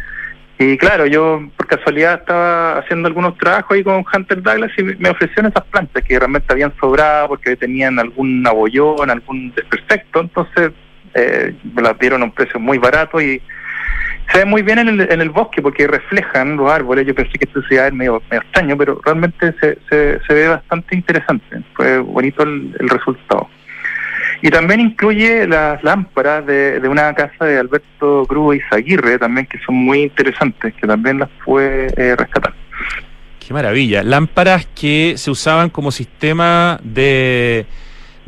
Y 0.61 0.77
claro, 0.77 1.05
yo 1.05 1.49
por 1.55 1.67
casualidad 1.67 2.15
estaba 2.19 2.79
haciendo 2.79 3.07
algunos 3.07 3.37
trabajos 3.37 3.71
ahí 3.71 3.83
con 3.83 4.03
Hunter 4.13 4.41
Douglas 4.41 4.71
y 4.77 4.83
me 4.83 5.09
ofrecieron 5.09 5.51
esas 5.51 5.63
plantas 5.65 6.03
que 6.03 6.19
realmente 6.19 6.51
habían 6.51 6.73
sobrado 6.79 7.29
porque 7.29 7.55
tenían 7.55 7.97
algún 7.97 8.45
abollón, 8.45 9.09
algún 9.09 9.53
desperfecto. 9.55 10.19
Entonces 10.19 10.71
eh, 11.13 11.53
las 11.75 11.97
dieron 11.99 12.21
a 12.21 12.25
un 12.25 12.31
precio 12.31 12.59
muy 12.59 12.77
barato 12.77 13.21
y 13.21 13.41
se 14.31 14.39
ve 14.39 14.45
muy 14.45 14.61
bien 14.61 14.79
en 14.79 14.87
el, 14.89 15.01
en 15.01 15.21
el 15.21 15.29
bosque 15.29 15.61
porque 15.61 15.87
reflejan 15.87 16.55
los 16.55 16.71
árboles. 16.71 17.07
Yo 17.07 17.15
pensé 17.15 17.31
que 17.37 17.45
esto 17.45 17.61
se 17.67 17.75
iba 17.75 17.89
medio, 17.91 18.21
medio 18.29 18.41
extraño, 18.41 18.77
pero 18.77 19.01
realmente 19.03 19.53
se, 19.59 19.77
se, 19.89 20.33
ve 20.33 20.47
bastante 20.47 20.95
interesante. 20.95 21.61
Fue 21.73 21.99
bonito 21.99 22.43
el, 22.43 22.73
resultado. 22.79 23.49
Y 24.41 24.49
también 24.49 24.79
incluye 24.79 25.47
las 25.47 25.83
lámparas 25.83 26.45
de, 26.45 26.79
una 26.87 27.13
casa 27.13 27.45
de 27.45 27.57
Alberto 27.57 28.25
Cruz 28.27 28.57
y 28.57 28.61
Zaguirre, 28.69 29.17
también 29.17 29.47
que 29.47 29.57
son 29.59 29.75
muy 29.75 30.03
interesantes, 30.03 30.73
que 30.75 30.87
también 30.87 31.19
las 31.19 31.29
fue 31.43 31.87
eh, 31.97 32.15
rescatar. 32.15 32.53
Qué 33.45 33.53
maravilla. 33.53 34.03
Lámparas 34.03 34.67
que 34.67 35.15
se 35.17 35.31
usaban 35.31 35.71
como 35.71 35.91
sistema 35.91 36.79
de 36.83 37.65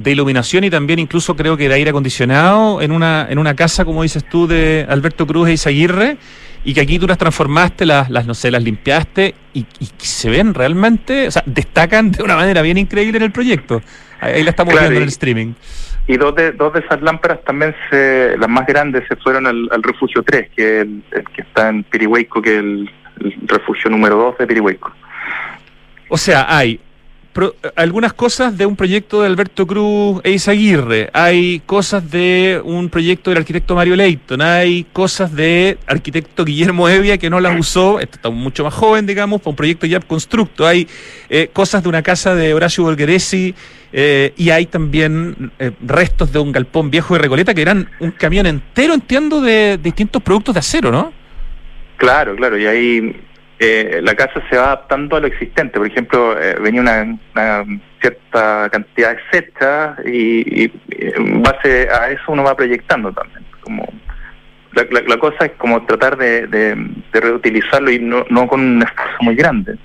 de 0.02 0.12
iluminación 0.12 0.64
y 0.64 0.70
también 0.70 1.00
incluso 1.00 1.36
creo 1.36 1.58
que 1.58 1.70
de 1.70 1.76
aire 1.76 1.90
acondicionado 1.90 2.82
en 2.82 2.92
una, 2.92 3.28
en 3.30 3.40
una 3.40 3.56
casa, 3.56 3.86
como 3.86 4.04
dices 4.04 4.24
tú, 4.28 4.48
de 4.48 4.86
Alberto 4.90 5.28
Cruz 5.28 5.50
e 5.50 5.54
Isaguirre, 5.54 6.18
y 6.64 6.74
que 6.74 6.82
aquí 6.82 7.00
tú 7.00 7.08
las 7.08 7.18
transformaste, 7.18 7.86
las, 7.86 8.10
las 8.10 8.26
no 8.26 8.34
sé, 8.34 8.52
las 8.52 8.64
limpiaste 8.64 9.34
y, 9.54 9.66
y 9.80 9.90
se 9.98 10.30
ven 10.30 10.54
realmente, 10.54 11.28
o 11.28 11.32
sea, 11.32 11.44
destacan 11.46 12.12
de 12.12 12.24
una 12.24 12.36
manera 12.36 12.62
bien 12.62 12.78
increíble 12.78 13.18
en 13.18 13.24
el 13.24 13.32
proyecto. 13.32 13.82
Ahí, 14.20 14.44
la 14.44 14.52
estamos 14.52 14.74
claro, 14.74 14.88
viendo 14.88 14.98
en 15.00 15.04
el 15.04 15.10
streaming. 15.10 15.54
Y 16.08 16.18
dos 16.18 16.36
de, 16.36 16.52
dos 16.52 16.74
de 16.74 16.82
esas 16.82 17.02
lámparas 17.02 17.44
también, 17.44 17.76
se, 17.90 18.36
las 18.38 18.50
más 18.50 18.68
grandes, 18.68 19.04
se 19.08 19.16
fueron 19.16 19.48
al, 19.48 19.68
al 19.72 19.82
Refugio 19.82 20.22
3, 20.24 20.50
que 20.56 20.82
el, 20.82 21.04
el, 21.12 21.24
que 21.30 21.42
está 21.42 21.70
en 21.70 21.84
Pirihueco, 21.84 22.42
que 22.42 22.54
es 22.54 22.60
el, 22.60 22.92
el 23.20 23.48
refugio 23.48 23.90
número 23.90 24.18
2 24.18 24.38
de 24.38 24.48
Pirihueco. 24.48 24.92
O 26.10 26.18
sea, 26.18 26.46
hay 26.48 26.80
algunas 27.76 28.13
cosas 28.13 28.58
de 28.58 28.65
un 28.65 28.76
proyecto 28.76 29.22
de 29.22 29.28
Alberto 29.28 29.65
Cruz 29.65 30.22
e 30.24 30.32
Isaguirre, 30.32 31.10
hay 31.13 31.62
cosas 31.65 32.10
de 32.12 32.62
un 32.63 32.89
proyecto 32.89 33.30
del 33.30 33.39
arquitecto 33.39 33.76
Mario 33.76 33.96
Leighton, 33.96 34.41
hay 34.41 34.86
cosas 34.91 35.34
de 35.34 35.78
arquitecto 35.88 36.44
Guillermo 36.44 36.89
Evia 36.89 37.17
que 37.17 37.30
no 37.30 37.39
las 37.39 37.58
usó, 37.58 38.00
este 38.00 38.17
está 38.17 38.30
mucho 38.30 38.63
más 38.63 38.74
joven, 38.74 39.06
digamos, 39.06 39.41
para 39.41 39.52
un 39.52 39.56
proyecto 39.56 39.86
ya 39.86 40.00
constructo, 40.00 40.67
hay 40.67 40.88
eh, 41.30 41.50
cosas 41.54 41.84
de 41.84 41.89
una 41.89 42.02
casa 42.02 42.36
de 42.36 42.54
Horacio 42.54 42.84
Volgeresi, 42.84 43.56
eh, 43.94 44.34
y 44.38 44.50
hay 44.52 44.67
también 44.67 45.52
eh, 45.60 45.72
restos 45.82 46.32
de 46.32 46.39
un 46.39 46.52
galpón 46.52 46.89
viejo 46.89 47.13
de 47.13 47.20
Recoleta 47.20 47.54
que 47.54 47.62
eran 47.62 47.89
un 48.00 48.12
camión 48.12 48.46
entero, 48.46 48.94
entiendo, 48.94 49.41
de 49.41 49.78
distintos 49.82 50.22
productos 50.24 50.56
de 50.56 50.60
acero, 50.60 50.91
¿no? 50.91 51.12
Claro, 51.98 52.36
claro, 52.36 52.58
y 52.58 52.65
ahí 52.65 53.22
eh, 53.63 54.00
la 54.02 54.15
casa 54.15 54.41
se 54.50 54.58
va 54.58 54.63
adaptando 54.63 55.15
a 55.15 55.19
lo 55.19 55.28
existente. 55.28 55.78
Por 55.78 55.86
ejemplo, 55.86 56.36
eh, 56.41 56.56
venía 56.60 56.82
una, 56.82 57.63
cierta 58.00 58.67
cantidad 58.71 59.15
de 59.15 59.21
setas 59.32 60.00
y, 60.04 60.63
y, 60.63 60.71
en 60.97 61.43
base 61.43 61.88
a 61.91 62.10
eso 62.10 62.24
uno 62.30 62.41
va 62.43 62.56
proyectando 62.56 63.13
también. 63.13 63.45
Como 63.62 63.88
la, 64.74 64.88
la, 64.89 65.02
la 65.02 65.17
cosa 65.17 65.45
es 65.45 65.52
como 65.60 65.86
tratar 65.86 66.17
de, 66.17 66.47
de, 66.47 66.76
de 67.13 67.21
reutilizarlo 67.21 67.91
y 67.91 68.00
no, 68.00 68.26
no, 68.32 68.47
con 68.47 68.62
un 68.62 68.82
esfuerzo 68.82 69.17
muy 69.21 69.36
grande. 69.36 69.78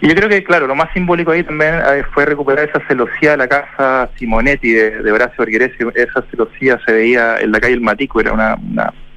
Y 0.00 0.08
yo 0.08 0.14
creo 0.14 0.28
que, 0.28 0.44
claro, 0.44 0.68
lo 0.68 0.76
más 0.76 0.92
simbólico 0.92 1.32
ahí 1.32 1.42
también 1.42 1.74
eh, 1.74 2.04
fue 2.14 2.26
recuperar 2.26 2.68
esa 2.68 2.86
celosía 2.86 3.32
de 3.32 3.38
la 3.38 3.48
casa 3.48 4.08
Simonetti 4.18 4.70
de, 4.70 5.02
de 5.02 5.10
Horacio 5.10 5.38
Borghese. 5.38 5.84
Esa 5.96 6.22
celosía 6.30 6.78
se 6.86 6.92
veía 6.92 7.38
en 7.38 7.50
la 7.50 7.58
calle 7.58 7.74
El 7.74 7.80
Matico, 7.80 8.20
era 8.20 8.32
una 8.32 8.56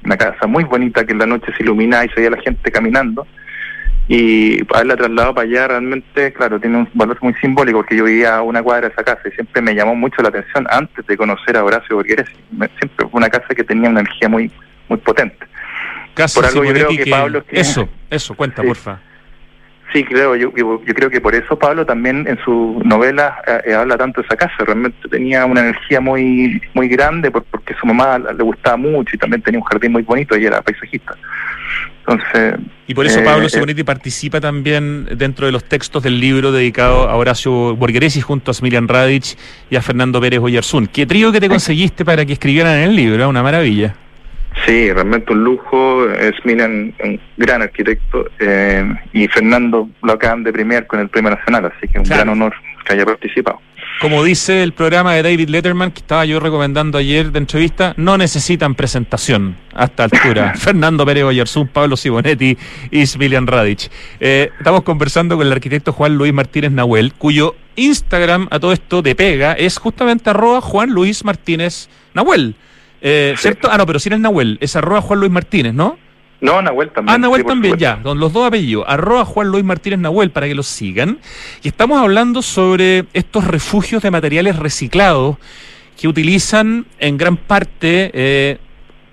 una 0.04 0.16
casa 0.16 0.46
muy 0.46 0.64
bonita 0.64 1.04
que 1.04 1.12
en 1.12 1.18
la 1.18 1.26
noche 1.26 1.52
se 1.56 1.62
iluminaba 1.62 2.04
y 2.04 2.08
se 2.08 2.16
veía 2.16 2.30
la 2.30 2.42
gente 2.42 2.70
caminando. 2.70 3.26
Y 4.08 4.60
haberla 4.74 4.96
trasladado 4.96 5.34
para 5.34 5.48
allá 5.48 5.68
realmente, 5.68 6.32
claro, 6.32 6.58
tiene 6.58 6.78
un 6.78 6.88
valor 6.94 7.16
muy 7.20 7.32
simbólico 7.34 7.78
porque 7.78 7.96
yo 7.96 8.04
vivía 8.04 8.36
a 8.36 8.42
una 8.42 8.60
cuadra 8.60 8.88
de 8.88 8.92
esa 8.92 9.04
casa 9.04 9.20
y 9.28 9.30
siempre 9.30 9.62
me 9.62 9.72
llamó 9.72 9.94
mucho 9.94 10.20
la 10.20 10.30
atención 10.30 10.66
antes 10.68 11.06
de 11.06 11.16
conocer 11.16 11.56
a 11.56 11.62
Horacio 11.62 11.94
Borghese. 11.96 12.32
Siempre 12.78 13.06
fue 13.08 13.10
una 13.12 13.28
casa 13.28 13.54
que 13.54 13.62
tenía 13.62 13.88
una 13.88 14.00
energía 14.00 14.28
muy 14.28 14.50
muy 14.90 14.98
potente. 14.98 15.46
Casa 16.14 16.40
Por 16.40 16.48
algo 16.48 16.64
yo 16.64 16.72
creo 16.72 16.88
que, 16.88 17.04
que 17.04 17.10
Pablo... 17.10 17.44
Eso, 17.48 17.88
eso, 18.10 18.34
cuenta, 18.34 18.60
sí. 18.62 18.68
porfa. 18.68 19.00
Sí, 19.92 20.04
creo, 20.04 20.36
yo, 20.36 20.52
yo, 20.56 20.80
yo, 20.84 20.94
creo 20.94 21.10
que 21.10 21.20
por 21.20 21.34
eso 21.34 21.58
Pablo 21.58 21.84
también 21.84 22.24
en 22.28 22.38
su 22.44 22.80
novela 22.84 23.42
eh, 23.66 23.74
habla 23.74 23.96
tanto 23.96 24.20
de 24.20 24.26
esa 24.26 24.36
casa, 24.36 24.54
realmente 24.58 25.08
tenía 25.08 25.44
una 25.44 25.62
energía 25.62 26.00
muy 26.00 26.62
muy 26.74 26.88
grande 26.88 27.30
por, 27.30 27.42
porque 27.44 27.74
su 27.74 27.86
mamá 27.86 28.18
le 28.18 28.44
gustaba 28.44 28.76
mucho 28.76 29.16
y 29.16 29.18
también 29.18 29.42
tenía 29.42 29.58
un 29.58 29.64
jardín 29.64 29.92
muy 29.92 30.02
bonito 30.02 30.36
y 30.36 30.46
era 30.46 30.62
paisajista. 30.62 31.16
Entonces, 32.06 32.54
y 32.86 32.94
por 32.94 33.06
eso 33.06 33.20
eh, 33.20 33.24
Pablo 33.24 33.48
Simonetti 33.48 33.82
eh, 33.82 33.84
participa 33.84 34.40
también 34.40 35.06
dentro 35.16 35.46
de 35.46 35.52
los 35.52 35.64
textos 35.64 36.02
del 36.02 36.20
libro 36.20 36.52
dedicado 36.52 37.08
a 37.08 37.16
Horacio 37.16 37.76
Borgheresi 37.76 38.20
junto 38.20 38.50
a 38.50 38.54
Smilian 38.54 38.88
Radic 38.88 39.36
y 39.70 39.76
a 39.76 39.82
Fernando 39.82 40.20
Pérez 40.20 40.40
Oyarzún. 40.40 40.86
¿Qué 40.86 41.06
trío 41.06 41.32
que 41.32 41.40
te 41.40 41.48
conseguiste 41.48 42.04
para 42.04 42.24
que 42.24 42.32
escribieran 42.32 42.78
en 42.78 42.90
el 42.90 42.96
libro? 42.96 43.28
Una 43.28 43.42
maravilla. 43.42 43.94
Sí, 44.66 44.92
realmente 44.92 45.32
un 45.32 45.44
lujo. 45.44 46.08
Es 46.10 46.34
Milan, 46.44 46.94
un 47.02 47.20
gran 47.36 47.62
arquitecto. 47.62 48.26
Eh, 48.38 48.84
y 49.12 49.28
Fernando 49.28 49.88
lo 50.02 50.12
acaban 50.12 50.42
de 50.42 50.52
premiar 50.52 50.86
con 50.86 51.00
el 51.00 51.08
Premio 51.08 51.30
Nacional, 51.30 51.66
así 51.66 51.88
que 51.88 51.98
un 51.98 52.04
claro. 52.04 52.24
gran 52.24 52.28
honor 52.30 52.54
que 52.84 52.92
haya 52.92 53.04
participado. 53.04 53.60
Como 54.00 54.24
dice 54.24 54.62
el 54.62 54.72
programa 54.72 55.12
de 55.12 55.22
David 55.22 55.50
Letterman, 55.50 55.90
que 55.90 56.00
estaba 56.00 56.24
yo 56.24 56.40
recomendando 56.40 56.96
ayer 56.96 57.32
de 57.32 57.38
entrevista, 57.38 57.92
no 57.98 58.16
necesitan 58.16 58.74
presentación 58.74 59.56
a 59.74 59.84
esta 59.84 60.04
altura. 60.04 60.54
Fernando 60.56 61.04
Pérez 61.04 61.24
Oyarzún, 61.24 61.68
Pablo 61.68 61.98
Simonetti 61.98 62.56
y 62.90 63.06
Smilian 63.06 63.46
Radic. 63.46 63.90
Eh, 64.18 64.52
estamos 64.56 64.84
conversando 64.84 65.36
con 65.36 65.46
el 65.46 65.52
arquitecto 65.52 65.92
Juan 65.92 66.14
Luis 66.14 66.32
Martínez 66.32 66.70
Nahuel, 66.70 67.12
cuyo 67.12 67.56
Instagram 67.76 68.48
a 68.50 68.58
todo 68.58 68.72
esto 68.72 69.02
de 69.02 69.14
pega 69.14 69.52
es 69.52 69.76
justamente 69.76 70.30
arroba 70.30 70.62
Juan 70.62 70.88
Luis 70.88 71.22
Martínez 71.22 71.90
Nahuel. 72.14 72.54
Eh, 73.00 73.34
¿Cierto? 73.36 73.68
Ah, 73.70 73.78
no, 73.78 73.86
pero 73.86 73.98
si 73.98 74.08
sí 74.08 74.14
es 74.14 74.20
Nahuel, 74.20 74.58
es 74.60 74.76
arroba 74.76 75.00
Juan 75.00 75.20
Luis 75.20 75.32
Martínez, 75.32 75.74
¿no? 75.74 75.98
No, 76.40 76.62
Nahuel 76.62 76.90
también. 76.90 77.14
Ah, 77.14 77.18
Nahuel 77.18 77.42
sí, 77.42 77.48
también, 77.48 77.76
ya, 77.76 78.02
con 78.02 78.18
los 78.18 78.32
dos 78.32 78.46
apellidos, 78.46 78.84
arroba 78.88 79.24
Juan 79.24 79.48
Luis 79.48 79.64
Martínez 79.64 79.98
Nahuel 79.98 80.30
para 80.30 80.48
que 80.48 80.54
los 80.54 80.66
sigan. 80.66 81.18
Y 81.62 81.68
estamos 81.68 82.00
hablando 82.00 82.40
sobre 82.42 83.04
estos 83.12 83.44
refugios 83.44 84.02
de 84.02 84.10
materiales 84.10 84.56
reciclados 84.56 85.36
que 86.00 86.08
utilizan 86.08 86.86
en 86.98 87.18
gran 87.18 87.36
parte 87.36 88.10
eh, 88.14 88.58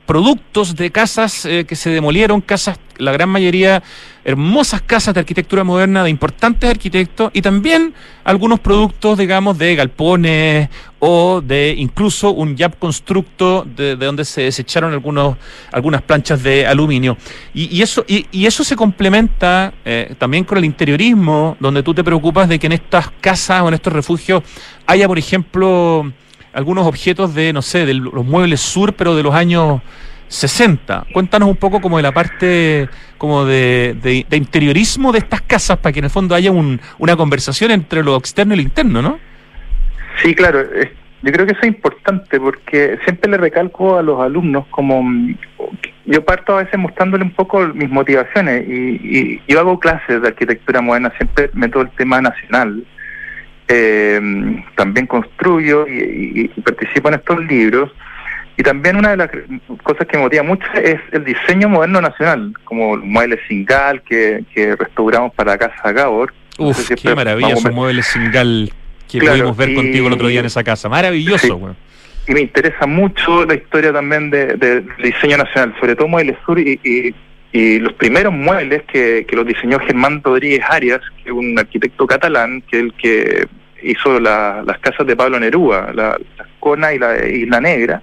productos 0.05 0.75
de 0.75 0.89
casas 0.89 1.45
eh, 1.45 1.65
que 1.67 1.75
se 1.75 1.89
demolieron, 1.89 2.39
casas, 2.39 2.79
la 2.97 3.11
gran 3.11 3.27
mayoría 3.27 3.83
hermosas 4.27 4.81
casas 4.81 5.13
de 5.13 5.21
arquitectura 5.21 5.63
moderna 5.63 6.03
de 6.03 6.09
importantes 6.09 6.69
arquitectos 6.69 7.31
y 7.33 7.41
también 7.41 7.93
algunos 8.25 8.59
productos, 8.59 9.17
digamos, 9.17 9.57
de 9.57 9.73
galpones 9.73 10.67
o 10.99 11.39
de 11.39 11.73
incluso 11.77 12.31
un 12.31 12.57
Yap 12.57 12.77
Constructo 12.77 13.65
de, 13.65 13.95
donde 13.95 14.25
se 14.25 14.41
desecharon 14.41 14.91
algunos, 14.91 15.37
algunas 15.71 16.01
planchas 16.01 16.43
de 16.43 16.67
aluminio. 16.67 17.15
Y, 17.53 17.81
eso, 17.81 18.03
y, 18.05 18.45
eso 18.45 18.65
se 18.65 18.75
complementa 18.75 19.73
eh, 19.85 20.13
también 20.19 20.43
con 20.43 20.57
el 20.57 20.65
interiorismo, 20.65 21.55
donde 21.61 21.81
tú 21.81 21.93
te 21.93 22.03
preocupas 22.03 22.49
de 22.49 22.59
que 22.59 22.67
en 22.67 22.73
estas 22.73 23.09
casas 23.21 23.61
o 23.61 23.69
en 23.69 23.75
estos 23.75 23.93
refugios 23.93 24.43
haya, 24.87 25.07
por 25.07 25.17
ejemplo, 25.17 26.11
algunos 26.51 26.85
objetos 26.85 27.33
de, 27.33 27.53
no 27.53 27.61
sé, 27.61 27.85
de 27.85 27.93
los 27.93 28.25
muebles 28.25 28.59
sur, 28.59 28.91
pero 28.91 29.15
de 29.15 29.23
los 29.23 29.33
años 29.33 29.79
60. 30.27 31.05
Cuéntanos 31.13 31.49
un 31.49 31.55
poco 31.55 31.79
como 31.79 31.97
de 31.97 32.03
la 32.03 32.11
parte 32.11 32.89
como 33.17 33.45
de, 33.45 34.25
interiorismo 34.31 35.11
de 35.11 35.19
estas 35.19 35.41
casas 35.41 35.77
para 35.77 35.93
que 35.93 35.99
en 35.99 36.05
el 36.05 36.11
fondo 36.11 36.35
haya 36.35 36.51
una 36.51 37.15
conversación 37.15 37.71
entre 37.71 38.03
lo 38.03 38.15
externo 38.17 38.53
y 38.53 38.57
lo 38.57 38.63
interno, 38.63 39.01
¿no? 39.01 39.19
Sí, 40.21 40.35
claro. 40.35 40.63
Yo 41.23 41.31
creo 41.31 41.45
que 41.45 41.53
eso 41.53 41.61
es 41.61 41.67
importante 41.67 42.39
porque 42.39 42.99
siempre 43.03 43.31
le 43.31 43.37
recalco 43.37 43.97
a 43.97 44.03
los 44.03 44.19
alumnos 44.19 44.67
como 44.69 45.03
yo 46.05 46.23
parto 46.23 46.57
a 46.57 46.63
veces 46.63 46.79
mostrándole 46.79 47.23
un 47.23 47.31
poco 47.31 47.67
mis 47.67 47.89
motivaciones 47.89 48.65
y, 48.67 49.41
yo 49.47 49.59
hago 49.59 49.79
clases 49.79 50.21
de 50.21 50.27
arquitectura 50.27 50.81
moderna, 50.81 51.11
siempre 51.17 51.49
meto 51.53 51.81
el 51.81 51.89
tema 51.91 52.21
nacional. 52.21 52.83
Eh, 53.69 54.21
también 54.75 55.07
construyo 55.07 55.85
y 55.89 56.47
participo 56.63 57.09
en 57.09 57.15
estos 57.15 57.43
libros 57.47 57.91
y 58.57 58.63
también 58.63 58.95
una 58.95 59.11
de 59.11 59.17
las 59.17 59.29
cosas 59.83 60.07
que 60.07 60.17
me 60.17 60.23
motiva 60.23 60.41
mucho 60.41 60.65
es 60.73 60.99
el 61.11 61.23
diseño 61.23 61.69
moderno 61.69 62.01
nacional, 62.01 62.53
como 62.63 62.95
el 62.95 63.01
mueble 63.01 63.39
singal 63.47 64.01
que, 64.01 64.43
que 64.53 64.75
restauramos 64.75 65.31
para 65.35 65.51
la 65.51 65.57
Casa 65.59 65.91
Gabor. 65.91 66.33
Uf, 66.57 66.89
qué 66.99 67.13
maravilloso 67.13 67.71
mueble 67.71 68.01
singal 68.01 68.71
que 69.07 69.19
pudimos 69.19 69.55
ver 69.55 69.75
contigo 69.75 70.07
el 70.07 70.13
otro 70.13 70.27
día 70.27 70.39
en 70.39 70.47
esa 70.47 70.63
casa. 70.63 70.89
Maravilloso, 70.89 71.75
Y 72.27 72.33
me 72.33 72.41
interesa 72.41 72.87
mucho 72.87 73.45
la 73.45 73.53
historia 73.53 73.93
también 73.93 74.31
del 74.31 74.57
de, 74.57 74.83
diseño 75.03 75.37
nacional, 75.37 75.75
sobre 75.79 75.95
todo 75.95 76.07
Muebles 76.07 76.37
Sur 76.43 76.57
y, 76.59 76.79
y, 77.53 77.79
los 77.79 77.93
primeros 77.93 78.33
muebles 78.33 78.83
que, 78.91 79.25
que 79.27 79.35
los 79.35 79.45
diseñó 79.45 79.79
Germán 79.79 80.21
Rodríguez 80.23 80.61
Arias, 80.67 81.01
que 81.23 81.29
es 81.29 81.35
un 81.35 81.57
arquitecto 81.57 82.07
catalán, 82.07 82.63
que 82.69 82.77
es 82.77 82.83
el 82.83 82.93
que 82.93 83.47
hizo 83.83 84.19
las 84.19 84.77
casas 84.79 85.05
de 85.05 85.15
Pablo 85.15 85.39
Nerúa, 85.39 85.91
la, 85.93 86.17
la 86.37 86.47
Cona 86.59 86.93
y 86.93 86.99
la 86.99 87.23
Isla 87.27 87.61
Negra 87.61 88.01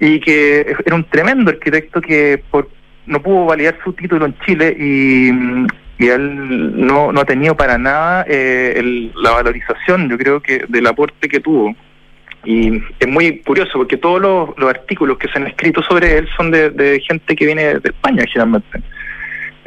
y 0.00 0.20
que 0.20 0.74
era 0.84 0.94
un 0.94 1.04
tremendo 1.04 1.50
arquitecto 1.50 2.00
que 2.00 2.42
por, 2.50 2.68
no 3.06 3.22
pudo 3.22 3.46
validar 3.46 3.78
su 3.82 3.92
título 3.92 4.26
en 4.26 4.38
Chile 4.40 4.76
y, 4.78 5.30
él 5.98 6.86
no, 6.86 7.10
ha 7.10 7.24
tenido 7.24 7.56
para 7.56 7.76
nada 7.76 8.24
eh, 8.28 9.10
la 9.16 9.32
valorización, 9.32 10.08
yo 10.08 10.16
creo 10.16 10.40
que 10.40 10.64
del 10.68 10.86
aporte 10.86 11.28
que 11.28 11.40
tuvo. 11.40 11.74
Y 12.44 12.80
es 13.00 13.08
muy 13.08 13.40
curioso 13.40 13.72
porque 13.74 13.96
todos 13.96 14.20
los, 14.56 14.70
artículos 14.70 15.18
que 15.18 15.26
se 15.26 15.38
han 15.38 15.48
escrito 15.48 15.82
sobre 15.82 16.18
él 16.18 16.28
son 16.36 16.52
de 16.52 17.02
gente 17.04 17.34
que 17.34 17.46
viene 17.46 17.80
de 17.80 17.88
España 17.88 18.24
generalmente. 18.28 18.80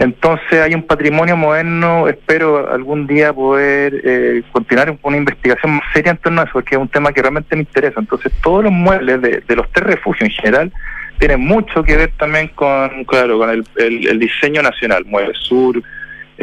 Entonces 0.02 0.60
hay 0.60 0.74
un 0.74 0.82
patrimonio 0.82 1.38
moderno, 1.38 2.08
espero 2.08 2.72
algún 2.74 3.06
día 3.06 3.32
poder 3.32 4.02
eh, 4.04 4.42
continuar 4.52 4.98
una 5.04 5.18
investigación 5.18 5.74
más 5.74 5.84
seria 5.94 6.14
en 6.14 6.18
torno 6.18 6.42
a 6.42 6.46
eso, 6.46 6.54
porque 6.54 6.74
es 6.74 6.82
un 6.82 6.88
tema 6.88 7.14
que 7.14 7.22
realmente 7.22 7.56
me 7.56 7.62
interesa. 7.62 8.00
Entonces 8.00 8.32
todos 8.42 8.64
los 8.64 8.74
muebles 8.74 9.22
de, 9.22 9.56
los 9.56 9.72
tres 9.72 9.86
refugios 9.86 10.28
en 10.28 10.36
general 10.36 10.74
tienen 11.20 11.42
mucho 11.42 11.84
que 11.84 11.98
ver 11.98 12.12
también 12.18 12.48
con, 12.56 13.06
claro, 13.06 13.38
con 13.38 13.52
el, 13.52 14.20
diseño 14.20 14.64
nacional, 14.64 15.06
Muebles 15.06 15.38
Sur, 15.38 15.80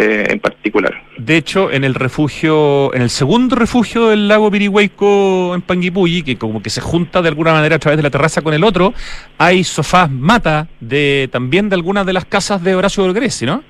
eh, 0.01 0.29
en 0.31 0.39
particular. 0.39 0.95
De 1.17 1.37
hecho, 1.37 1.73
en 1.73 1.83
el 1.83 1.97
refugio, 1.97 2.95
en 2.95 3.03
el 3.03 3.11
segundo 3.11 3.57
refugio 3.57 4.11
del 4.11 4.29
lago 4.29 4.49
Pirihueco 4.49 5.57
en 5.57 5.63
Panguipulli, 5.63 6.23
que 6.23 6.39
como 6.39 6.63
que 6.63 6.71
se 6.71 6.81
junta 6.81 7.21
de 7.21 7.29
alguna 7.31 7.53
manera 7.53 7.75
a 7.75 7.79
través 7.81 7.97
de 7.97 8.05
la 8.05 8.11
terraza 8.11 8.41
con 8.41 8.55
el 8.55 8.63
otro, 8.63 8.95
hay 9.39 9.65
sofás 9.65 10.09
mata 10.09 10.69
de 10.79 11.29
también 11.33 11.69
de 11.69 11.75
algunas 11.75 12.07
de 12.07 12.13
las 12.13 12.27
casas 12.27 12.63
de 12.63 12.77
Horacio 12.77 13.03
Dolgresi, 13.03 13.45
¿no? 13.45 13.65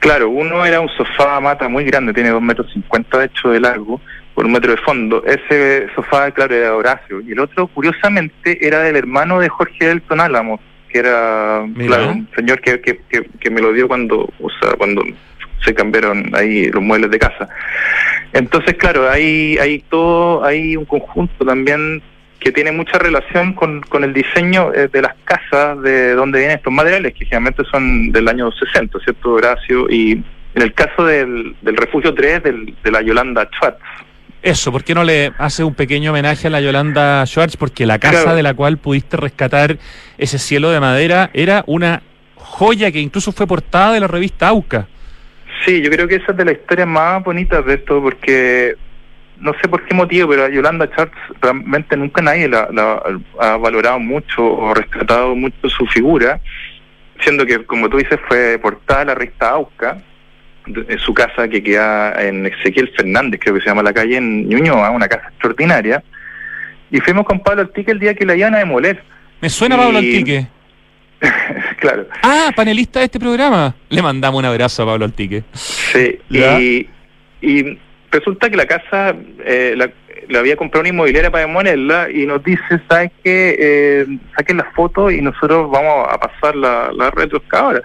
Claro, 0.00 0.28
uno 0.28 0.66
era 0.66 0.80
un 0.80 0.90
sofá 0.90 1.40
mata 1.40 1.66
muy 1.66 1.84
grande, 1.84 2.12
tiene 2.12 2.28
dos 2.28 2.42
metros 2.42 2.70
cincuenta 2.70 3.16
de 3.20 3.24
hecho 3.24 3.48
de 3.48 3.60
largo, 3.60 4.02
por 4.34 4.44
un 4.44 4.52
metro 4.52 4.70
de 4.70 4.82
fondo. 4.82 5.24
Ese 5.24 5.86
sofá, 5.94 6.30
claro, 6.32 6.54
era 6.54 6.66
de 6.66 6.72
Horacio. 6.72 7.22
Y 7.22 7.32
el 7.32 7.40
otro, 7.40 7.68
curiosamente, 7.68 8.58
era 8.60 8.80
del 8.80 8.96
hermano 8.96 9.40
de 9.40 9.48
Jorge 9.48 9.90
Elton 9.90 10.20
Álamos, 10.20 10.60
que 10.90 10.98
era 10.98 11.62
un 11.62 12.28
señor 12.36 12.60
que, 12.60 12.82
que, 12.82 13.00
que, 13.40 13.50
me 13.50 13.62
lo 13.62 13.72
dio 13.72 13.88
cuando, 13.88 14.28
o 14.38 14.50
sea, 14.60 14.74
cuando 14.76 15.02
se 15.64 15.74
cambiaron 15.74 16.30
ahí 16.34 16.66
los 16.70 16.82
muebles 16.82 17.10
de 17.10 17.18
casa. 17.18 17.48
Entonces, 18.32 18.74
claro, 18.74 19.08
hay, 19.08 19.56
hay 19.58 19.80
todo, 19.88 20.44
hay 20.44 20.76
un 20.76 20.84
conjunto 20.84 21.44
también 21.44 22.02
que 22.40 22.52
tiene 22.52 22.72
mucha 22.72 22.98
relación 22.98 23.54
con, 23.54 23.80
con 23.82 24.04
el 24.04 24.12
diseño 24.12 24.72
eh, 24.74 24.88
de 24.92 25.02
las 25.02 25.14
casas 25.24 25.80
de 25.82 26.14
donde 26.14 26.40
vienen 26.40 26.58
estos 26.58 26.72
materiales, 26.72 27.14
que 27.14 27.24
generalmente 27.24 27.62
son 27.70 28.12
del 28.12 28.28
año 28.28 28.50
60, 28.52 28.98
¿cierto, 29.00 29.32
Horacio? 29.32 29.88
Y 29.88 30.22
en 30.54 30.62
el 30.62 30.74
caso 30.74 31.04
del, 31.04 31.56
del 31.62 31.76
refugio 31.76 32.12
3, 32.12 32.42
del, 32.42 32.74
de 32.82 32.90
la 32.90 33.00
Yolanda 33.00 33.48
Schwartz. 33.54 33.80
Eso, 34.42 34.70
¿por 34.70 34.84
qué 34.84 34.94
no 34.94 35.04
le 35.04 35.32
hace 35.38 35.64
un 35.64 35.74
pequeño 35.74 36.10
homenaje 36.10 36.48
a 36.48 36.50
la 36.50 36.60
Yolanda 36.60 37.24
Schwartz? 37.24 37.56
Porque 37.56 37.86
la 37.86 37.98
casa 37.98 38.34
de 38.34 38.42
la 38.42 38.52
cual 38.52 38.76
pudiste 38.76 39.16
rescatar 39.16 39.78
ese 40.18 40.38
cielo 40.38 40.70
de 40.70 40.80
madera 40.80 41.30
era 41.32 41.64
una 41.66 42.02
joya 42.36 42.92
que 42.92 43.00
incluso 43.00 43.32
fue 43.32 43.46
portada 43.46 43.94
de 43.94 44.00
la 44.00 44.06
revista 44.06 44.48
AUCA. 44.48 44.86
Sí, 45.64 45.80
yo 45.80 45.90
creo 45.90 46.06
que 46.06 46.16
esa 46.16 46.32
es 46.32 46.36
de 46.36 46.44
las 46.44 46.54
historias 46.54 46.86
más 46.86 47.22
bonitas 47.22 47.64
de 47.64 47.74
esto, 47.74 48.02
porque 48.02 48.76
no 49.40 49.52
sé 49.60 49.68
por 49.68 49.84
qué 49.84 49.94
motivo, 49.94 50.28
pero 50.28 50.44
a 50.44 50.48
Yolanda 50.48 50.90
Charts 50.94 51.16
realmente 51.40 51.96
nunca 51.96 52.22
nadie 52.22 52.48
la, 52.48 52.68
ha 53.40 53.56
valorado 53.56 53.98
mucho 53.98 54.44
o 54.44 54.74
rescatado 54.74 55.34
mucho 55.34 55.68
su 55.68 55.86
figura, 55.86 56.40
siendo 57.20 57.46
que, 57.46 57.64
como 57.64 57.88
tú 57.88 57.96
dices, 57.96 58.18
fue 58.28 58.58
portada 58.58 59.06
la 59.06 59.14
revista 59.14 59.50
AUCA, 59.50 60.02
en 60.66 60.98
su 60.98 61.12
casa 61.12 61.46
que 61.48 61.62
queda 61.62 62.14
en 62.22 62.46
Ezequiel 62.46 62.90
Fernández, 62.96 63.40
creo 63.42 63.54
que 63.54 63.60
se 63.60 63.66
llama 63.66 63.82
la 63.82 63.92
calle 63.92 64.16
en 64.16 64.48
Ñuñoa, 64.48 64.90
una 64.90 65.08
casa 65.08 65.28
extraordinaria, 65.28 66.02
y 66.90 67.00
fuimos 67.00 67.26
con 67.26 67.40
Pablo 67.40 67.62
Altique 67.62 67.90
el 67.90 67.98
día 67.98 68.14
que 68.14 68.24
la 68.24 68.36
iban 68.36 68.54
a 68.54 68.58
demoler. 68.58 69.02
Me 69.40 69.50
suena 69.50 69.76
Pablo 69.76 69.98
Altique. 69.98 70.46
claro. 71.80 72.06
Ah, 72.22 72.52
panelista 72.54 73.00
de 73.00 73.06
este 73.06 73.18
programa. 73.18 73.74
Le 73.88 74.02
mandamos 74.02 74.38
un 74.38 74.44
abrazo 74.44 74.82
a 74.82 74.86
Pablo 74.86 75.04
Altique. 75.04 75.44
Sí, 75.52 76.18
y, 76.30 76.88
y, 77.40 77.78
resulta 78.10 78.48
que 78.48 78.56
la 78.56 78.66
casa 78.66 79.14
eh, 79.44 79.74
la, 79.76 80.38
había 80.38 80.56
comprado 80.56 80.80
una 80.80 80.90
inmobiliaria 80.90 81.30
para 81.30 81.46
demolerla 81.46 82.10
y 82.10 82.26
nos 82.26 82.42
dice, 82.44 82.80
¿sabes 82.88 83.10
qué? 83.22 83.56
Eh, 83.58 84.06
saquen 84.36 84.58
las 84.58 84.72
fotos 84.74 85.12
y 85.12 85.20
nosotros 85.20 85.70
vamos 85.70 86.08
a 86.10 86.18
pasar 86.18 86.56
la, 86.56 86.90
la 86.92 87.10
retroexcavadora. 87.10 87.82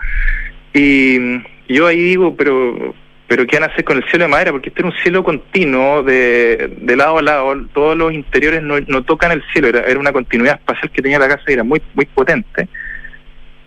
Y, 0.73 1.41
yo 1.67 1.85
ahí 1.85 1.99
digo, 1.99 2.35
pero 2.35 2.95
pero 3.29 3.45
¿qué 3.45 3.59
van 3.59 3.69
a 3.69 3.71
hacer 3.71 3.85
con 3.85 3.97
el 3.97 4.03
cielo 4.09 4.25
de 4.25 4.31
madera? 4.31 4.51
Porque 4.51 4.69
este 4.69 4.81
era 4.81 4.89
un 4.89 4.95
cielo 5.03 5.23
continuo 5.23 6.01
de, 6.01 6.75
de 6.81 6.95
lado 6.95 7.19
a 7.19 7.21
lado, 7.21 7.55
todos 7.73 7.95
los 7.95 8.11
interiores 8.11 8.63
no, 8.63 8.79
no 8.87 9.03
tocan 9.03 9.31
el 9.31 9.43
cielo, 9.53 9.67
era, 9.67 9.81
era, 9.81 9.99
una 9.99 10.11
continuidad 10.11 10.55
espacial 10.55 10.89
que 10.89 11.03
tenía 11.03 11.19
la 11.19 11.27
casa 11.27 11.43
y 11.47 11.53
era 11.53 11.63
muy, 11.63 11.79
muy 11.93 12.07
potente. 12.07 12.67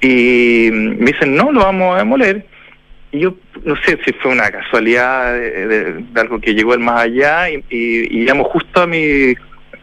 Y 0.03 0.69
me 0.73 1.13
dicen, 1.13 1.37
no, 1.37 1.53
lo 1.53 1.61
vamos 1.61 1.95
a 1.95 1.99
demoler. 1.99 2.45
Y 3.13 3.21
yo 3.21 3.37
no 3.65 3.77
sé 3.85 3.99
si 4.05 4.13
fue 4.15 4.33
una 4.33 4.51
casualidad 4.51 5.33
de, 5.35 6.05
algo 6.17 6.41
que 6.41 6.55
llegó 6.55 6.75
el 6.75 6.81
más 6.81 7.03
allá 7.03 7.49
y, 7.51 7.63
y, 7.71 8.25
llamo 8.25 8.45
justo 8.45 8.83
a 8.83 8.87
mi 8.87 9.35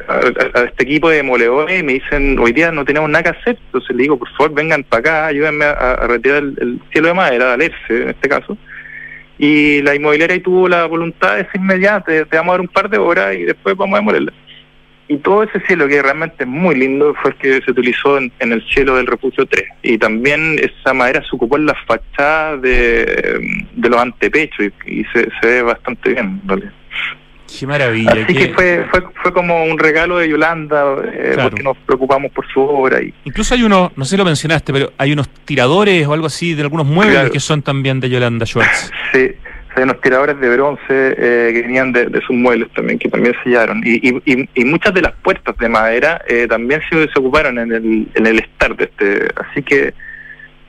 a, 0.08 0.63
este 0.65 0.84
equipo 0.84 1.10
de 1.10 1.17
demoledores 1.17 1.79
y 1.79 1.84
me 1.84 1.93
dicen, 1.93 2.38
hoy 2.38 2.51
día 2.51 2.71
no 2.71 2.84
tenemos 2.84 3.10
nada 3.10 3.23
que 3.23 3.39
hacer. 3.39 3.58
Entonces 3.67 3.95
le 3.95 4.03
digo, 4.03 4.19
por 4.19 4.29
favor, 4.32 4.53
vengan 4.53 4.84
para 4.84 4.99
acá, 4.99 5.25
ayúdenme 5.27 5.65
a, 5.65 6.08
retirar 6.08 6.43
el, 6.43 6.82
cielo 6.91 7.10
de 7.10 7.13
madera, 7.13 7.45
de 7.45 7.53
alerce 7.53 8.03
en 8.03 8.10
este 8.10 8.27
caso. 8.27 8.58
Y 9.38 9.82
la 9.84 9.95
inmobiliaria 9.95 10.43
tuvo 10.43 10.67
la 10.67 10.86
voluntad 10.86 11.38
de 11.38 11.45
ser 11.45 11.61
inmediata, 11.61 12.11
te, 12.11 12.26
te 12.26 12.36
vamos 12.36 12.49
a 12.49 12.53
dar 12.53 12.61
un 12.61 12.67
par 12.67 12.89
de 12.89 12.97
horas 12.97 13.36
y 13.36 13.43
después 13.43 13.78
vamos 13.78 13.95
a 13.95 13.99
demolerla 13.99 14.34
y 15.10 15.18
todo 15.18 15.41
ese 15.41 15.60
cielo 15.66 15.88
que 15.88 16.01
realmente 16.01 16.43
es 16.43 16.47
muy 16.47 16.76
lindo 16.76 17.16
fue 17.22 17.32
el 17.32 17.38
que 17.38 17.62
se 17.66 17.72
utilizó 17.72 18.20
en, 18.20 18.32
el 18.39 18.64
cielo 18.70 18.95
del 18.95 19.07
refugio 19.07 19.45
3 19.47 19.66
y 19.82 19.97
también 19.97 20.60
esa 20.60 20.93
madera 20.93 21.22
se 21.28 21.36
ocupó 21.36 21.57
en 21.57 21.66
la 21.66 21.76
fachada 21.88 22.57
de, 22.57 23.66
los 23.76 23.99
antepechos 23.99 24.68
y, 24.86 25.03
se, 25.05 25.28
ve 25.41 25.64
bastante 25.64 26.14
bien 26.14 26.39
Qué 27.57 27.66
maravilla. 27.66 28.12
Así 28.12 28.36
que 28.36 28.53
fue, 28.53 28.86
fue, 28.91 29.03
fue 29.24 29.34
como 29.34 29.66
un 29.66 29.80
regalo 29.80 30.20
de 30.20 30.30
Yolanda, 30.30 30.95
eh, 31.12 31.36
porque 31.41 31.64
nos 31.64 31.76
preocupamos 31.78 32.32
por 32.32 32.47
su 32.53 32.62
obra. 32.62 33.01
Y... 33.01 33.12
Incluso 33.26 33.55
hay 33.55 33.64
unos, 33.64 33.97
no 33.97 34.05
sé 34.05 34.12
si 34.12 34.18
lo 34.18 34.26
mencionaste, 34.26 34.72
pero 34.72 34.93
hay 34.99 35.12
unos 35.12 35.28
tiradores 35.45 36.05
o 36.05 36.14
algo 36.14 36.28
así 36.28 36.53
de 36.53 36.62
algunos 36.62 36.86
muebles 36.86 37.32
que 37.32 37.39
son 37.39 37.64
también 37.64 37.99
de 37.99 38.10
Yolanda 38.10 38.45
Schwartz. 38.45 38.91
Sí, 39.12 39.32
hay 39.76 39.84
unos 39.84 40.01
tiradores 40.01 40.39
de 40.39 40.49
bronce 40.49 40.82
eh, 40.89 41.51
que 41.53 41.61
venían 41.61 41.91
de, 41.91 42.22
sus 42.26 42.36
muebles 42.36 42.70
también, 42.74 42.99
que 42.99 43.09
también 43.09 43.36
sellaron. 43.43 43.82
Y, 43.86 44.09
y, 44.09 44.49
y 44.53 44.65
muchas 44.65 44.93
de 44.93 45.01
las 45.01 45.13
puertas 45.22 45.55
de 45.57 45.70
madera 45.70 46.22
eh, 46.28 46.47
también 46.47 46.82
se, 46.89 47.07
ocuparon 47.20 47.59
en 47.59 47.72
el, 47.72 48.07
en 48.15 48.26
el 48.26 48.43
start. 48.55 48.82
Este, 48.82 49.28
así 49.36 49.61
que 49.61 49.93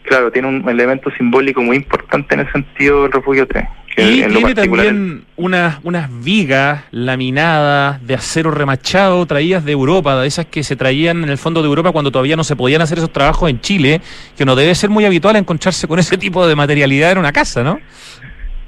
claro, 0.02 0.30
tiene 0.32 0.48
un 0.48 0.68
elemento 0.68 1.10
simbólico 1.16 1.62
muy 1.62 1.76
importante 1.76 2.34
en 2.34 2.40
el 2.40 2.52
sentido 2.52 3.04
del 3.04 3.12
refugio 3.12 3.46
3. 3.46 3.64
y 3.96 4.22
tiene 4.22 4.54
también 4.54 5.24
unas, 5.36 5.78
unas 5.82 6.08
vigas 6.22 6.82
laminadas 6.90 8.04
de 8.04 8.14
acero 8.14 8.50
remachado 8.50 9.24
traídas 9.26 9.64
de 9.64 9.72
Europa, 9.72 10.20
de 10.20 10.26
esas 10.26 10.46
que 10.46 10.64
se 10.64 10.74
traían 10.74 11.22
en 11.22 11.30
el 11.30 11.38
fondo 11.38 11.62
de 11.62 11.68
Europa 11.68 11.92
cuando 11.92 12.10
todavía 12.10 12.36
no 12.36 12.44
se 12.44 12.56
podían 12.56 12.82
hacer 12.82 12.98
esos 12.98 13.12
trabajos 13.12 13.50
en 13.50 13.60
Chile, 13.60 14.00
que 14.36 14.44
no 14.44 14.56
debe 14.56 14.74
ser 14.74 14.90
muy 14.90 15.04
habitual 15.04 15.36
encontrarse 15.36 15.86
con 15.86 15.98
ese 15.98 16.18
tipo 16.18 16.46
de 16.46 16.56
materialidad 16.56 17.12
en 17.12 17.18
una 17.18 17.32
casa, 17.32 17.62
¿no? 17.62 17.78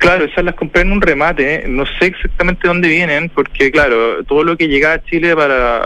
Claro, 0.03 0.24
esas 0.24 0.44
las 0.44 0.57
compré 0.57 0.82
en 0.82 0.90
un 0.90 1.00
remate, 1.00 1.64
no 1.68 1.86
sé 1.86 2.07
exactamente 2.07 2.66
dónde 2.66 2.88
vienen, 2.88 3.28
porque 3.28 3.70
claro, 3.70 4.24
todo 4.24 4.42
lo 4.42 4.57
que 4.57 4.66
llegaba 4.66 4.94
a 4.94 5.05
Chile 5.05 5.36
para, 5.36 5.80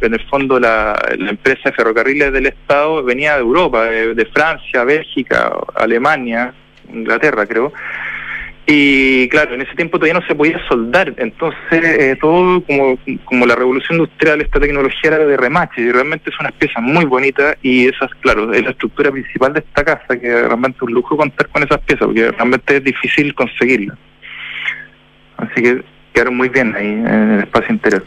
en 0.00 0.14
el 0.14 0.20
fondo, 0.28 0.58
la, 0.58 1.00
empresa 1.16 1.70
de 1.70 1.72
ferrocarriles 1.76 2.32
del 2.32 2.46
Estado 2.46 3.04
venía 3.04 3.34
de 3.34 3.40
Europa, 3.42 3.84
de 3.84 4.26
Francia, 4.34 4.82
Bélgica, 4.82 5.52
Alemania, 5.76 6.52
Inglaterra 6.92 7.46
creo, 7.46 7.72
y 8.66 9.28
claro, 9.28 9.54
en 9.54 9.62
ese 9.62 9.74
tiempo 9.74 9.98
todavía 9.98 10.20
no 10.20 10.26
se 10.26 10.34
podía 10.34 10.60
soldar, 10.68 11.12
entonces 11.16 11.58
eh, 11.72 12.16
todo 12.20 12.62
como, 12.62 12.96
como 13.24 13.44
la 13.44 13.56
revolución 13.56 13.98
industrial, 13.98 14.40
esta 14.40 14.60
tecnología 14.60 15.10
era 15.10 15.18
de 15.18 15.36
remache, 15.36 15.82
y 15.82 15.90
realmente 15.90 16.30
son 16.30 16.46
unas 16.46 16.52
piezas 16.52 16.82
muy 16.82 17.04
bonitas 17.04 17.56
y 17.62 17.88
esas, 17.88 18.10
claro, 18.20 18.52
es 18.52 18.62
la 18.62 18.70
estructura 18.70 19.10
principal 19.10 19.52
de 19.52 19.60
esta 19.60 19.84
casa, 19.84 20.18
que 20.18 20.28
realmente 20.28 20.76
es 20.76 20.82
un 20.82 20.92
lujo 20.92 21.16
contar 21.16 21.48
con 21.48 21.64
esas 21.64 21.80
piezas, 21.80 22.06
porque 22.06 22.30
realmente 22.30 22.76
es 22.76 22.84
difícil 22.84 23.34
conseguirlas. 23.34 23.98
Así 25.38 25.60
que 25.60 25.82
quedaron 26.12 26.36
muy 26.36 26.48
bien 26.48 26.74
ahí 26.76 26.86
en 26.86 27.06
el 27.06 27.40
espacio 27.40 27.72
interior. 27.72 28.04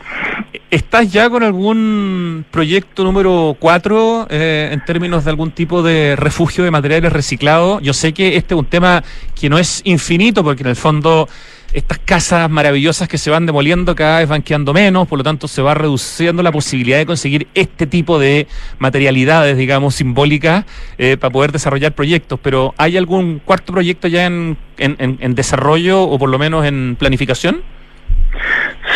¿Estás 0.69 1.11
ya 1.11 1.29
con 1.29 1.43
algún 1.43 2.45
proyecto 2.51 3.03
número 3.03 3.55
4 3.59 4.27
eh, 4.29 4.69
en 4.71 4.83
términos 4.85 5.23
de 5.23 5.29
algún 5.31 5.51
tipo 5.51 5.83
de 5.83 6.15
refugio 6.15 6.63
de 6.63 6.71
materiales 6.71 7.13
reciclados? 7.13 7.81
Yo 7.81 7.93
sé 7.93 8.13
que 8.13 8.35
este 8.35 8.53
es 8.53 8.59
un 8.59 8.65
tema 8.65 9.03
que 9.39 9.49
no 9.49 9.57
es 9.57 9.81
infinito, 9.85 10.43
porque 10.43 10.63
en 10.63 10.69
el 10.69 10.75
fondo 10.75 11.27
estas 11.73 11.99
casas 11.99 12.49
maravillosas 12.49 13.09
que 13.09 13.17
se 13.17 13.29
van 13.29 13.45
demoliendo 13.45 13.95
cada 13.95 14.19
vez 14.19 14.29
van 14.29 14.41
quedando 14.41 14.73
menos, 14.73 15.07
por 15.09 15.17
lo 15.17 15.23
tanto 15.23 15.47
se 15.47 15.61
va 15.61 15.73
reduciendo 15.73 16.41
la 16.41 16.51
posibilidad 16.51 16.97
de 16.97 17.05
conseguir 17.05 17.47
este 17.53 17.85
tipo 17.85 18.17
de 18.17 18.47
materialidades, 18.79 19.57
digamos, 19.57 19.95
simbólicas 19.95 20.63
eh, 20.97 21.17
para 21.17 21.31
poder 21.31 21.51
desarrollar 21.51 21.93
proyectos. 21.93 22.39
Pero 22.41 22.73
¿hay 22.77 22.95
algún 22.95 23.39
cuarto 23.39 23.73
proyecto 23.73 24.07
ya 24.07 24.25
en, 24.25 24.57
en 24.77 25.35
desarrollo 25.35 26.03
o 26.03 26.17
por 26.17 26.29
lo 26.29 26.39
menos 26.39 26.65
en 26.65 26.95
planificación? 26.97 27.74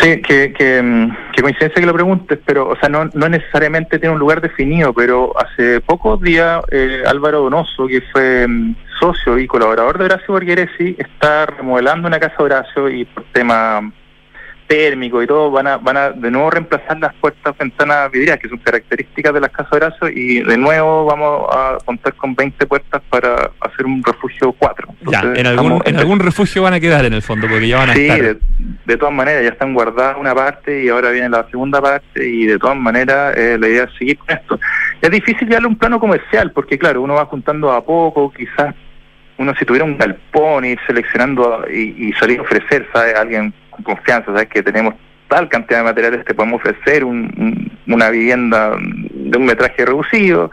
Sí, 0.02 0.22
que, 0.22 0.54
que, 0.54 0.82
mm, 0.82 1.32
que, 1.34 1.41
coincidencia 1.41 1.82
que 1.82 1.86
lo 1.86 1.93
preguntes, 1.93 2.39
pero, 2.45 2.70
o 2.70 2.76
sea, 2.78 2.88
no, 2.88 3.10
no 3.14 3.28
necesariamente 3.28 4.00
tiene 4.00 4.14
un 4.14 4.20
lugar 4.20 4.39
definido, 4.39 4.93
pero 4.93 5.34
hace 5.38 5.82
pocos 5.82 6.22
días 6.22 6.62
eh, 6.72 7.04
Álvaro 7.06 7.41
Donoso, 7.41 7.88
que 7.88 8.02
fue 8.14 8.47
mm, 8.47 8.76
socio 9.00 9.38
y 9.38 9.47
colaborador 9.47 9.97
de 9.97 10.06
Horacio 10.06 10.34
Borgheresi, 10.34 10.95
está 10.97 11.47
remodelando 11.47 12.08
una 12.08 12.20
casa 12.20 12.36
de 12.38 12.43
Horacio 12.45 12.89
y 12.89 13.06
por 13.06 13.26
tema 13.34 13.91
térmico 14.70 15.22
y 15.24 15.28
todo, 15.28 15.50
van 15.50 15.66
a, 15.66 15.78
van 15.78 15.98
a 15.98 16.12
de 16.12 16.30
nuevo 16.30 16.52
reemplazar 16.52 17.00
las 17.00 17.14
puertas 17.16 17.58
ventanas 17.58 18.12
vidriadas, 18.12 18.40
que 18.40 18.48
son 18.48 18.60
características 18.60 19.34
de 19.34 19.42
las 19.42 19.50
casas 19.50 19.72
de 19.72 19.78
Horacio, 19.78 20.10
y 20.10 20.44
de 20.44 20.58
nuevo 20.58 21.06
vamos 21.06 21.48
a 21.52 21.80
contar 21.84 22.14
con 22.14 22.36
20 22.36 22.68
puertas 22.68 23.02
para 23.10 23.50
hacer 23.62 23.88
un 23.88 24.04
refugio 24.04 24.54
4. 24.54 24.88
ya, 25.12 25.22
en 25.36 25.48
algún, 25.48 25.82
en 25.86 25.98
algún 25.98 26.20
refugio 26.20 26.62
van 26.62 26.76
a 26.76 26.80
quedar 26.80 27.04
en 27.04 27.14
el 27.14 27.24
fondo, 27.24 27.48
porque 27.48 27.68
ya 27.68 27.78
van 27.80 27.90
a 27.90 27.94
estar. 27.94 28.18
Sí, 28.18 28.40
de, 28.86 28.98
todas 28.98 29.14
maneras, 29.14 29.42
ya 29.42 29.50
están 29.50 29.74
guardadas 29.74 30.18
una 30.20 30.36
parte 30.36 30.84
y 30.84 30.90
ahora 30.90 31.10
viene 31.10 31.30
la 31.30 31.50
segunda 31.50 31.82
parte, 31.82 32.28
y 32.28 32.46
de 32.46 32.60
todas 32.60 32.78
maneras 32.78 33.36
eh, 33.36 33.58
la 33.60 33.68
idea 33.68 33.84
es 33.86 33.98
seguir 33.98 34.20
con 34.20 34.30
esto. 34.30 34.60
Es 35.02 35.10
difícil 35.10 35.50
darle 35.50 35.68
un 35.68 35.78
plano 35.78 36.00
comercial, 36.00 36.52
porque 36.52 36.78
claro, 36.78 37.02
uno 37.02 37.16
va 37.16 37.26
juntando 37.26 37.72
a 37.72 37.84
poco, 37.84 38.32
quizás 38.32 38.76
uno 39.38 39.52
si 39.58 39.66
tuviera 39.66 39.86
un 39.86 39.98
galpón, 39.98 40.64
ir 40.66 40.78
seleccionando 40.86 41.66
y, 41.74 42.10
y 42.10 42.14
salir 42.14 42.40
a 42.40 42.44
ofrecer, 42.44 42.88
¿sabe? 42.94 43.16
A 43.16 43.22
alguien 43.22 43.52
confianza, 43.84 44.32
sabes 44.32 44.48
que 44.50 44.64
tenemos 44.64 44.96
tal 45.28 45.48
cantidad 45.48 45.80
de 45.80 45.86
materiales 45.86 46.26
que 46.26 46.34
podemos 46.34 46.62
ofrecer, 46.62 47.06
una 47.06 48.10
vivienda 48.10 48.76
de 48.80 49.38
un 49.38 49.46
metraje 49.46 49.86
reducido, 49.86 50.52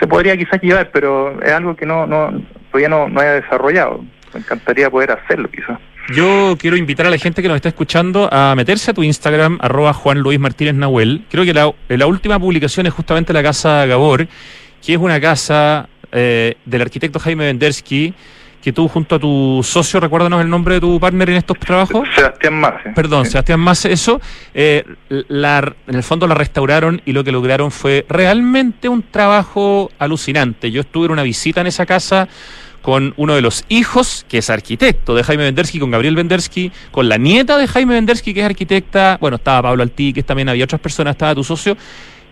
se 0.00 0.06
podría 0.06 0.36
quizás 0.36 0.60
llevar, 0.62 0.90
pero 0.92 1.40
es 1.42 1.52
algo 1.52 1.76
que 1.76 1.86
no, 1.86 2.06
no 2.06 2.42
todavía 2.70 2.88
no, 2.88 3.20
haya 3.20 3.34
desarrollado. 3.34 4.04
Me 4.32 4.40
encantaría 4.40 4.90
poder 4.90 5.12
hacerlo 5.12 5.50
quizás. 5.50 5.78
Yo 6.14 6.56
quiero 6.58 6.76
invitar 6.76 7.06
a 7.06 7.10
la 7.10 7.18
gente 7.18 7.42
que 7.42 7.48
nos 7.48 7.56
está 7.56 7.68
escuchando 7.68 8.28
a 8.32 8.54
meterse 8.56 8.90
a 8.90 8.94
tu 8.94 9.02
Instagram, 9.02 9.58
arroba 9.60 9.92
Juan 9.92 10.20
Luis 10.20 10.38
Martínez 10.38 10.74
Nahuel. 10.74 11.24
Creo 11.30 11.44
que 11.44 11.52
la, 11.52 11.70
la 11.88 12.06
última 12.06 12.38
publicación 12.38 12.86
es 12.86 12.94
justamente 12.94 13.32
la 13.34 13.42
Casa 13.42 13.84
Gabor, 13.84 14.26
que 14.84 14.92
es 14.94 14.98
una 14.98 15.20
casa 15.20 15.88
eh, 16.12 16.54
del 16.64 16.82
arquitecto 16.82 17.18
Jaime 17.18 17.46
Vendersky, 17.46 18.14
que 18.68 18.72
tú 18.74 18.86
junto 18.86 19.14
a 19.14 19.18
tu 19.18 19.62
socio, 19.64 19.98
recuérdanos 19.98 20.42
el 20.42 20.50
nombre 20.50 20.74
de 20.74 20.80
tu 20.82 21.00
partner 21.00 21.30
en 21.30 21.36
estos 21.36 21.58
trabajos. 21.58 22.06
Sebastián 22.14 22.52
Mace. 22.60 22.90
Perdón, 22.90 23.24
Sebastián 23.24 23.60
Mace, 23.60 23.90
eso, 23.90 24.20
eh, 24.52 24.84
la, 25.08 25.74
en 25.86 25.94
el 25.94 26.02
fondo 26.02 26.26
la 26.26 26.34
restauraron 26.34 27.00
y 27.06 27.12
lo 27.12 27.24
que 27.24 27.32
lograron 27.32 27.70
fue 27.70 28.04
realmente 28.10 28.90
un 28.90 29.02
trabajo 29.10 29.90
alucinante. 29.98 30.70
Yo 30.70 30.82
estuve 30.82 31.06
en 31.06 31.12
una 31.12 31.22
visita 31.22 31.62
en 31.62 31.68
esa 31.68 31.86
casa 31.86 32.28
con 32.82 33.14
uno 33.16 33.34
de 33.34 33.40
los 33.40 33.64
hijos, 33.70 34.26
que 34.28 34.36
es 34.36 34.50
arquitecto 34.50 35.14
de 35.14 35.24
Jaime 35.24 35.44
Vendersky, 35.44 35.78
con 35.78 35.90
Gabriel 35.90 36.16
Vendersky, 36.16 36.70
con 36.90 37.08
la 37.08 37.16
nieta 37.16 37.56
de 37.56 37.68
Jaime 37.68 37.94
Vendersky, 37.94 38.34
que 38.34 38.40
es 38.40 38.46
arquitecta, 38.46 39.16
bueno, 39.18 39.36
estaba 39.38 39.62
Pablo 39.62 39.82
Altí, 39.82 40.12
que 40.12 40.22
también 40.22 40.50
había 40.50 40.64
otras 40.64 40.82
personas, 40.82 41.12
estaba 41.12 41.34
tu 41.34 41.42
socio, 41.42 41.74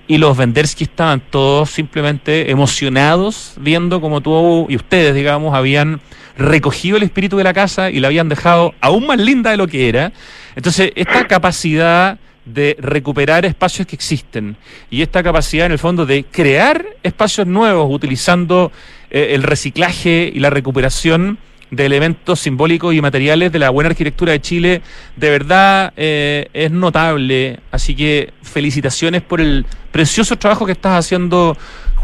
y 0.06 0.18
los 0.18 0.36
Vendersky 0.36 0.84
estaban 0.84 1.20
todos 1.30 1.70
simplemente 1.70 2.50
emocionados 2.50 3.54
viendo 3.58 4.02
como 4.02 4.20
tú 4.20 4.66
y 4.68 4.76
ustedes, 4.76 5.14
digamos, 5.14 5.54
habían 5.54 6.00
recogido 6.36 6.96
el 6.96 7.02
espíritu 7.02 7.36
de 7.36 7.44
la 7.44 7.54
casa 7.54 7.90
y 7.90 8.00
la 8.00 8.08
habían 8.08 8.28
dejado 8.28 8.74
aún 8.80 9.06
más 9.06 9.18
linda 9.18 9.50
de 9.50 9.56
lo 9.56 9.66
que 9.66 9.88
era. 9.88 10.12
Entonces, 10.54 10.92
esta 10.94 11.26
capacidad 11.26 12.18
de 12.44 12.76
recuperar 12.78 13.44
espacios 13.44 13.86
que 13.86 13.96
existen 13.96 14.56
y 14.88 15.02
esta 15.02 15.22
capacidad 15.22 15.66
en 15.66 15.72
el 15.72 15.78
fondo 15.78 16.06
de 16.06 16.24
crear 16.24 16.86
espacios 17.02 17.46
nuevos 17.46 17.88
utilizando 17.90 18.70
eh, 19.10 19.30
el 19.32 19.42
reciclaje 19.42 20.30
y 20.32 20.38
la 20.38 20.50
recuperación 20.50 21.38
de 21.70 21.86
elementos 21.86 22.40
simbólicos 22.40 22.94
y 22.94 23.00
materiales 23.00 23.50
de 23.50 23.58
la 23.58 23.70
buena 23.70 23.90
arquitectura 23.90 24.32
de 24.32 24.40
Chile, 24.40 24.82
de 25.16 25.30
verdad 25.30 25.92
eh, 25.96 26.48
es 26.52 26.70
notable. 26.70 27.58
Así 27.72 27.94
que 27.96 28.32
felicitaciones 28.42 29.22
por 29.22 29.40
el 29.40 29.66
precioso 29.90 30.36
trabajo 30.36 30.64
que 30.64 30.72
estás 30.72 31.04
haciendo, 31.04 31.56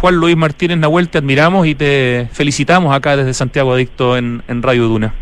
Juan 0.03 0.17
Luis 0.17 0.37
Martínez 0.37 0.79
Nahuel. 0.79 1.09
Te 1.09 1.19
admiramos 1.19 1.65
y 1.65 1.77
te 1.77 2.29
felicitamos 2.33 2.93
acá 2.93 3.17
desde 3.17 3.33
Santiago 3.35 3.73
Adicto 3.73 4.17
en, 4.17 4.43
en 4.49 4.61
Radio 4.61 4.89
Duna. 4.89 5.15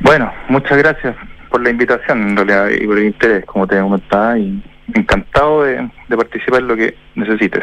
Bueno, 0.00 0.32
muchas 0.48 0.76
gracias 0.76 1.14
por 1.48 1.62
la 1.62 1.70
invitación 1.70 2.30
en 2.30 2.36
realidad 2.36 2.68
y 2.68 2.84
por 2.84 2.98
el 2.98 3.04
interés, 3.04 3.44
como 3.44 3.68
te 3.68 3.80
comentaba. 3.80 4.36
Y 4.36 4.60
encantado 4.92 5.62
de, 5.62 5.88
participar 6.08 6.62
en 6.62 6.66
lo 6.66 6.76
que 6.76 6.96
necesites. 7.14 7.62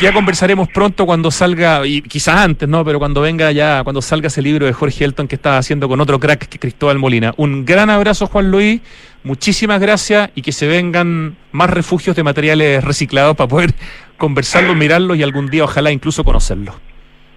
Ya 0.00 0.12
conversaremos 0.12 0.68
pronto 0.68 1.06
cuando 1.06 1.30
salga, 1.30 1.86
y 1.86 2.02
quizás 2.02 2.40
antes, 2.40 2.68
¿no? 2.68 2.84
Pero 2.84 2.98
cuando 2.98 3.22
venga 3.22 3.50
ya, 3.50 3.82
cuando 3.84 4.02
salga 4.02 4.26
ese 4.26 4.42
libro 4.42 4.66
de 4.66 4.74
Jorge 4.74 5.02
Elton 5.02 5.28
que 5.28 5.36
estaba 5.36 5.56
haciendo 5.56 5.88
con 5.88 5.98
otro 6.02 6.20
crack 6.20 6.46
que 6.46 6.58
Cristóbal 6.58 6.98
Molina. 6.98 7.32
Un 7.38 7.64
gran 7.64 7.88
abrazo, 7.88 8.26
Juan 8.26 8.50
Luis. 8.50 8.82
Muchísimas 9.24 9.80
gracias 9.80 10.30
y 10.34 10.42
que 10.42 10.52
se 10.52 10.66
vengan 10.66 11.36
más 11.52 11.70
refugios 11.70 12.14
de 12.14 12.22
materiales 12.22 12.84
reciclados 12.84 13.34
para 13.34 13.48
poder 13.48 13.74
conversarlos, 14.18 14.76
mirarlos 14.76 15.16
y 15.16 15.22
algún 15.22 15.46
día 15.46 15.64
ojalá 15.64 15.90
incluso 15.90 16.24
conocerlos. 16.24 16.74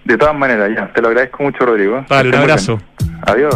De 0.04 0.18
todas 0.18 0.34
maneras, 0.34 0.70
ya. 0.76 0.92
Te 0.92 1.00
lo 1.00 1.08
agradezco 1.08 1.42
mucho, 1.44 1.64
Rodrigo. 1.64 2.04
Vale, 2.08 2.28
un 2.28 2.34
abrazo. 2.34 2.80
Adiós. 3.22 3.54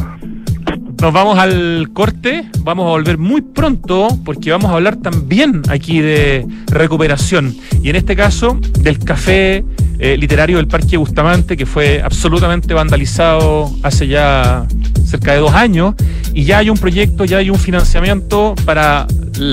Nos 1.01 1.13
vamos 1.13 1.39
al 1.39 1.91
corte, 1.93 2.49
vamos 2.61 2.87
a 2.87 2.91
volver 2.91 3.19
muy 3.19 3.41
pronto 3.41 4.09
porque 4.25 4.51
vamos 4.51 4.71
a 4.71 4.75
hablar 4.75 4.97
también 4.97 5.63
aquí 5.69 6.01
de 6.01 6.47
recuperación 6.67 7.55
y 7.83 7.91
en 7.91 7.97
este 7.97 8.17
caso 8.17 8.59
del 8.81 8.99
café 8.99 9.65
eh, 9.99 10.17
literario 10.17 10.57
del 10.57 10.69
Parque 10.69 10.97
Bustamante 10.97 11.57
que 11.57 11.67
fue 11.67 12.03
absolutamente 12.03 12.75
vandalizado 12.75 13.71
hace 13.83 14.09
ya 14.09 14.67
cerca 15.05 15.33
de 15.33 15.39
dos 15.39 15.53
años 15.53 15.95
y 16.33 16.45
ya 16.45 16.59
hay 16.59 16.71
un 16.71 16.79
proyecto, 16.79 17.25
ya 17.25 17.39
hay 17.39 17.51
un 17.51 17.59
financiamiento 17.59 18.55
para 18.65 19.07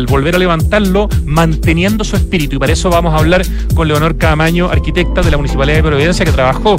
volver 0.08 0.36
a 0.36 0.40
levantarlo 0.40 1.10
manteniendo 1.26 2.04
su 2.04 2.16
espíritu 2.16 2.56
y 2.56 2.60
para 2.60 2.74
eso 2.74 2.90
vamos 2.90 3.14
a 3.14 3.18
hablar 3.18 3.44
con 3.76 3.88
Leonor 3.88 4.18
Camaño, 4.18 4.70
arquitecta 4.70 5.22
de 5.22 5.32
la 5.32 5.38
Municipalidad 5.38 5.78
de 5.78 5.84
Providencia 5.84 6.26
que 6.26 6.32
trabajó 6.32 6.78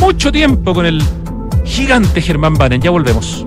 mucho 0.00 0.32
tiempo 0.32 0.74
con 0.74 0.86
el 0.86 1.02
gigante 1.64 2.20
Germán 2.20 2.54
Banen. 2.54 2.80
Ya 2.80 2.90
volvemos. 2.90 3.46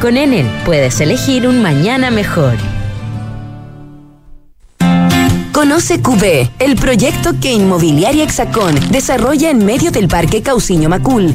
Con 0.00 0.16
Enel 0.16 0.46
puedes 0.64 1.00
elegir 1.00 1.48
un 1.48 1.60
mañana 1.60 2.12
mejor. 2.12 2.54
Conoce 5.52 6.00
QB, 6.00 6.50
el 6.60 6.76
proyecto 6.76 7.32
que 7.40 7.52
Inmobiliaria 7.52 8.22
Hexacón 8.22 8.76
desarrolla 8.92 9.50
en 9.50 9.66
medio 9.66 9.90
del 9.90 10.06
Parque 10.06 10.40
Cauciño 10.40 10.88
Macul, 10.88 11.34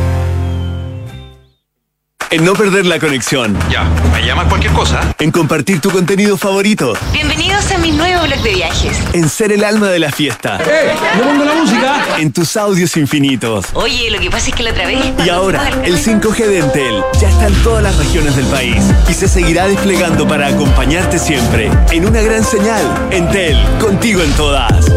en 2.31 2.45
no 2.45 2.53
perder 2.53 2.85
la 2.85 2.97
conexión. 2.97 3.57
Ya, 3.69 3.83
me 4.13 4.25
llamas 4.25 4.47
cualquier 4.47 4.71
cosa. 4.71 5.13
En 5.19 5.31
compartir 5.31 5.81
tu 5.81 5.91
contenido 5.91 6.37
favorito. 6.37 6.93
Bienvenidos 7.11 7.69
a 7.71 7.77
mi 7.77 7.91
nuevo 7.91 8.23
blog 8.23 8.41
de 8.41 8.53
viajes. 8.53 8.97
En 9.11 9.27
ser 9.27 9.51
el 9.51 9.65
alma 9.65 9.89
de 9.89 9.99
la 9.99 10.11
fiesta. 10.11 10.57
¡Eh! 10.65 10.93
¡Le 11.17 11.23
pongo 11.23 11.43
la 11.43 11.55
música! 11.55 12.05
En 12.19 12.31
tus 12.31 12.55
audios 12.55 12.95
infinitos. 12.95 13.65
Oye, 13.73 14.09
lo 14.09 14.19
que 14.19 14.31
pasa 14.31 14.49
es 14.49 14.55
que 14.55 14.63
la 14.63 14.71
otra 14.71 14.87
vez. 14.87 14.99
Y 15.25 15.29
ahora, 15.29 15.69
el 15.83 15.97
5G 15.97 16.37
de 16.37 16.59
Entel 16.59 17.03
ya 17.19 17.29
está 17.29 17.47
en 17.47 17.63
todas 17.63 17.83
las 17.83 17.97
regiones 17.97 18.37
del 18.37 18.45
país 18.45 18.81
y 19.09 19.13
se 19.13 19.27
seguirá 19.27 19.67
desplegando 19.67 20.25
para 20.25 20.47
acompañarte 20.47 21.19
siempre. 21.19 21.69
En 21.91 22.07
una 22.07 22.21
gran 22.21 22.45
señal. 22.45 23.09
Entel, 23.11 23.61
contigo 23.77 24.21
en 24.21 24.31
todas. 24.33 24.89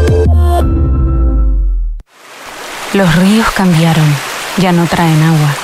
Los 2.93 3.17
ríos 3.17 3.51
cambiaron, 3.57 4.07
ya 4.59 4.71
no 4.71 4.87
traen 4.87 5.21
agua 5.21 5.64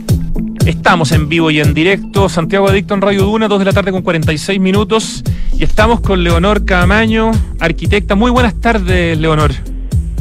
Estamos 0.65 1.11
en 1.11 1.27
vivo 1.27 1.49
y 1.49 1.59
en 1.59 1.73
directo, 1.73 2.29
Santiago 2.29 2.69
Adicto 2.69 2.93
en 2.93 3.01
Radio 3.01 3.23
Duna, 3.23 3.47
2 3.47 3.59
de 3.59 3.65
la 3.65 3.73
tarde 3.73 3.91
con 3.91 4.03
46 4.03 4.59
minutos. 4.59 5.23
Y 5.57 5.63
estamos 5.63 6.01
con 6.01 6.23
Leonor 6.23 6.65
Camaño, 6.65 7.31
arquitecta. 7.59 8.13
Muy 8.13 8.29
buenas 8.29 8.59
tardes, 8.61 9.17
Leonor. 9.17 9.51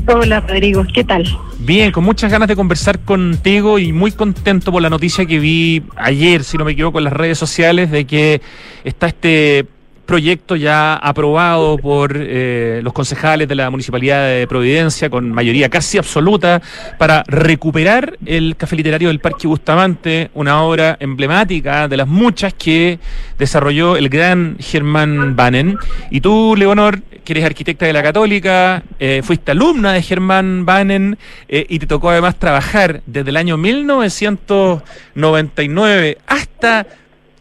Hola, 0.06 0.40
Rodrigo, 0.40 0.84
¿qué 0.94 1.04
tal? 1.04 1.28
Bien, 1.58 1.92
con 1.92 2.04
muchas 2.04 2.32
ganas 2.32 2.48
de 2.48 2.56
conversar 2.56 3.00
contigo 3.00 3.78
y 3.78 3.92
muy 3.92 4.12
contento 4.12 4.72
por 4.72 4.80
la 4.80 4.88
noticia 4.88 5.26
que 5.26 5.38
vi 5.38 5.82
ayer, 5.96 6.42
si 6.42 6.56
no 6.56 6.64
me 6.64 6.72
equivoco, 6.72 6.98
en 6.98 7.04
las 7.04 7.12
redes 7.12 7.38
sociales, 7.38 7.90
de 7.90 8.06
que 8.06 8.40
está 8.82 9.08
este 9.08 9.66
proyecto 10.10 10.56
ya 10.56 10.96
aprobado 10.96 11.78
por 11.78 12.16
eh, 12.16 12.80
los 12.82 12.92
concejales 12.92 13.46
de 13.46 13.54
la 13.54 13.70
Municipalidad 13.70 14.26
de 14.26 14.44
Providencia 14.48 15.08
con 15.08 15.30
mayoría 15.30 15.68
casi 15.68 15.98
absoluta 15.98 16.60
para 16.98 17.22
recuperar 17.28 18.18
el 18.26 18.56
café 18.56 18.74
literario 18.74 19.06
del 19.06 19.20
Parque 19.20 19.46
Bustamante, 19.46 20.32
una 20.34 20.64
obra 20.64 20.96
emblemática 20.98 21.86
de 21.86 21.96
las 21.96 22.08
muchas 22.08 22.52
que 22.54 22.98
desarrolló 23.38 23.96
el 23.96 24.08
gran 24.08 24.56
Germán 24.58 25.36
Banen. 25.36 25.78
Y 26.10 26.20
tú, 26.20 26.56
Leonor, 26.58 27.02
que 27.02 27.32
eres 27.32 27.44
arquitecta 27.44 27.86
de 27.86 27.92
la 27.92 28.02
Católica, 28.02 28.82
eh, 28.98 29.20
fuiste 29.22 29.52
alumna 29.52 29.92
de 29.92 30.02
Germán 30.02 30.66
Banen 30.66 31.18
eh, 31.48 31.66
y 31.68 31.78
te 31.78 31.86
tocó 31.86 32.10
además 32.10 32.36
trabajar 32.36 33.02
desde 33.06 33.30
el 33.30 33.36
año 33.36 33.56
1999 33.56 36.18
hasta 36.26 36.88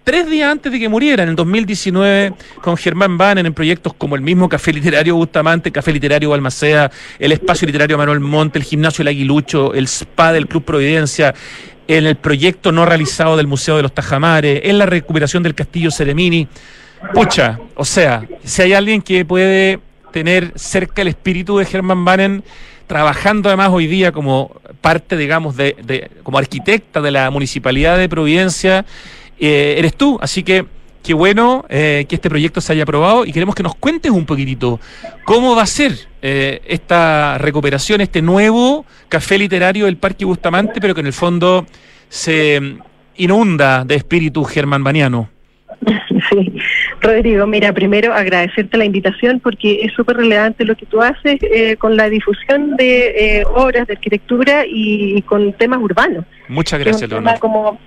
tres 0.04 0.30
días 0.30 0.52
antes 0.52 0.72
de 0.72 0.80
que 0.80 0.89
muriera, 0.89 1.24
en 1.24 1.30
el 1.30 1.36
2019, 1.36 2.34
con 2.62 2.78
Germán 2.78 3.18
Banen 3.18 3.45
en 3.45 3.54
proyectos 3.54 3.93
como 3.93 4.16
el 4.16 4.22
mismo 4.22 4.50
Café 4.50 4.74
Literario 4.74 5.16
Bustamante, 5.16 5.72
Café 5.72 5.91
Literario 5.93 6.30
Balmaceda, 6.30 6.91
el 7.20 7.32
Espacio 7.32 7.66
Literario 7.66 7.97
Manuel 7.97 8.20
Monte, 8.20 8.60
el 8.60 8.66
Gimnasio 8.66 9.02
El 9.04 9.10
Aguilucho, 9.10 9.74
el 9.74 9.88
SPA 9.88 10.34
del 10.34 10.47
Club 10.47 10.64
Providencia, 10.66 11.34
en 11.88 12.06
el 12.06 12.16
proyecto 12.16 12.72
no 12.72 12.86
realizado 12.86 13.36
del 13.36 13.47
Museo 13.47 13.76
de 13.78 13.84
los 13.84 13.93
Tajamares, 13.93 14.62
en 14.64 14.78
la 14.78 14.86
recuperación 14.86 15.41
del 15.43 15.56
Castillo 15.56 15.89
Seremini. 15.89 16.47
Pucha, 17.14 17.60
o 17.76 17.86
sea, 17.86 18.28
si 18.43 18.62
hay 18.62 18.74
alguien 18.74 19.02
que 19.02 19.26
puede 19.26 19.80
tener 20.12 20.54
cerca 20.56 21.02
el 21.02 21.08
espíritu 21.08 21.58
de 21.58 21.66
Germán 21.66 22.04
Banen, 22.06 22.43
trabajando 22.88 23.50
además 23.50 23.70
hoy 23.72 23.88
día 23.88 24.12
como 24.12 24.52
parte, 24.82 25.16
digamos, 25.16 25.56
de, 25.56 26.10
como 26.24 26.38
arquitecta 26.38 27.02
de 27.02 27.12
la 27.12 27.30
Municipalidad 27.30 27.97
de 27.97 28.10
Providencia, 28.10 28.86
eh, 29.40 29.76
eres 29.78 29.96
tú. 29.96 30.18
Así 30.22 30.44
que 30.44 30.66
qué 31.04 31.14
bueno 31.14 31.66
eh, 31.70 32.06
que 32.10 32.16
este 32.16 32.30
proyecto 32.30 32.62
se 32.62 32.74
haya 32.74 32.84
aprobado 32.84 33.26
y 33.26 33.32
queremos 33.32 33.56
que 33.56 33.64
nos 33.64 33.76
cuentes 33.76 34.12
un 34.12 34.26
poquitito 34.26 34.80
cómo 35.24 35.56
va 35.56 35.64
a 35.64 35.68
ser 35.68 35.94
eh, 36.22 36.62
esta 36.68 37.38
recuperación, 37.38 38.02
este 38.02 38.22
nuevo 38.22 38.86
café 39.08 39.38
literario 39.38 39.86
del 39.86 39.98
Parque 39.98 40.26
Bustamante, 40.26 40.82
pero 40.82 40.94
que 40.94 41.02
en 41.02 41.08
el 41.08 41.14
fondo 41.14 41.66
se 42.10 42.60
mm, 42.60 42.80
inunda 43.18 43.86
de 43.86 43.96
espíritu 43.96 44.44
germán-baniano. 44.44 45.30
Sí, 46.30 46.52
Rodrigo, 47.02 47.48
mira, 47.48 47.74
primero 47.74 48.14
agradecerte 48.14 48.78
la 48.78 48.84
invitación 48.84 49.40
porque 49.40 49.80
es 49.84 49.94
súper 49.94 50.18
relevante 50.18 50.66
lo 50.66 50.76
que 50.76 50.86
tú 50.86 51.02
haces 51.02 51.40
con 51.80 51.96
la 51.96 52.08
difusión 52.10 52.76
de 52.76 53.46
obras 53.56 53.88
de 53.88 53.94
arquitectura 53.94 54.64
y, 54.68 55.22
con 55.24 55.54
temas 55.54 55.80
urbanos. 55.80 56.26
Muchas 56.50 56.80
gracias, 56.80 57.10
Leonor. 57.10 57.40
Como 57.40 57.80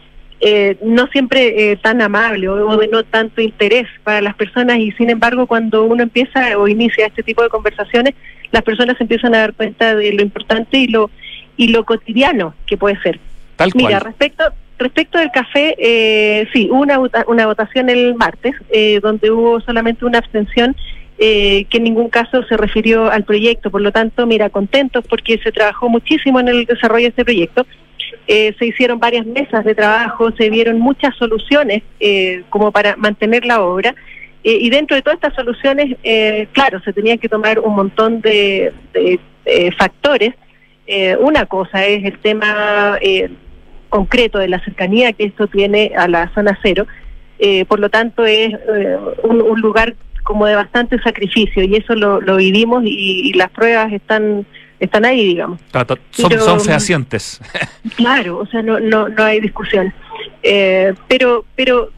eh, 0.42 0.76
no 0.82 1.06
siempre 1.06 1.72
eh, 1.72 1.76
tan 1.76 2.02
amable 2.02 2.48
o, 2.48 2.76
de 2.76 2.88
no 2.88 3.04
tanto 3.04 3.40
interés 3.40 3.86
para 4.02 4.20
las 4.20 4.34
personas 4.34 4.78
y 4.78 4.90
sin 4.92 5.08
embargo 5.08 5.46
cuando 5.46 5.84
uno 5.84 6.02
empieza 6.02 6.58
o 6.58 6.66
inicia 6.66 7.06
este 7.06 7.22
tipo 7.22 7.42
de 7.42 7.48
conversaciones 7.48 8.14
las 8.50 8.62
personas 8.62 9.00
empiezan 9.00 9.34
a 9.34 9.38
dar 9.38 9.54
cuenta 9.54 9.94
de 9.94 10.12
lo 10.12 10.22
importante 10.22 10.78
y 10.78 10.88
lo 10.88 11.10
y 11.56 11.68
lo 11.68 11.84
cotidiano 11.84 12.54
que 12.66 12.76
puede 12.76 13.00
ser. 13.02 13.20
Tal 13.56 13.70
Mira, 13.74 14.00
respecto 14.00 14.44
respecto 14.78 15.18
del 15.18 15.30
café, 15.30 15.74
eh, 15.78 16.48
sí, 16.52 16.68
hubo 16.70 16.80
una, 16.80 16.98
una 17.28 17.46
votación 17.46 17.88
el 17.88 18.14
martes, 18.14 18.54
eh, 18.70 19.00
donde 19.00 19.30
hubo 19.30 19.60
solamente 19.60 20.04
una 20.04 20.18
abstención 20.18 20.76
eh, 21.18 21.66
que 21.70 21.76
en 21.76 21.84
ningún 21.84 22.08
caso 22.08 22.42
se 22.44 22.56
refirió 22.56 23.10
al 23.10 23.24
proyecto. 23.24 23.70
Por 23.70 23.80
lo 23.80 23.92
tanto, 23.92 24.26
mira, 24.26 24.50
contentos 24.50 25.04
porque 25.08 25.38
se 25.38 25.52
trabajó 25.52 25.88
muchísimo 25.88 26.40
en 26.40 26.48
el 26.48 26.64
desarrollo 26.64 27.04
de 27.04 27.10
este 27.10 27.24
proyecto. 27.24 27.66
Eh, 28.26 28.54
se 28.58 28.66
hicieron 28.66 28.98
varias 28.98 29.26
mesas 29.26 29.64
de 29.64 29.74
trabajo, 29.74 30.30
se 30.32 30.48
vieron 30.50 30.78
muchas 30.78 31.14
soluciones 31.16 31.82
eh, 32.00 32.42
como 32.50 32.70
para 32.70 32.96
mantener 32.96 33.44
la 33.44 33.62
obra. 33.62 33.94
Eh, 34.44 34.58
y 34.60 34.70
dentro 34.70 34.96
de 34.96 35.02
todas 35.02 35.16
estas 35.16 35.34
soluciones, 35.34 35.96
eh, 36.02 36.48
claro, 36.52 36.80
se 36.80 36.92
tenían 36.92 37.18
que 37.18 37.28
tomar 37.28 37.60
un 37.60 37.74
montón 37.74 38.20
de, 38.20 38.72
eh, 38.94 39.70
factores. 39.78 40.34
Una 41.20 41.46
cosa 41.46 41.86
es 41.86 42.04
el 42.04 42.18
tema 42.18 42.98
concreto 43.88 44.38
de 44.38 44.48
la 44.48 44.62
cercanía 44.62 45.12
que 45.14 45.24
esto 45.24 45.46
tiene 45.46 45.92
a 45.96 46.06
la 46.06 46.28
zona 46.34 46.58
cero. 46.62 46.86
Por 47.66 47.80
lo 47.80 47.88
tanto, 47.88 48.26
es 48.26 48.50
un, 49.22 49.40
un 49.40 49.60
lugar 49.60 49.94
como 50.22 50.44
de 50.44 50.54
bastante 50.54 51.00
sacrificio 51.00 51.62
y 51.64 51.76
eso 51.76 51.94
lo, 51.94 52.20
lo 52.20 52.36
vivimos 52.36 52.84
y, 52.84 53.30
y 53.30 53.32
las 53.32 53.48
pruebas 53.50 53.90
están 53.90 54.44
están 54.84 55.04
ahí, 55.04 55.24
digamos. 55.26 55.60
Tato, 55.70 55.96
son, 56.10 56.28
Pero- 56.30 56.42
son 56.42 56.60
fehacientes. 56.60 57.40
Claro, 57.96 58.38
o 58.38 58.46
sea, 58.46 58.62
no, 58.62 58.78
no, 58.80 59.08
no 59.08 59.24
hay 59.24 59.40
discusión. 59.40 59.92
Eh, 60.42 60.94
pero, 61.08 61.44
pero 61.56 61.90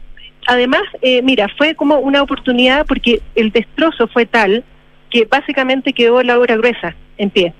además, 0.47 0.81
eh, 1.01 1.21
mira, 1.21 1.47
fue 1.57 1.75
como 1.75 1.99
una 1.99 2.21
oportunidad 2.21 2.85
porque 2.85 3.21
el 3.35 3.51
destrozo 3.51 4.07
fue 4.07 4.25
tal 4.25 4.63
que 5.09 5.25
básicamente 5.25 5.93
quedó 5.93 6.21
la 6.23 6.37
obra 6.37 6.55
gruesa 6.57 6.95
en 7.17 7.29
pie. 7.29 7.53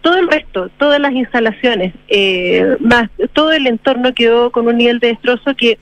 Todo 0.00 0.18
el 0.18 0.28
resto, 0.28 0.70
todas 0.78 1.00
las 1.00 1.12
instalaciones, 1.12 1.94
eh, 2.08 2.76
más 2.80 3.10
todo 3.32 3.52
el 3.52 3.66
entorno 3.66 4.12
quedó 4.14 4.50
con 4.50 4.66
un 4.68 4.76
nivel 4.78 4.98
de 5.00 5.08
destrozo 5.08 5.54
que 5.56 5.78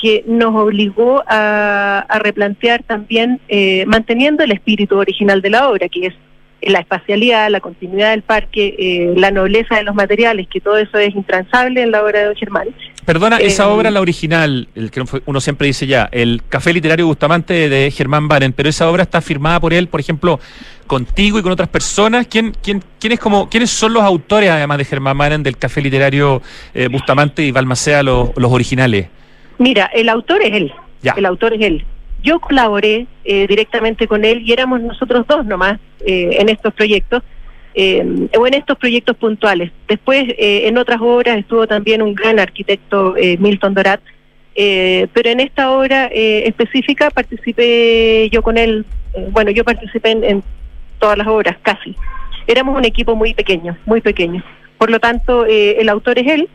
que 0.00 0.22
nos 0.28 0.54
obligó 0.54 1.24
a, 1.26 2.06
a 2.08 2.18
replantear 2.20 2.84
también, 2.84 3.40
eh, 3.48 3.84
manteniendo 3.86 4.44
el 4.44 4.52
espíritu 4.52 4.96
original 4.96 5.42
de 5.42 5.50
la 5.50 5.68
obra, 5.68 5.88
que 5.88 6.06
es 6.06 6.14
la 6.62 6.80
espacialidad, 6.80 7.50
la 7.50 7.60
continuidad 7.60 8.10
del 8.10 8.22
parque, 8.22 8.74
eh, 8.78 9.12
la 9.16 9.30
nobleza 9.30 9.76
de 9.76 9.84
los 9.84 9.94
materiales, 9.94 10.48
que 10.48 10.60
todo 10.60 10.76
eso 10.76 10.98
es 10.98 11.14
intransable 11.14 11.82
en 11.82 11.90
la 11.92 12.02
obra 12.02 12.20
de 12.20 12.24
Don 12.26 12.36
Germán. 12.36 12.68
Perdona, 13.04 13.38
esa 13.38 13.64
Eh, 13.64 13.66
obra, 13.66 13.90
la 13.90 14.00
original, 14.00 14.68
el 14.74 14.90
que 14.90 15.02
uno 15.24 15.40
siempre 15.40 15.66
dice 15.68 15.86
ya, 15.86 16.08
el 16.12 16.42
Café 16.48 16.72
Literario 16.72 17.06
Bustamante 17.06 17.68
de 17.68 17.90
Germán 17.90 18.28
Baren, 18.28 18.52
pero 18.52 18.68
esa 18.68 18.90
obra 18.90 19.04
está 19.04 19.20
firmada 19.20 19.60
por 19.60 19.72
él, 19.72 19.86
por 19.88 20.00
ejemplo, 20.00 20.40
contigo 20.86 21.38
y 21.38 21.42
con 21.42 21.52
otras 21.52 21.68
personas. 21.68 22.26
¿Quién, 22.26 22.52
quién, 22.62 22.82
quién 22.98 23.12
es 23.12 23.20
como, 23.20 23.48
¿Quiénes 23.48 23.70
son 23.70 23.92
los 23.94 24.02
autores, 24.02 24.50
además 24.50 24.78
de 24.78 24.84
Germán 24.84 25.16
Baren, 25.16 25.42
del 25.42 25.56
Café 25.56 25.80
Literario 25.80 26.42
eh, 26.74 26.88
Bustamante 26.88 27.42
y 27.44 27.50
Balmacea, 27.52 28.02
los, 28.02 28.30
los 28.36 28.52
originales? 28.52 29.06
Mira, 29.58 29.86
el 29.94 30.08
autor 30.08 30.42
es 30.42 30.52
él. 30.52 30.72
Ya. 31.02 31.12
El 31.16 31.24
autor 31.26 31.54
es 31.54 31.62
él. 31.62 31.84
Yo 32.22 32.40
colaboré 32.40 33.06
eh, 33.24 33.46
directamente 33.46 34.06
con 34.06 34.24
él 34.24 34.42
y 34.44 34.52
éramos 34.52 34.80
nosotros 34.80 35.26
dos 35.26 35.46
nomás 35.46 35.78
eh, 36.04 36.36
en 36.40 36.48
estos 36.48 36.74
proyectos, 36.74 37.22
eh, 37.80 38.28
o 38.36 38.44
en 38.44 38.54
estos 38.54 38.76
proyectos 38.76 39.16
puntuales. 39.16 39.70
Después, 39.86 40.24
eh, 40.30 40.66
en 40.66 40.78
otras 40.78 41.00
obras 41.00 41.38
estuvo 41.38 41.64
también 41.68 42.02
un 42.02 42.12
gran 42.12 42.40
arquitecto, 42.40 43.16
eh, 43.16 43.36
Milton 43.38 43.72
Dorat, 43.72 44.00
pero 44.56 45.30
en 45.30 45.38
esta 45.38 45.70
obra 45.70 46.06
específica 46.06 47.10
participé 47.10 48.28
yo 48.32 48.42
con 48.42 48.58
él, 48.58 48.84
bueno, 49.30 49.52
yo 49.52 49.62
participé 49.62 50.10
en, 50.10 50.42
todas 50.98 51.16
las 51.16 51.28
obras, 51.28 51.56
casi. 51.62 51.94
Éramos 52.48 52.76
un 52.76 52.84
equipo 52.84 53.14
muy 53.14 53.32
pequeño, 53.32 53.78
muy 53.86 54.00
pequeño. 54.00 54.42
Por 54.76 54.90
lo 54.90 54.98
tanto, 54.98 55.46
eh, 55.46 55.76
el 55.78 55.88
autor 55.88 56.18
es 56.18 56.26
él, 56.26 56.48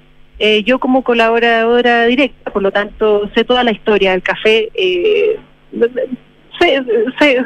yo 0.66 0.80
como 0.80 1.06
colaboradora 1.06 2.04
directa, 2.04 2.52
por 2.52 2.62
lo 2.62 2.72
tanto, 2.74 3.30
sé 3.34 3.46
toda 3.46 3.64
la 3.64 3.72
historia 3.72 4.12
del 4.12 4.22
café, 4.22 4.70
eh, 4.74 5.40
sé 6.60 7.44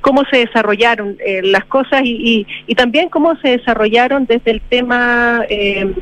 cómo 0.00 0.22
se 0.30 0.38
desarrollaron 0.38 1.16
eh, 1.24 1.40
las 1.42 1.64
cosas 1.64 2.02
y, 2.04 2.10
y, 2.12 2.46
y 2.66 2.74
también 2.74 3.08
cómo 3.08 3.36
se 3.36 3.50
desarrollaron 3.58 4.26
desde 4.26 4.50
el 4.50 4.60
tema, 4.60 5.42
eh, 5.48 5.92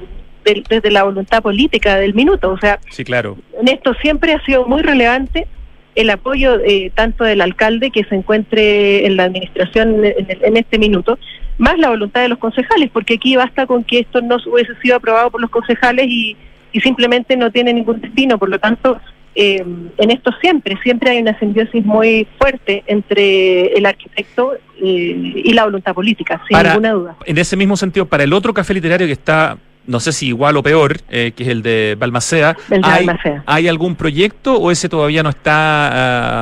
del- 0.44 0.64
desde 0.68 0.90
la 0.90 1.04
voluntad 1.04 1.40
política 1.42 1.96
del 1.96 2.14
minuto. 2.14 2.50
O 2.50 2.58
sea, 2.58 2.80
Sí, 2.90 3.04
claro. 3.04 3.36
en 3.60 3.68
esto 3.68 3.94
siempre 4.02 4.32
ha 4.32 4.44
sido 4.44 4.66
muy 4.66 4.82
relevante 4.82 5.46
el 5.94 6.10
apoyo 6.10 6.58
eh, 6.64 6.90
tanto 6.94 7.22
del 7.22 7.40
alcalde 7.42 7.90
que 7.90 8.02
se 8.04 8.14
encuentre 8.16 9.06
en 9.06 9.16
la 9.16 9.24
administración 9.24 10.02
en, 10.04 10.56
este 10.56 10.78
minuto, 10.78 11.18
más 11.58 11.78
la 11.78 11.90
voluntad 11.90 12.22
de 12.22 12.28
los 12.30 12.38
concejales, 12.38 12.90
porque 12.90 13.14
aquí 13.14 13.36
basta 13.36 13.66
con 13.66 13.84
que 13.84 14.00
esto 14.00 14.20
no 14.22 14.38
hubiese 14.46 14.74
sido 14.82 14.96
aprobado 14.96 15.30
por 15.30 15.40
los 15.42 15.50
concejales 15.50 16.06
y, 16.08 16.34
y 16.72 16.80
simplemente 16.80 17.36
no 17.36 17.50
tiene 17.52 17.74
ningún 17.74 18.00
destino. 18.00 18.38
Por 18.38 18.48
lo 18.48 18.58
tanto, 18.58 18.98
eh, 19.35 19.64
en 19.99 20.11
esto 20.11 20.30
siempre, 20.41 20.76
siempre 20.83 21.11
hay 21.11 21.18
una 21.22 21.39
simbiosis 21.39 21.85
muy 21.85 22.26
fuerte 22.39 22.83
entre 22.87 23.72
el 23.74 23.87
arquitecto 23.87 24.55
eh, 24.55 25.43
y 25.45 25.53
la 25.53 25.64
voluntad 25.64 25.95
política, 25.95 26.41
sin 26.47 26.57
Para- 26.57 26.70
ninguna 26.70 26.93
duda. 26.93 27.16
En 27.24 27.39
ese 27.39 27.57
mismo 27.57 27.76
sentido, 27.76 28.07
para 28.07 28.24
el 28.24 28.33
otro 28.33 28.53
café 28.53 28.74
literario 28.74 29.07
que 29.07 29.12
está, 29.12 29.57
no 29.87 30.01
sé 30.01 30.12
si 30.12 30.28
igual 30.28 30.57
o 30.57 30.62
peor, 30.62 30.99
eh, 31.09 31.33
que 31.35 31.45
es 31.45 31.49
el 31.49 31.62
de 31.62 31.97
Balmacea, 31.99 32.57
El 32.70 32.83
de 32.83 32.89
¿hay. 32.89 33.07
¿hay 33.47 33.68
algún 33.68 33.97
proyecto 33.97 34.57
o 34.57 34.70
ese 34.70 34.89
todavía 34.89 35.22
no 35.22 35.30
está 35.30 35.89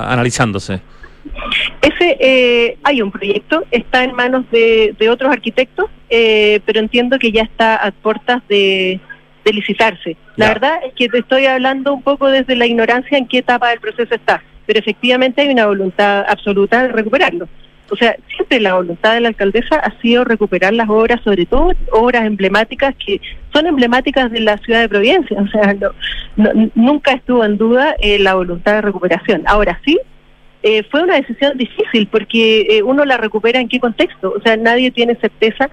ah, 0.06 0.12
analizándose? 0.12 0.80
Ese, 1.82 2.16
eh, 2.18 2.78
hay 2.82 3.02
un 3.02 3.10
proyecto, 3.10 3.64
está 3.70 4.04
en 4.04 4.14
manos 4.14 4.44
de, 4.50 4.94
de 4.98 5.10
otros 5.10 5.30
arquitectos, 5.30 5.86
eh, 6.08 6.60
pero 6.66 6.80
entiendo 6.80 7.18
que 7.18 7.30
ya 7.30 7.42
está 7.42 7.76
a 7.76 7.90
puertas 7.92 8.42
de, 8.48 9.00
de 9.50 9.54
licitarse. 9.60 10.16
La 10.36 10.46
Ya. 10.46 10.52
verdad 10.54 10.74
es 10.86 10.92
que 10.94 11.08
te 11.08 11.18
estoy 11.18 11.46
hablando 11.46 11.92
un 11.92 12.02
poco 12.02 12.28
desde 12.28 12.56
la 12.56 12.66
ignorancia 12.66 13.18
en 13.18 13.26
qué 13.26 13.38
etapa 13.38 13.70
del 13.70 13.80
proceso 13.80 14.14
está, 14.14 14.42
pero 14.66 14.78
efectivamente 14.80 15.40
hay 15.42 15.48
una 15.48 15.66
voluntad 15.66 16.24
absoluta 16.28 16.82
de 16.82 16.88
recuperarlo. 16.88 17.48
O 17.92 17.96
sea, 17.96 18.14
siempre 18.36 18.60
la 18.60 18.74
voluntad 18.74 19.14
de 19.14 19.20
la 19.20 19.28
alcaldesa 19.28 19.74
ha 19.76 20.00
sido 20.00 20.22
recuperar 20.22 20.72
las 20.72 20.88
obras, 20.88 21.20
sobre 21.24 21.44
todo 21.44 21.72
obras 21.90 22.24
emblemáticas 22.24 22.94
que 23.04 23.20
son 23.52 23.66
emblemáticas 23.66 24.30
de 24.30 24.38
la 24.40 24.58
ciudad 24.58 24.80
de 24.82 24.88
Providencia. 24.88 25.36
O 25.42 25.48
sea, 25.48 25.74
no- 25.74 25.90
no- 26.36 26.70
nunca 26.76 27.10
estuvo 27.12 27.44
en 27.44 27.58
duda 27.58 27.96
eh, 28.00 28.20
la 28.20 28.34
voluntad 28.34 28.74
de 28.74 28.82
recuperación. 28.82 29.42
Ahora 29.46 29.80
sí, 29.84 29.98
eh, 30.62 30.84
fue 30.88 31.02
una 31.02 31.16
decisión 31.16 31.58
difícil 31.58 32.06
porque 32.06 32.60
eh, 32.70 32.82
uno 32.84 33.04
la 33.04 33.16
recupera 33.16 33.58
en 33.58 33.68
qué 33.68 33.80
contexto. 33.80 34.34
O 34.36 34.40
sea, 34.40 34.56
nadie 34.56 34.92
tiene 34.92 35.16
certeza 35.16 35.68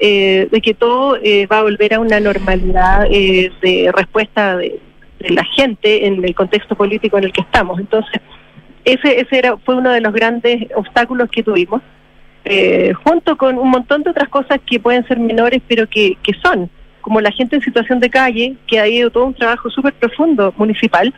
eh, 0.00 0.48
de 0.50 0.60
que 0.60 0.74
todo 0.74 1.16
eh, 1.22 1.46
va 1.46 1.58
a 1.58 1.62
volver 1.62 1.94
a 1.94 2.00
una 2.00 2.18
normalidad 2.18 3.06
eh, 3.10 3.52
de 3.62 3.92
respuesta 3.94 4.56
de, 4.56 4.80
de 5.20 5.30
la 5.30 5.44
gente 5.44 6.06
en 6.06 6.24
el 6.24 6.34
contexto 6.34 6.74
político 6.74 7.18
en 7.18 7.24
el 7.24 7.32
que 7.32 7.42
estamos. 7.42 7.78
Entonces, 7.78 8.20
ese, 8.84 9.20
ese 9.20 9.38
era, 9.38 9.56
fue 9.58 9.76
uno 9.76 9.90
de 9.90 10.00
los 10.00 10.12
grandes 10.12 10.66
obstáculos 10.74 11.28
que 11.30 11.42
tuvimos, 11.42 11.82
eh, 12.44 12.92
junto 13.04 13.36
con 13.36 13.58
un 13.58 13.68
montón 13.68 14.02
de 14.02 14.10
otras 14.10 14.30
cosas 14.30 14.58
que 14.64 14.80
pueden 14.80 15.06
ser 15.06 15.18
menores, 15.18 15.60
pero 15.68 15.86
que, 15.86 16.16
que 16.22 16.32
son, 16.42 16.70
como 17.02 17.20
la 17.20 17.30
gente 17.30 17.56
en 17.56 17.62
situación 17.62 18.00
de 18.00 18.08
calle, 18.08 18.54
que 18.66 18.80
ha 18.80 18.88
ido 18.88 19.10
todo 19.10 19.26
un 19.26 19.34
trabajo 19.34 19.68
súper 19.68 19.92
profundo 19.92 20.54
municipal, 20.56 21.12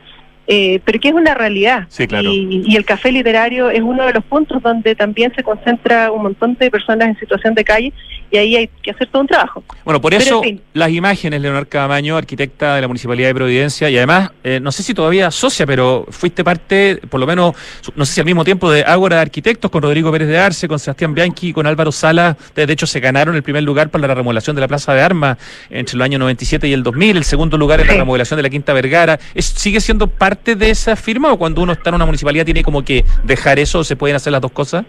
eh, 0.49 0.81
pero 0.85 0.99
que 0.99 1.09
es 1.09 1.15
una 1.15 1.35
realidad. 1.35 1.85
Sí, 1.89 2.09
claro. 2.09 2.29
Y, 2.29 2.65
y 2.67 2.77
el 2.77 2.85
café 2.85 3.13
literario 3.13 3.71
es 3.71 3.81
uno 3.81 4.05
de 4.05 4.13
los 4.13 4.25
puntos 4.25 4.61
donde 4.61 4.97
también 4.97 5.33
se 5.37 5.45
concentra 5.45 6.11
un 6.11 6.25
montón 6.25 6.57
de 6.57 6.69
personas 6.69 7.09
en 7.09 7.19
situación 7.21 7.55
de 7.55 7.63
calle 7.63 7.93
y 8.33 8.39
ahí 8.39 8.57
hay 8.57 8.71
que 8.83 8.91
hacer 8.91 9.09
todo 9.09 9.21
un 9.21 9.29
trabajo. 9.29 9.63
Bueno, 9.85 10.01
por 10.01 10.11
Pero, 10.11 10.25
eso 10.25 10.37
en 10.39 10.43
fin. 10.43 10.61
las 10.73 10.91
imágenes, 10.91 11.41
Leonor 11.43 11.69
Camaño, 11.69 12.17
arquitecta 12.17 12.77
de 12.77 12.81
la 12.81 12.89
Municipalidad 12.89 13.29
de 13.29 13.35
Providencia, 13.35 13.91
y 13.91 13.97
además, 13.99 14.31
eh, 14.43 14.59
no 14.59 14.73
sé 14.73 14.83
si 14.83 14.95
todavía 14.95 15.31
socia, 15.31 15.67
pero 15.67 16.07
fuiste 16.09 16.43
parte, 16.43 16.99
por 17.11 17.21
lo 17.21 17.27
menos, 17.27 17.55
no 17.95 18.07
sé 18.07 18.15
si 18.15 18.21
al 18.21 18.27
mismo 18.27 18.43
tiempo, 18.43 18.71
de 18.71 18.85
Ágora 18.85 19.17
de 19.17 19.23
Arquitectos, 19.23 19.71
con 19.71 19.83
Rodrigo 19.83 20.11
Pérez 20.11 20.29
de 20.29 20.39
Arce, 20.39 20.67
con 20.67 20.79
Sebastián 20.79 21.15
Bianchi, 21.15 21.53
con 21.53 21.67
Álvaro 21.67 21.93
Sala. 21.93 22.39
De 22.55 22.65
hecho, 22.73 22.87
se 22.87 23.01
ganaron 23.01 23.37
el 23.37 23.43
primer 23.43 23.63
lugar 23.65 23.91
para 23.91 24.09
la 24.09 24.15
remodelación 24.15 24.57
de 24.57 24.61
la 24.61 24.69
Plaza 24.69 24.95
de 24.95 25.03
Armas 25.03 25.37
entre 25.69 25.99
los 25.99 26.05
años 26.05 26.19
97 26.21 26.67
y 26.69 26.73
el 26.73 26.83
2000, 26.83 27.19
el 27.19 27.25
segundo 27.25 27.59
lugar 27.59 27.83
en 27.83 27.89
la 27.89 27.95
remodelación 27.95 28.39
de 28.39 28.45
la 28.45 28.51
Quinta 28.51 28.73
Vergara. 28.73 29.21
¿Es, 29.35 29.45
¿Sigue 29.45 29.81
siendo 29.83 30.07
parte 30.07 30.57
de 30.57 30.71
esa 30.71 30.97
firma 30.97 31.33
o 31.33 31.39
cuando 31.39 31.61
uno 31.61 31.75
está 31.75 31.91
en 31.91 31.97
una 31.97 32.07
municipalidad 32.07 32.47
tiene 32.47 32.63
como 32.63 32.83
que 32.83 33.05
dejar 33.25 33.59
eso 33.59 33.81
o 33.81 33.85
se 33.85 33.95
pueden 33.95 34.17
hacer 34.17 34.33
las 34.33 34.41
dos 34.41 34.53
cosas? 34.53 34.85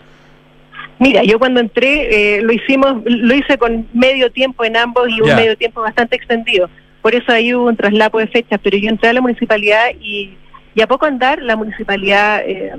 Mira, 0.99 1.23
yo 1.23 1.39
cuando 1.39 1.59
entré 1.59 2.37
eh, 2.37 2.41
lo 2.41 2.53
hicimos, 2.53 3.01
lo 3.05 3.35
hice 3.35 3.57
con 3.57 3.87
medio 3.93 4.31
tiempo 4.31 4.63
en 4.63 4.77
ambos 4.77 5.09
y 5.09 5.21
un 5.21 5.35
medio 5.35 5.57
tiempo 5.57 5.81
bastante 5.81 6.15
extendido. 6.15 6.69
Por 7.01 7.15
eso 7.15 7.31
ahí 7.31 7.53
hubo 7.53 7.67
un 7.67 7.75
traslapo 7.75 8.19
de 8.19 8.27
fechas, 8.27 8.59
pero 8.63 8.77
yo 8.77 8.89
entré 8.89 9.09
a 9.09 9.13
la 9.13 9.21
municipalidad 9.21 9.87
y, 9.99 10.37
y 10.75 10.81
a 10.81 10.87
poco 10.87 11.05
andar 11.05 11.41
la 11.41 11.55
municipalidad 11.55 12.41
eh, 12.45 12.71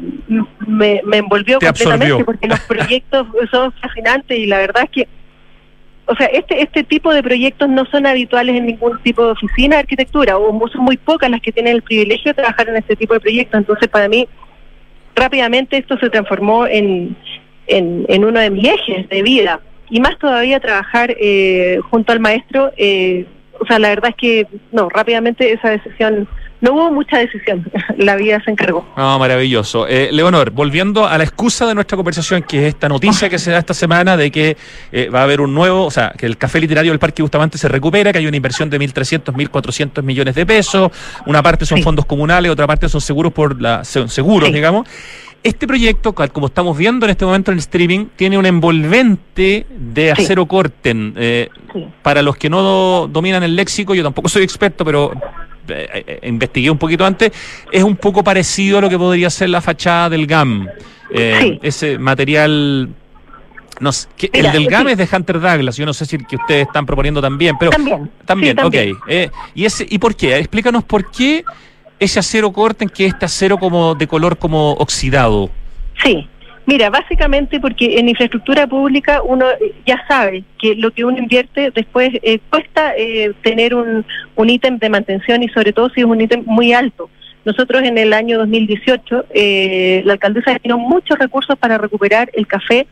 me, 0.67 1.03
me 1.05 1.19
envolvió 1.19 1.59
Te 1.59 1.67
completamente 1.67 2.07
absorbió. 2.07 2.25
porque 2.25 2.49
los 2.49 2.61
proyectos 2.69 3.27
son 3.51 3.73
fascinantes 3.73 4.39
y 4.39 4.47
la 4.47 4.59
verdad 4.59 4.85
es 4.85 4.91
que, 4.91 5.09
o 6.07 6.15
sea, 6.17 6.27
este 6.27 6.63
este 6.63 6.85
tipo 6.85 7.13
de 7.13 7.23
proyectos 7.23 7.69
no 7.69 7.85
son 7.87 8.07
habituales 8.07 8.57
en 8.57 8.67
ningún 8.67 8.99
tipo 9.03 9.25
de 9.25 9.33
oficina 9.33 9.77
de 9.77 9.81
arquitectura 9.81 10.39
o 10.39 10.69
son 10.69 10.85
muy 10.85 10.97
pocas 10.97 11.31
las 11.31 11.41
que 11.41 11.53
tienen 11.53 11.75
el 11.75 11.83
privilegio 11.83 12.31
de 12.31 12.35
trabajar 12.35 12.69
en 12.69 12.77
este 12.77 12.97
tipo 12.97 13.15
de 13.15 13.21
proyectos. 13.21 13.59
Entonces, 13.59 13.89
para 13.89 14.09
mí, 14.09 14.29
rápidamente 15.15 15.77
esto 15.77 15.99
se 15.99 16.11
transformó 16.11 16.67
en, 16.67 17.17
en, 17.67 18.05
en 18.09 18.25
uno 18.25 18.41
de 18.41 18.51
mis 18.51 18.69
ejes 18.69 19.09
de 19.09 19.23
vida. 19.23 19.61
y 19.91 20.01
más 20.01 20.19
todavía 20.19 20.61
trabajar 20.61 21.15
eh, 21.21 21.79
junto 21.91 22.13
al 22.13 22.21
maestro, 22.21 22.73
eh, 22.77 23.27
o 23.61 23.67
sea, 23.67 23.79
la 23.79 23.89
verdad 23.89 24.11
es 24.11 24.17
que 24.17 24.47
no, 24.73 24.89
rápidamente 24.89 25.53
esa 25.53 25.71
decisión 25.71 26.29
no 26.65 26.73
hubo 26.73 26.91
mucha 26.91 27.19
decisión, 27.19 27.71
la 27.99 28.17
vida 28.17 28.41
se 28.43 28.51
encargó. 28.51 28.87
No, 28.97 29.19
maravilloso. 29.19 29.87
Eh, 29.87 30.09
Leonor, 30.13 30.51
volviendo 30.51 31.07
a 31.07 31.19
la 31.19 31.25
excusa 31.25 31.67
de 31.67 31.75
nuestra 31.75 31.97
conversación, 31.97 32.43
que 32.43 32.63
es 32.63 32.75
esta 32.75 32.89
noticia 32.89 33.29
que 33.29 33.39
se 33.39 33.51
da 33.51 33.59
esta 33.59 33.75
semana 33.75 34.17
de 34.17 34.31
que 34.31 34.57
eh, 34.91 35.11
va 35.11 35.21
a 35.21 35.23
haber 35.25 35.43
un 35.43 35.53
nuevo, 35.53 35.85
o 35.85 35.91
sea, 35.91 36.15
que 36.17 36.25
el 36.25 36.39
café 36.39 36.61
literario 36.61 36.91
del 36.91 36.99
Parque 36.99 37.21
Bustamante 37.21 37.59
se 37.59 37.69
recupera, 37.69 38.13
que 38.13 38.19
hay 38.19 38.27
una 38.27 38.37
inversión 38.37 38.71
de 38.71 38.81
1.300, 38.81 39.35
1.400 39.35 40.03
millones 40.03 40.35
de 40.35 40.47
pesos, 40.47 40.91
una 41.27 41.43
parte 41.43 41.67
son 41.67 41.83
fondos 41.83 42.07
comunales, 42.07 42.51
otra 42.51 42.67
parte 42.67 42.89
son 42.89 43.03
seguros 43.03 43.33
por 43.35 43.61
la, 43.61 43.85
seguros, 43.85 44.51
digamos. 44.51 44.89
Este 45.45 45.67
proyecto, 45.67 46.15
como 46.15 46.47
estamos 46.47 46.77
viendo 46.77 47.05
en 47.05 47.11
este 47.11 47.25
momento 47.27 47.51
en 47.51 47.57
el 47.57 47.61
streaming, 47.61 48.07
tiene 48.17 48.39
un 48.39 48.47
envolvente 48.47 49.67
de 49.71 50.11
acero 50.11 50.47
corten. 50.47 51.15
Eh, 51.19 51.51
para 52.03 52.23
los 52.23 52.37
que 52.39 52.49
no 52.49 53.07
dominan 53.09 53.43
el 53.43 53.55
léxico, 53.55 53.95
yo 53.95 54.03
tampoco 54.03 54.29
soy 54.29 54.43
experto, 54.43 54.87
pero 54.87 55.13
eh, 55.69 56.05
eh, 56.07 56.29
investigué 56.29 56.71
un 56.71 56.77
poquito 56.77 57.07
antes, 57.07 57.33
es 57.73 57.83
un 57.83 57.97
poco 57.97 58.23
parecido 58.23 58.79
a 58.79 58.81
lo 58.83 58.91
que 58.91 58.99
podría 58.99 59.31
ser 59.31 59.49
la 59.49 59.61
fachada 59.61 60.11
del 60.11 60.27
GAM. 60.27 60.69
Eh, 61.11 61.59
ese 61.63 61.99
material 61.99 62.91
no 63.81 63.91
que 64.17 64.31
el 64.33 64.53
del 64.53 64.67
GAM 64.67 64.89
es 64.89 64.99
de 64.99 65.09
Hunter 65.11 65.41
Douglas, 65.41 65.77
yo 65.77 65.87
no 65.87 65.95
sé 65.95 66.07
si 66.07 66.19
que 66.19 66.37
ustedes 66.37 66.67
están 66.67 66.87
proponiendo 66.87 67.21
también, 67.21 67.57
pero 67.59 67.71
también, 67.71 68.11
también, 68.25 68.61
ok. 68.61 68.75
y 69.55 69.65
ese 69.65 69.87
y 69.89 69.99
por 69.99 70.15
qué? 70.15 70.37
Explícanos 70.37 70.85
por 70.85 71.11
qué 71.11 71.45
ese 71.99 72.19
acero 72.19 72.53
corten 72.53 72.89
que 72.89 73.07
este 73.07 73.25
acero 73.25 73.59
como 73.59 73.95
de 73.95 74.07
color 74.07 74.39
como 74.39 74.73
oxidado. 74.73 75.51
Sí, 76.03 76.29
Mira, 76.67 76.89
básicamente 76.89 77.61
porque 77.61 77.99
en 77.99 78.09
infraestructura 78.09 78.67
pública 78.67 79.21
uno 79.23 79.45
ya 79.85 80.03
sabe 80.09 80.45
que 80.59 80.75
lo 80.75 80.93
que 80.93 81.05
uno 81.05 81.19
invierte 81.19 81.71
después 81.71 82.11
eh, 82.23 82.39
cuesta 82.49 82.95
eh, 82.97 83.35
tener 83.43 83.75
un, 83.75 84.05
un 84.35 84.51
ítem 84.51 84.79
de 84.79 84.89
mantención 84.89 85.43
y 85.43 85.49
sobre 85.51 85.75
todo 85.75 85.91
si 85.91 86.01
es 86.01 86.07
un 86.07 86.21
ítem 86.23 86.43
muy 86.47 86.73
alto. 86.73 87.11
Nosotros 87.45 87.83
en 87.83 87.99
el 87.99 88.15
año 88.15 88.39
2018, 88.39 89.27
eh, 89.35 90.03
la 90.07 90.15
alcaldesa 90.15 90.53
destinó 90.53 90.79
muchos 90.79 91.19
recursos 91.19 91.59
para 91.59 91.77
recuperar 91.77 92.31
el 92.33 92.47
café, 92.47 92.87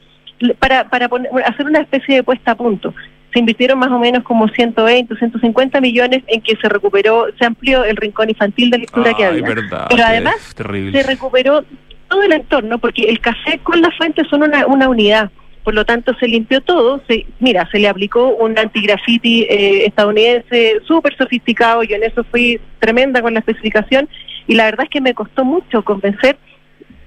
para, 0.58 0.90
para 0.90 1.08
hacer 1.46 1.64
una 1.64 1.80
especie 1.80 2.16
de 2.16 2.22
puesta 2.22 2.50
a 2.50 2.54
punto. 2.56 2.92
Se 3.32 3.38
invirtieron 3.38 3.78
más 3.78 3.90
o 3.90 3.98
menos 3.98 4.22
como 4.24 4.48
120, 4.48 5.16
150 5.16 5.80
millones 5.80 6.22
en 6.26 6.40
que 6.42 6.56
se 6.56 6.68
recuperó, 6.68 7.26
se 7.38 7.46
amplió 7.46 7.84
el 7.84 7.96
rincón 7.96 8.28
infantil 8.28 8.70
de 8.70 8.78
lectura 8.78 9.14
que 9.14 9.24
había. 9.24 9.44
Pero 9.44 10.04
además 10.04 10.54
se 10.54 11.02
recuperó 11.02 11.64
todo 12.08 12.22
el 12.22 12.32
entorno, 12.32 12.78
porque 12.78 13.04
el 13.04 13.20
café 13.20 13.58
con 13.62 13.80
la 13.80 13.90
fuente 13.92 14.22
son 14.28 14.42
una, 14.42 14.66
una 14.66 14.88
unidad. 14.88 15.30
Por 15.64 15.74
lo 15.74 15.84
tanto, 15.84 16.12
se 16.18 16.26
limpió 16.26 16.60
todo. 16.60 17.00
Se, 17.08 17.24
mira, 17.38 17.68
se 17.70 17.78
le 17.78 17.88
aplicó 17.88 18.34
un 18.34 18.58
antigraffiti 18.58 19.42
eh, 19.42 19.86
estadounidense 19.86 20.80
súper 20.86 21.16
sofisticado. 21.16 21.84
Yo 21.84 21.96
en 21.96 22.02
eso 22.02 22.24
fui 22.24 22.60
tremenda 22.80 23.22
con 23.22 23.32
la 23.32 23.40
especificación. 23.40 24.08
Y 24.46 24.56
la 24.56 24.64
verdad 24.64 24.84
es 24.84 24.90
que 24.90 25.00
me 25.00 25.14
costó 25.14 25.44
mucho 25.44 25.82
convencer 25.82 26.36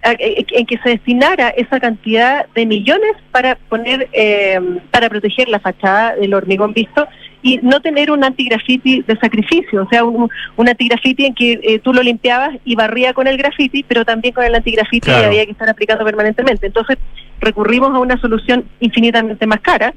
en 0.06 0.66
que 0.66 0.78
se 0.78 0.90
destinara 0.90 1.50
esa 1.50 1.80
cantidad 1.80 2.46
de 2.54 2.66
millones 2.66 3.14
para 3.32 3.56
poner, 3.56 4.08
eh, 4.14 4.60
para 4.92 5.10
proteger 5.10 5.50
la 5.50 5.60
fachada 5.60 6.16
del 6.16 6.34
hormigón 6.34 6.74
visto 6.74 7.08
y 7.42 7.60
no 7.62 7.80
tener 7.80 8.10
un 8.12 8.24
antigrafiti 8.24 9.04
de 9.04 9.18
sacrificio, 9.18 9.84
o 9.84 9.90
sea, 9.90 10.04
un, 10.04 10.30
un 10.56 10.70
antigrafiti 10.70 11.26
en 11.26 11.36
que 11.36 11.60
eh, 11.62 11.80
tú 11.80 11.94
lo 11.94 12.02
limpiabas 12.02 12.58
y 12.66 12.76
barría 12.76 13.14
con 13.14 13.28
el 13.28 13.38
grafiti, 13.38 13.84
pero 13.84 14.04
también 14.04 14.34
con 14.34 14.44
el 14.44 14.56
antigrafiti 14.56 15.12
había 15.12 15.46
que 15.46 15.52
estar 15.52 15.70
aplicando 15.70 16.04
permanentemente. 16.04 16.66
Entonces 16.66 16.98
recurrimos 17.40 17.94
a 17.94 18.00
una 18.00 18.20
solución 18.20 18.66
infinitamente 18.80 19.46
más 19.46 19.60
cara, 19.60 19.94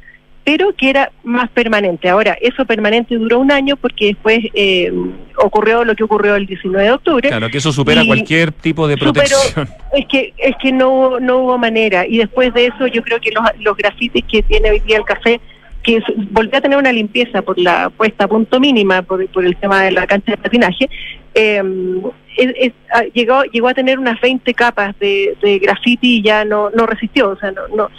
pero 0.48 0.74
que 0.74 0.88
era 0.88 1.12
más 1.24 1.50
permanente. 1.50 2.08
Ahora, 2.08 2.34
eso 2.40 2.64
permanente 2.64 3.16
duró 3.16 3.38
un 3.38 3.52
año 3.52 3.76
porque 3.76 4.06
después 4.06 4.38
eh, 4.54 4.90
ocurrió 5.36 5.84
lo 5.84 5.94
que 5.94 6.04
ocurrió 6.04 6.36
el 6.36 6.46
19 6.46 6.84
de 6.86 6.90
octubre. 6.90 7.28
Claro, 7.28 7.50
que 7.50 7.58
eso 7.58 7.70
supera 7.70 8.02
cualquier 8.06 8.50
tipo 8.52 8.88
de 8.88 8.96
protección. 8.96 9.68
es 9.92 10.06
que 10.06 10.32
es 10.38 10.56
que 10.56 10.72
no, 10.72 11.20
no 11.20 11.40
hubo 11.40 11.58
manera. 11.58 12.06
Y 12.06 12.16
después 12.16 12.54
de 12.54 12.64
eso, 12.64 12.86
yo 12.86 13.02
creo 13.02 13.20
que 13.20 13.30
los, 13.30 13.44
los 13.60 13.76
grafitis 13.76 14.24
que 14.24 14.42
tiene 14.42 14.70
hoy 14.70 14.80
día 14.80 14.96
el 14.96 15.04
café 15.04 15.38
que 15.82 16.02
volvió 16.30 16.56
a 16.56 16.62
tener 16.62 16.78
una 16.78 16.92
limpieza 16.92 17.42
por 17.42 17.58
la 17.58 17.90
puesta 17.90 18.24
a 18.24 18.28
punto 18.28 18.58
mínima, 18.58 19.02
por, 19.02 19.20
el 19.20 19.56
tema 19.56 19.82
de 19.82 19.90
la 19.90 20.06
cancha 20.06 20.32
de 20.32 20.38
patinaje, 20.38 20.88
eh, 21.34 22.72
ah, 22.94 23.02
llegó, 23.12 23.42
llegó 23.44 23.68
a 23.68 23.74
tener 23.74 23.98
unas 23.98 24.18
20 24.18 24.54
capas 24.54 24.98
de, 24.98 25.36
de 25.42 25.58
graffiti 25.58 26.16
y 26.16 26.22
ya 26.22 26.46
no, 26.46 26.70
no 26.70 26.86
resistió. 26.86 27.28
O 27.28 27.36
sea, 27.36 27.52
no, 27.52 27.68
no. 27.68 27.90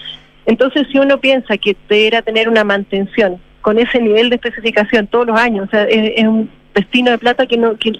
Entonces, 0.49 0.87
si 0.91 0.97
uno 0.97 1.19
piensa 1.19 1.57
que 1.57 1.75
debería 1.87 2.21
tener 2.21 2.49
una 2.49 2.63
mantención 2.63 3.39
con 3.61 3.77
ese 3.77 4.01
nivel 4.01 4.29
de 4.29 4.35
especificación 4.35 5.07
todos 5.07 5.27
los 5.27 5.39
años, 5.39 5.67
o 5.67 5.71
sea, 5.71 5.83
es, 5.83 6.23
un 6.23 6.49
destino 6.73 7.11
de 7.11 7.17
plata 7.17 7.45
que 7.45 7.57
no... 7.57 7.77
Que, 7.77 7.93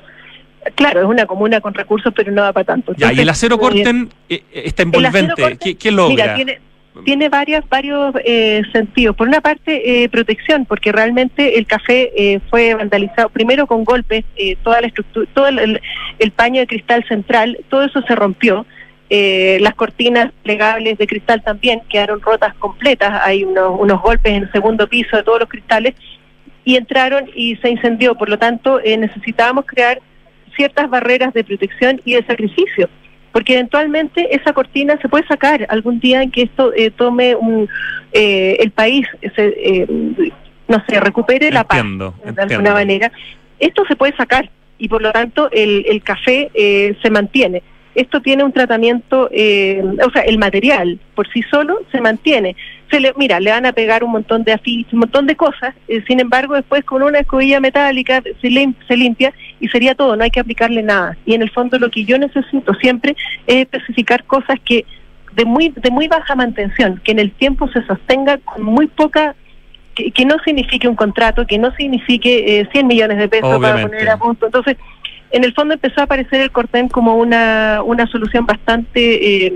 Claro, 0.75 0.99
es 0.99 1.05
una 1.05 1.25
comuna 1.25 1.61
con 1.61 1.73
recursos, 1.73 2.11
pero 2.13 2.33
no 2.33 2.41
va 2.41 2.51
para 2.51 2.65
tanto. 2.65 2.93
ya, 2.97 3.13
y 3.13 3.21
el 3.21 3.29
acero 3.29 3.57
corten 3.57 4.09
eh, 4.27 4.43
eh, 4.51 4.63
está 4.65 4.83
envolvente. 4.83 5.57
¿Qué, 5.79 5.89
logra? 5.89 6.35
tiene, 6.35 6.59
tiene 7.03 7.29
varias, 7.29 7.67
varios 7.69 8.13
eh, 8.23 8.61
sentidos. 8.71 9.15
Por 9.15 9.27
una 9.27 9.41
parte, 9.41 10.03
eh, 10.03 10.09
protección, 10.09 10.65
porque 10.65 10.91
realmente 10.91 11.57
el 11.57 11.65
café 11.65 12.11
eh, 12.15 12.39
fue 12.49 12.73
vandalizado 12.73 13.29
primero 13.29 13.67
con 13.67 13.83
golpes, 13.83 14.25
toda 14.63 14.81
la 14.81 14.87
estructura, 14.87 15.27
todo 15.33 15.47
el, 15.47 16.31
paño 16.35 16.61
de 16.61 16.67
cristal 16.67 17.03
central, 17.07 17.57
todo 17.69 17.83
eso 17.83 18.01
se 18.01 18.15
rompió. 18.15 18.65
Las 19.09 19.73
cortinas 19.75 20.31
plegables 20.43 20.97
de 20.97 21.07
cristal 21.07 21.41
también 21.41 21.81
quedaron 21.89 22.21
rotas 22.21 22.53
completas. 22.55 23.21
Hay 23.23 23.43
unos, 23.43 23.79
unos 23.79 24.01
golpes 24.01 24.31
en 24.33 24.43
el 24.43 24.51
segundo 24.51 24.87
piso 24.87 25.17
de 25.17 25.23
todos 25.23 25.39
los 25.39 25.49
cristales 25.49 25.95
y 26.63 26.75
entraron 26.75 27.29
y 27.35 27.55
se 27.57 27.69
incendió. 27.69 28.15
Por 28.15 28.29
lo 28.29 28.37
tanto, 28.37 28.79
necesitábamos 28.79 29.65
crear 29.65 29.99
ciertas 30.55 30.89
barreras 30.89 31.33
de 31.33 31.43
protección 31.43 32.01
y 32.05 32.13
de 32.13 32.25
sacrificio 32.25 32.89
porque 33.31 33.53
eventualmente 33.53 34.35
esa 34.35 34.53
cortina 34.53 34.97
se 35.01 35.09
puede 35.09 35.25
sacar 35.27 35.65
algún 35.69 35.99
día 35.99 36.21
en 36.21 36.31
que 36.31 36.43
esto 36.43 36.73
eh, 36.75 36.91
tome 36.91 37.35
un, 37.35 37.69
eh, 38.11 38.57
el 38.59 38.71
país, 38.71 39.05
se, 39.35 39.47
eh, 39.57 39.87
no 40.67 40.83
sé, 40.87 40.99
recupere 40.99 41.51
la 41.51 41.63
paz 41.63 41.83
de 41.83 42.41
alguna 42.41 42.73
manera. 42.73 43.11
Esto 43.59 43.83
se 43.87 43.95
puede 43.95 44.15
sacar 44.15 44.49
y 44.77 44.87
por 44.87 45.01
lo 45.01 45.11
tanto 45.11 45.49
el, 45.51 45.85
el 45.87 46.01
café 46.01 46.49
se 47.01 47.09
mantiene 47.09 47.61
esto 47.95 48.21
tiene 48.21 48.43
un 48.43 48.51
tratamiento, 48.51 49.29
eh, 49.31 49.83
o 50.05 50.11
sea, 50.11 50.21
el 50.23 50.37
material 50.37 50.99
por 51.15 51.27
sí 51.31 51.41
solo 51.49 51.79
se 51.91 52.01
mantiene. 52.01 52.55
Se 52.89 52.99
le, 52.99 53.13
mira, 53.17 53.39
le 53.39 53.51
van 53.51 53.65
a 53.65 53.73
pegar 53.73 54.03
un 54.03 54.11
montón 54.11 54.43
de 54.43 54.53
afiches, 54.53 54.93
un 54.93 54.99
montón 54.99 55.27
de 55.27 55.35
cosas, 55.35 55.75
eh, 55.87 56.03
sin 56.07 56.19
embargo, 56.19 56.55
después 56.55 56.83
con 56.83 57.03
una 57.03 57.19
escobilla 57.19 57.59
metálica 57.59 58.21
se, 58.41 58.73
se 58.87 58.97
limpia 58.97 59.33
y 59.59 59.67
sería 59.67 59.95
todo, 59.95 60.15
no 60.15 60.23
hay 60.23 60.31
que 60.31 60.39
aplicarle 60.39 60.81
nada. 60.83 61.17
Y 61.25 61.33
en 61.33 61.41
el 61.41 61.51
fondo 61.51 61.77
lo 61.77 61.89
que 61.89 62.05
yo 62.05 62.17
necesito 62.17 62.73
siempre 62.75 63.15
es 63.47 63.57
especificar 63.57 64.23
cosas 64.23 64.59
que 64.63 64.85
de 65.33 65.45
muy, 65.45 65.69
de 65.69 65.91
muy 65.91 66.07
baja 66.07 66.35
mantención, 66.35 66.99
que 67.03 67.11
en 67.11 67.19
el 67.19 67.31
tiempo 67.31 67.67
se 67.69 67.85
sostenga 67.85 68.37
con 68.39 68.63
muy 68.63 68.87
poca 68.87 69.35
que, 70.13 70.25
no 70.25 70.37
signifique 70.45 70.87
un 70.87 70.95
contrato, 70.95 71.45
que 71.45 71.57
no 71.57 71.73
signifique 71.75 72.59
eh, 72.59 72.69
100 72.71 72.87
millones 72.87 73.17
de 73.17 73.27
pesos 73.27 73.59
para 73.59 73.81
poner 73.81 74.09
a 74.09 74.17
punto. 74.17 74.45
Entonces, 74.45 74.77
en 75.31 75.43
el 75.43 75.53
fondo 75.53 75.73
empezó 75.75 76.01
a 76.01 76.03
aparecer 76.05 76.41
el 76.41 76.51
cortén 76.51 76.89
como 76.89 77.15
una, 77.15 77.81
una 77.83 78.07
solución 78.07 78.45
bastante 78.45 79.45
eh, 79.45 79.53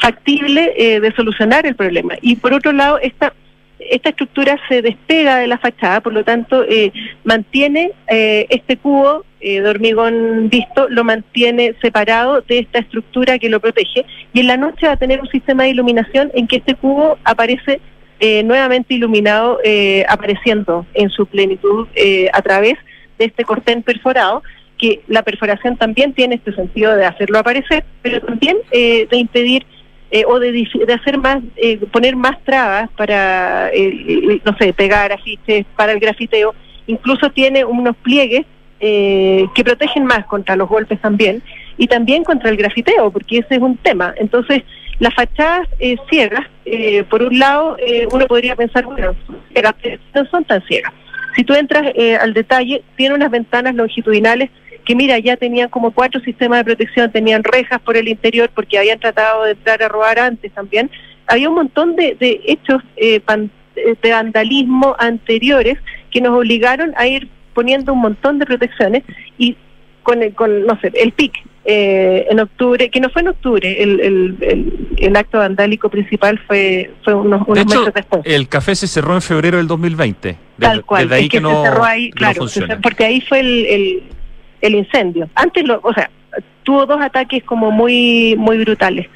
factible 0.00 0.74
eh, 0.76 1.00
de 1.00 1.12
solucionar 1.12 1.66
el 1.66 1.74
problema. 1.74 2.14
Y 2.20 2.36
por 2.36 2.52
otro 2.52 2.72
lado, 2.72 2.98
esta, 2.98 3.32
esta 3.78 4.10
estructura 4.10 4.58
se 4.68 4.82
despega 4.82 5.38
de 5.38 5.46
la 5.46 5.58
fachada, 5.58 6.00
por 6.00 6.12
lo 6.12 6.22
tanto, 6.22 6.64
eh, 6.64 6.92
mantiene 7.24 7.92
este 8.06 8.76
cubo 8.76 9.24
de 9.40 9.68
hormigón 9.68 10.48
visto, 10.48 10.88
lo 10.88 11.04
mantiene 11.04 11.74
separado 11.80 12.40
de 12.40 12.58
esta 12.60 12.80
estructura 12.80 13.38
que 13.38 13.48
lo 13.48 13.60
protege, 13.60 14.04
y 14.32 14.40
en 14.40 14.48
la 14.48 14.56
noche 14.56 14.86
va 14.86 14.94
a 14.94 14.96
tener 14.96 15.20
un 15.20 15.28
sistema 15.28 15.62
de 15.62 15.70
iluminación 15.70 16.32
en 16.34 16.48
que 16.48 16.56
este 16.56 16.74
cubo 16.74 17.16
aparece 17.22 17.80
nuevamente 18.44 18.94
iluminado, 18.94 19.60
apareciendo 20.08 20.84
en 20.94 21.10
su 21.10 21.26
plenitud 21.26 21.86
a 22.32 22.42
través 22.42 22.74
de 23.18 23.26
este 23.26 23.44
cortén 23.44 23.82
perforado, 23.82 24.42
que 24.78 25.02
la 25.08 25.22
perforación 25.22 25.76
también 25.76 26.12
tiene 26.12 26.36
este 26.36 26.54
sentido 26.54 26.94
de 26.96 27.06
hacerlo 27.06 27.38
aparecer, 27.38 27.84
pero 28.02 28.20
también 28.20 28.58
eh, 28.70 29.06
de 29.10 29.16
impedir 29.16 29.66
eh, 30.10 30.24
o 30.26 30.38
de, 30.38 30.52
de, 30.52 30.92
hacer 30.92 31.18
más, 31.18 31.42
eh, 31.56 31.78
poner 31.90 32.14
más 32.14 32.42
trabas 32.44 32.90
para, 32.96 33.70
no 34.44 34.56
sé, 34.58 34.72
pegar 34.72 35.12
afiches 35.12 35.64
para 35.76 35.92
el 35.92 36.00
grafiteo. 36.00 36.54
Incluso 36.86 37.30
tiene 37.30 37.64
unos 37.64 37.96
pliegues 37.96 38.46
que 38.78 39.64
protegen 39.64 40.04
más 40.04 40.26
contra 40.26 40.54
los 40.54 40.68
golpes 40.68 41.00
también 41.00 41.42
y 41.78 41.86
también 41.86 42.22
contra 42.22 42.50
el 42.50 42.58
grafiteo, 42.58 43.10
porque 43.10 43.38
ese 43.38 43.56
es 43.56 43.60
un 43.60 43.78
tema. 43.78 44.14
Entonces, 44.18 44.62
las 44.98 45.14
fachadas 45.14 45.66
ciegas, 46.10 46.46
por 47.08 47.22
un 47.22 47.38
lado, 47.38 47.76
uno 48.12 48.26
podría 48.26 48.54
pensar, 48.54 48.84
bueno, 48.84 49.16
no 50.14 50.24
son 50.30 50.44
tan 50.44 50.62
ciegas. 50.66 50.92
Si 51.34 51.42
tú 51.42 51.54
entras 51.54 51.92
al 52.20 52.34
detalle, 52.34 52.82
tiene 52.96 53.14
unas 53.14 53.30
ventanas 53.30 53.74
longitudinales 53.74 54.50
que 54.86 54.94
mira, 54.94 55.18
ya 55.18 55.36
tenían 55.36 55.68
como 55.68 55.90
cuatro 55.90 56.20
sistemas 56.20 56.60
de 56.60 56.64
protección, 56.64 57.12
tenían 57.12 57.44
rejas 57.44 57.80
por 57.80 57.96
el 57.96 58.08
interior 58.08 58.48
porque 58.54 58.78
habían 58.78 59.00
tratado 59.00 59.44
de 59.44 59.50
entrar 59.50 59.82
a 59.82 59.88
robar 59.88 60.18
antes 60.18 60.52
también. 60.52 60.90
Había 61.26 61.48
un 61.48 61.56
montón 61.56 61.96
de, 61.96 62.16
hechos 62.20 62.82
eh, 62.96 63.20
de 63.74 64.10
vandalismo 64.10 64.94
anteriores 64.98 65.76
que 66.10 66.20
nos 66.20 66.38
obligaron 66.38 66.94
a 66.96 67.06
ir 67.08 67.28
poniendo 67.52 67.92
un 67.92 68.00
montón 68.00 68.38
de 68.38 68.46
protecciones 68.46 69.02
y 69.36 69.56
con, 70.04 70.22
el, 70.22 70.34
con 70.34 70.64
no 70.64 70.78
sé, 70.80 70.92
el 70.94 71.10
PIC 71.12 71.32
eh, 71.64 72.26
en 72.30 72.38
octubre, 72.38 72.88
que 72.90 73.00
no 73.00 73.10
fue 73.10 73.22
en 73.22 73.28
octubre, 73.28 73.82
el, 73.82 73.98
el, 73.98 74.96
el, 74.98 75.16
acto 75.16 75.38
vandálico 75.38 75.88
principal 75.88 76.40
fue, 76.46 76.92
fue 77.02 77.12
unos, 77.12 77.42
unos 77.44 77.66
meses 77.66 77.92
después. 77.92 78.22
El 78.24 78.46
café 78.46 78.76
se 78.76 78.86
cerró 78.86 79.14
en 79.14 79.22
febrero 79.22 79.56
del 79.58 79.66
2020. 79.66 80.36
Tal 80.60 80.84
cual, 80.84 81.12
ahí 81.12 81.28
que, 81.28 81.40
no, 81.40 81.64
se 81.64 81.70
cerró 81.70 81.84
ahí, 81.84 82.12
claro, 82.12 82.46
porque 82.80 83.04
ahí 83.04 83.20
fue 83.20 83.40
el, 83.40 84.04
el, 84.60 84.74
incendio. 84.74 85.28
Antes, 85.34 85.66
lo, 85.66 85.80
o 85.82 85.92
sea, 85.92 86.10
tuvo 86.62 86.86
dos 86.86 87.00
ataques 87.00 87.42
como 87.44 87.70
muy, 87.70 88.34
muy 88.36 88.58
brutales 88.58 89.06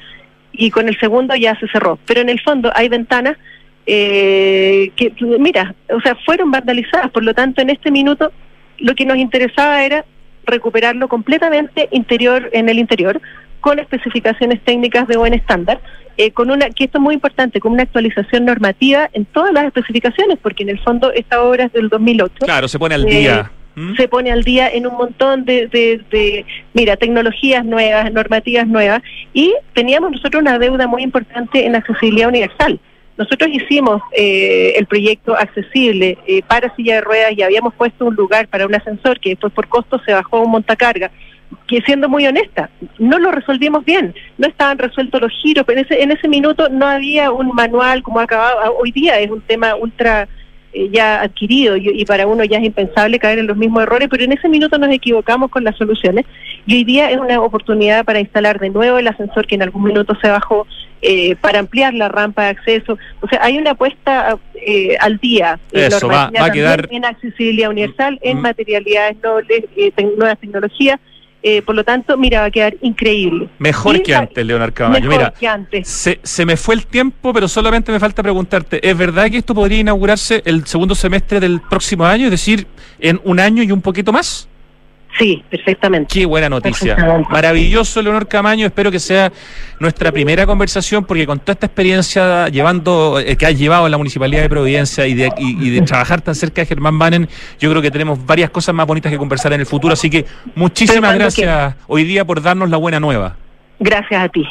y 0.53 0.69
con 0.71 0.87
el 0.87 0.99
segundo 0.99 1.35
ya 1.35 1.55
se 1.59 1.67
cerró. 1.67 1.99
Pero 2.05 2.21
en 2.21 2.29
el 2.29 2.41
fondo 2.41 2.71
hay 2.75 2.89
ventanas 2.89 3.37
eh, 3.85 4.91
que, 4.95 5.13
mira, 5.39 5.73
o 5.89 5.99
sea, 6.01 6.15
fueron 6.25 6.51
vandalizadas, 6.51 7.11
por 7.11 7.23
lo 7.23 7.33
tanto, 7.33 7.61
en 7.61 7.69
este 7.69 7.91
minuto 7.91 8.31
lo 8.77 8.95
que 8.95 9.05
nos 9.05 9.17
interesaba 9.17 9.83
era 9.83 10.05
recuperarlo 10.45 11.07
completamente 11.07 11.87
interior 11.91 12.49
en 12.53 12.67
el 12.69 12.79
interior 12.79 13.21
con 13.59 13.77
especificaciones 13.77 14.59
técnicas 14.63 15.07
de 15.07 15.17
buen 15.17 15.35
estándar, 15.35 15.79
eh, 16.17 16.31
con 16.31 16.49
una 16.49 16.69
que 16.71 16.85
esto 16.85 16.97
es 16.97 17.01
muy 17.01 17.13
importante, 17.13 17.59
con 17.59 17.73
una 17.73 17.83
actualización 17.83 18.45
normativa 18.45 19.09
en 19.13 19.25
todas 19.25 19.53
las 19.53 19.65
especificaciones, 19.65 20.39
porque 20.41 20.63
en 20.63 20.69
el 20.69 20.79
fondo 20.79 21.11
esta 21.13 21.43
obra 21.43 21.65
es 21.65 21.73
del 21.73 21.89
2008. 21.89 22.33
Claro, 22.39 22.67
se 22.67 22.79
pone 22.79 22.95
al 22.95 23.05
día. 23.05 23.51
¿Mm? 23.75 23.95
Se 23.95 24.07
pone 24.07 24.31
al 24.31 24.43
día 24.43 24.69
en 24.69 24.87
un 24.87 24.95
montón 24.95 25.45
de, 25.45 25.67
de, 25.67 26.45
mira, 26.73 26.97
tecnologías 26.97 27.63
nuevas, 27.63 28.11
normativas 28.11 28.67
nuevas, 28.67 29.01
y 29.33 29.53
teníamos 29.73 30.11
nosotros 30.11 30.41
una 30.41 30.59
deuda 30.59 30.87
muy 30.87 31.03
importante 31.03 31.65
en 31.65 31.75
accesibilidad 31.75 32.29
universal. 32.29 32.79
Nosotros 33.17 33.49
hicimos 33.53 34.01
eh, 34.13 34.73
el 34.77 34.87
proyecto 34.87 35.35
accesible 35.35 36.17
eh, 36.25 36.41
para 36.47 36.73
silla 36.75 36.95
de 36.95 37.01
ruedas 37.01 37.33
y 37.37 37.43
habíamos 37.43 37.73
puesto 37.75 38.05
un 38.05 38.15
lugar 38.15 38.47
para 38.47 38.65
un 38.65 38.73
ascensor 38.73 39.19
que 39.19 39.31
después 39.31 39.53
por 39.53 39.67
costo 39.67 40.01
se 40.05 40.13
bajó 40.13 40.37
a 40.37 40.41
un 40.41 40.51
montacarga 40.51 41.11
que 41.67 41.81
siendo 41.81 42.09
muy 42.09 42.25
honesta, 42.25 42.69
no 42.97 43.19
lo 43.19 43.31
resolvimos 43.31 43.83
bien, 43.85 44.13
no 44.37 44.47
estaban 44.47 44.77
resueltos 44.77 45.21
los 45.21 45.31
giros, 45.41 45.65
pero 45.65 45.79
en 45.79 45.85
ese, 45.85 46.01
en 46.01 46.11
ese 46.11 46.27
minuto 46.27 46.69
no 46.69 46.85
había 46.85 47.31
un 47.31 47.49
manual 47.49 48.03
como 48.03 48.19
acababa, 48.19 48.71
hoy 48.71 48.91
día 48.91 49.19
es 49.19 49.29
un 49.29 49.41
tema 49.41 49.75
ultra 49.75 50.27
ya 50.91 51.21
adquirido 51.21 51.75
y, 51.77 52.05
para 52.05 52.27
uno 52.27 52.43
ya 52.43 52.57
es 52.57 52.63
impensable 52.63 53.19
caer 53.19 53.39
en 53.39 53.47
los 53.47 53.57
mismos 53.57 53.83
errores, 53.83 54.07
pero 54.09 54.23
en 54.23 54.31
ese 54.31 54.47
minuto 54.47 54.77
nos 54.77 54.89
equivocamos 54.91 55.51
con 55.51 55.63
las 55.63 55.77
soluciones 55.77 56.25
y 56.65 56.75
hoy 56.75 56.83
día 56.83 57.11
es 57.11 57.17
una 57.17 57.41
oportunidad 57.41 58.05
para 58.05 58.19
instalar 58.19 58.59
de 58.59 58.69
nuevo 58.69 58.97
el 58.97 59.07
ascensor 59.07 59.47
que 59.47 59.55
en 59.55 59.63
algún 59.63 59.83
minuto 59.83 60.15
se 60.21 60.29
bajó, 60.29 60.67
eh, 61.01 61.35
para 61.37 61.59
ampliar 61.59 61.95
la 61.95 62.09
rampa 62.09 62.43
de 62.43 62.49
acceso. 62.49 62.97
O 63.21 63.27
sea, 63.27 63.39
hay 63.41 63.57
una 63.57 63.71
apuesta 63.71 64.37
eh, 64.53 64.95
al 64.99 65.17
día 65.17 65.59
Eso, 65.71 66.07
va, 66.07 66.29
a 66.39 66.51
quedar... 66.51 66.87
en 66.91 67.05
accesibilidad 67.05 67.71
universal, 67.71 68.19
en 68.21 68.37
mm. 68.37 68.41
materialidades 68.41 69.17
nobles, 69.23 69.63
nuevas 70.15 70.37
tecnologías 70.37 70.99
eh, 71.43 71.61
por 71.61 71.75
lo 71.75 71.83
tanto, 71.83 72.17
mira, 72.17 72.41
va 72.41 72.45
a 72.47 72.51
quedar 72.51 72.75
increíble. 72.81 73.49
Mejor 73.57 74.01
que 74.03 74.13
antes, 74.13 74.45
Leonardo 74.45 74.73
Caballo. 74.73 75.01
Mejor 75.01 75.17
mira, 75.17 75.33
que 75.39 75.47
antes. 75.47 75.87
Se, 75.87 76.19
se, 76.21 76.45
me 76.45 76.57
fue 76.57 76.75
el 76.75 76.85
tiempo, 76.85 77.33
pero 77.33 77.47
solamente 77.47 77.91
me 77.91 77.99
falta 77.99 78.21
preguntarte, 78.21 78.87
¿es 78.87 78.97
verdad 78.97 79.29
que 79.29 79.37
esto 79.37 79.55
podría 79.55 79.79
inaugurarse 79.79 80.41
el 80.45 80.65
segundo 80.65 80.93
semestre 80.93 81.39
del 81.39 81.61
próximo 81.61 82.05
año, 82.05 82.25
es 82.25 82.31
decir, 82.31 82.67
en 82.99 83.19
un 83.23 83.39
año 83.39 83.63
y 83.63 83.71
un 83.71 83.81
poquito 83.81 84.11
más? 84.11 84.47
Sí, 85.17 85.43
perfectamente. 85.49 86.07
Qué 86.13 86.25
buena 86.25 86.49
noticia. 86.49 86.95
Maravilloso, 87.29 88.01
Leonor 88.01 88.27
Camaño. 88.27 88.65
Espero 88.65 88.91
que 88.91 88.99
sea 88.99 89.31
nuestra 89.79 90.11
primera 90.11 90.45
conversación, 90.45 91.05
porque 91.05 91.25
con 91.25 91.39
toda 91.39 91.53
esta 91.53 91.65
experiencia 91.65 92.47
llevando 92.47 93.19
eh, 93.19 93.35
que 93.35 93.45
has 93.45 93.57
llevado 93.57 93.85
en 93.85 93.91
la 93.91 93.97
Municipalidad 93.97 94.41
de 94.41 94.49
Providencia 94.49 95.05
y 95.07 95.13
de, 95.13 95.31
y, 95.37 95.69
de 95.69 95.81
trabajar 95.81 96.21
tan 96.21 96.35
cerca 96.35 96.61
de 96.61 96.65
Germán 96.65 96.97
Banen, 96.97 97.27
yo 97.59 97.69
creo 97.69 97.81
que 97.81 97.91
tenemos 97.91 98.25
varias 98.25 98.49
cosas 98.49 98.73
más 98.73 98.87
bonitas 98.87 99.11
que 99.11 99.17
conversar 99.17 99.53
en 99.53 99.59
el 99.59 99.65
futuro. 99.65 99.93
Así 99.93 100.09
que 100.09 100.25
muchísimas 100.55 101.15
gracias 101.15 101.75
hoy 101.87 102.03
día 102.03 102.25
por 102.25 102.41
darnos 102.41 102.69
la 102.69 102.77
buena 102.77 102.99
nueva. 102.99 103.35
Gracias 103.79 104.23
a 104.23 104.29
ti. 104.29 104.45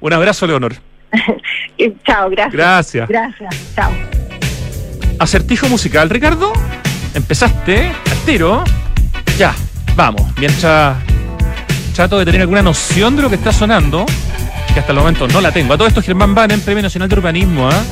Un 0.00 0.12
abrazo, 0.12 0.46
Leonor. 0.46 0.74
Chao, 2.04 2.30
gracias. 2.30 2.52
Gracias. 2.52 3.08
Gracias. 3.08 3.74
Chao. 3.74 3.92
Acertijo 5.18 5.68
musical, 5.68 6.10
Ricardo. 6.10 6.52
Empezaste 7.14 7.92
al 8.10 8.18
tiro. 8.24 8.64
Ya. 9.38 9.54
Vamos, 9.94 10.22
mientras 10.38 10.96
trato 11.94 12.18
de 12.18 12.24
tener 12.24 12.40
alguna 12.40 12.62
noción 12.62 13.14
de 13.16 13.22
lo 13.22 13.28
que 13.28 13.34
está 13.36 13.52
sonando, 13.52 14.06
que 14.72 14.80
hasta 14.80 14.92
el 14.92 14.98
momento 14.98 15.28
no 15.28 15.40
la 15.40 15.52
tengo. 15.52 15.74
A 15.74 15.76
todo 15.76 15.86
esto 15.86 16.00
Germán 16.00 16.34
Van 16.34 16.50
en 16.50 16.60
Premio 16.60 16.82
Nacional 16.82 17.08
de 17.08 17.14
Urbanismo, 17.16 17.68
¿ah? 17.68 17.82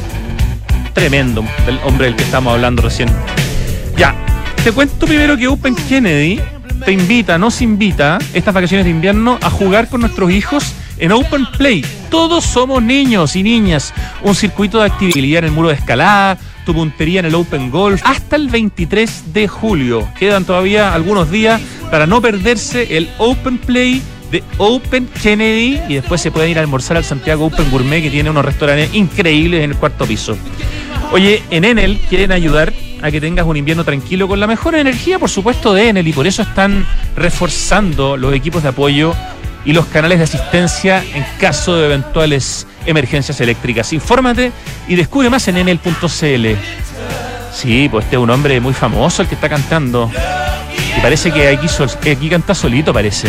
Tremendo, 0.95 1.45
el 1.67 1.79
hombre 1.85 2.07
del 2.07 2.17
que 2.17 2.25
estamos 2.25 2.55
hablando 2.55 2.83
recién. 2.83 3.11
Ya, 3.97 4.15
te 4.65 4.73
cuento 4.73 5.07
primero 5.07 5.37
que 5.37 5.47
Open 5.47 5.75
Kennedy 5.75 6.41
te 6.85 6.93
invita, 6.93 7.37
nos 7.37 7.61
invita 7.61 8.19
estas 8.33 8.55
vacaciones 8.55 8.87
de 8.87 8.91
invierno 8.91 9.39
a 9.43 9.51
jugar 9.51 9.89
con 9.89 10.01
nuestros 10.01 10.31
hijos 10.31 10.73
en 10.99 11.13
Open 11.13 11.47
Play. 11.59 11.85
Todos 12.11 12.45
somos 12.45 12.83
niños 12.83 13.37
y 13.37 13.43
niñas. 13.43 13.93
Un 14.23 14.35
circuito 14.35 14.79
de 14.81 14.87
actividad 14.87 15.41
en 15.41 15.47
el 15.47 15.53
muro 15.53 15.69
de 15.69 15.75
escalada, 15.75 16.39
tu 16.65 16.75
puntería 16.75 17.21
en 17.21 17.27
el 17.27 17.35
Open 17.35 17.71
Golf 17.71 18.01
hasta 18.05 18.37
el 18.37 18.49
23 18.49 19.33
de 19.33 19.49
julio. 19.49 20.09
Quedan 20.19 20.45
todavía 20.45 20.95
algunos 20.95 21.31
días 21.31 21.61
para 21.91 22.07
no 22.07 22.21
perderse 22.21 22.97
el 22.97 23.09
Open 23.19 23.59
Play 23.59 24.03
de 24.31 24.45
Open 24.59 25.09
Kennedy 25.23 25.81
y 25.89 25.95
después 25.95 26.21
se 26.21 26.31
pueden 26.31 26.51
ir 26.51 26.59
a 26.59 26.61
almorzar 26.61 26.97
al 26.97 27.05
Santiago 27.05 27.47
Open 27.47 27.71
Gourmet 27.71 28.03
que 28.03 28.11
tiene 28.11 28.31
unos 28.31 28.45
restaurantes 28.45 28.95
increíbles 28.95 29.65
en 29.65 29.71
el 29.71 29.77
cuarto 29.77 30.07
piso. 30.07 30.37
Oye, 31.13 31.43
en 31.51 31.65
Enel 31.65 31.99
quieren 32.09 32.31
ayudar 32.31 32.73
a 33.03 33.11
que 33.11 33.21
tengas 33.21 33.47
un 33.47 33.57
invierno 33.57 33.85
tranquilo 33.85 34.29
con 34.29 34.39
la 34.39 34.47
mejor 34.47 34.75
energía, 34.75 35.19
por 35.19 35.31
supuesto, 35.31 35.75
de 35.75 35.89
Enel 35.89 36.07
y 36.07 36.13
por 36.13 36.27
eso 36.27 36.43
están 36.43 36.87
reforzando 37.17 38.17
los 38.17 38.35
equipos 38.35 38.63
de 38.63 38.69
apoyo 38.69 39.15
y 39.65 39.73
los 39.73 39.87
canales 39.87 40.19
de 40.19 40.25
asistencia 40.25 41.03
en 41.15 41.25
caso 41.39 41.77
de 41.77 41.87
eventuales 41.87 42.67
emergencias 42.87 43.41
eléctricas. 43.41 43.93
Infórmate 43.93 44.53
y 44.89 44.97
descubre 44.97 45.31
más 45.31 45.47
en 45.49 45.59
enel.cl. 45.59 46.47
Sí, 47.53 47.89
pues 47.91 48.05
este 48.05 48.17
es 48.17 48.23
un 48.23 48.31
hombre 48.31 48.61
muy 48.61 48.73
famoso 48.73 49.23
el 49.23 49.29
que 49.29 49.35
está 49.35 49.49
cantando. 49.49 50.11
Y 50.97 51.01
parece 51.01 51.31
que 51.31 51.49
aquí, 51.49 51.67
aquí 52.11 52.29
canta 52.29 52.55
solito, 52.55 52.93
parece. 52.93 53.29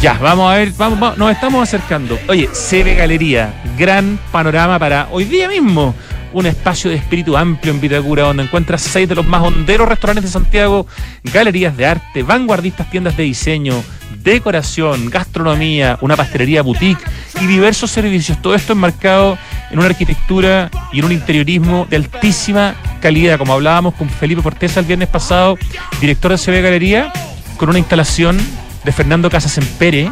Ya, 0.00 0.14
vamos 0.14 0.50
a 0.50 0.56
ver, 0.56 0.72
vamos, 0.78 1.18
nos 1.18 1.30
estamos 1.30 1.62
acercando. 1.62 2.18
Oye, 2.28 2.48
CB 2.48 2.96
Galería, 2.96 3.62
gran 3.76 4.18
panorama 4.32 4.78
para 4.78 5.08
hoy 5.10 5.24
día 5.24 5.46
mismo. 5.46 5.94
Un 6.32 6.46
espacio 6.46 6.90
de 6.90 6.96
espíritu 6.96 7.36
amplio 7.36 7.72
en 7.72 7.80
Vitacura, 7.80 8.22
donde 8.22 8.44
encuentras 8.44 8.80
seis 8.82 9.08
de 9.08 9.14
los 9.14 9.26
más 9.26 9.42
honderos 9.42 9.88
restaurantes 9.88 10.24
de 10.24 10.30
Santiago, 10.30 10.86
galerías 11.24 11.76
de 11.76 11.86
arte, 11.86 12.22
vanguardistas 12.22 12.88
tiendas 12.88 13.16
de 13.16 13.24
diseño, 13.24 13.82
decoración, 14.22 15.10
gastronomía, 15.10 15.98
una 16.00 16.16
pastelería 16.16 16.62
boutique 16.62 17.02
y 17.40 17.46
diversos 17.46 17.90
servicios. 17.90 18.40
Todo 18.40 18.54
esto 18.54 18.72
enmarcado 18.72 19.38
en 19.70 19.78
una 19.78 19.88
arquitectura 19.88 20.70
y 20.92 20.98
en 20.98 21.06
un 21.06 21.12
interiorismo 21.12 21.86
de 21.88 21.96
altísima 21.96 22.74
calidad, 23.00 23.38
como 23.38 23.52
hablábamos 23.52 23.94
con 23.94 24.08
Felipe 24.08 24.42
Portesa 24.42 24.80
el 24.80 24.86
viernes 24.86 25.08
pasado, 25.08 25.58
director 26.00 26.30
de 26.30 26.38
CB 26.38 26.62
Galería, 26.62 27.12
con 27.56 27.68
una 27.68 27.78
instalación 27.78 28.38
de 28.84 28.92
Fernando 28.92 29.30
Casas 29.30 29.58
Empere 29.58 30.10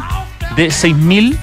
de 0.55 0.67
6.000 0.67 1.37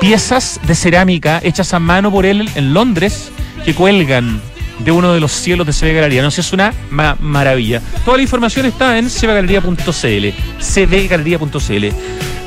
piezas 0.00 0.60
de 0.66 0.74
cerámica 0.74 1.40
hechas 1.42 1.74
a 1.74 1.78
mano 1.78 2.10
por 2.10 2.26
él 2.26 2.48
en 2.54 2.74
Londres 2.74 3.30
que 3.64 3.74
cuelgan 3.74 4.40
de 4.78 4.92
uno 4.92 5.12
de 5.12 5.20
los 5.20 5.32
cielos 5.32 5.66
de 5.66 5.72
CB 5.72 5.94
Galería. 5.94 6.22
No 6.22 6.30
sé, 6.30 6.40
es 6.40 6.52
una 6.52 6.74
maravilla. 6.90 7.80
Toda 8.04 8.16
la 8.16 8.22
información 8.22 8.66
está 8.66 8.98
en 8.98 9.08
cbgalería.cl. 9.08 10.28
cbgalería.cl. 10.60 11.86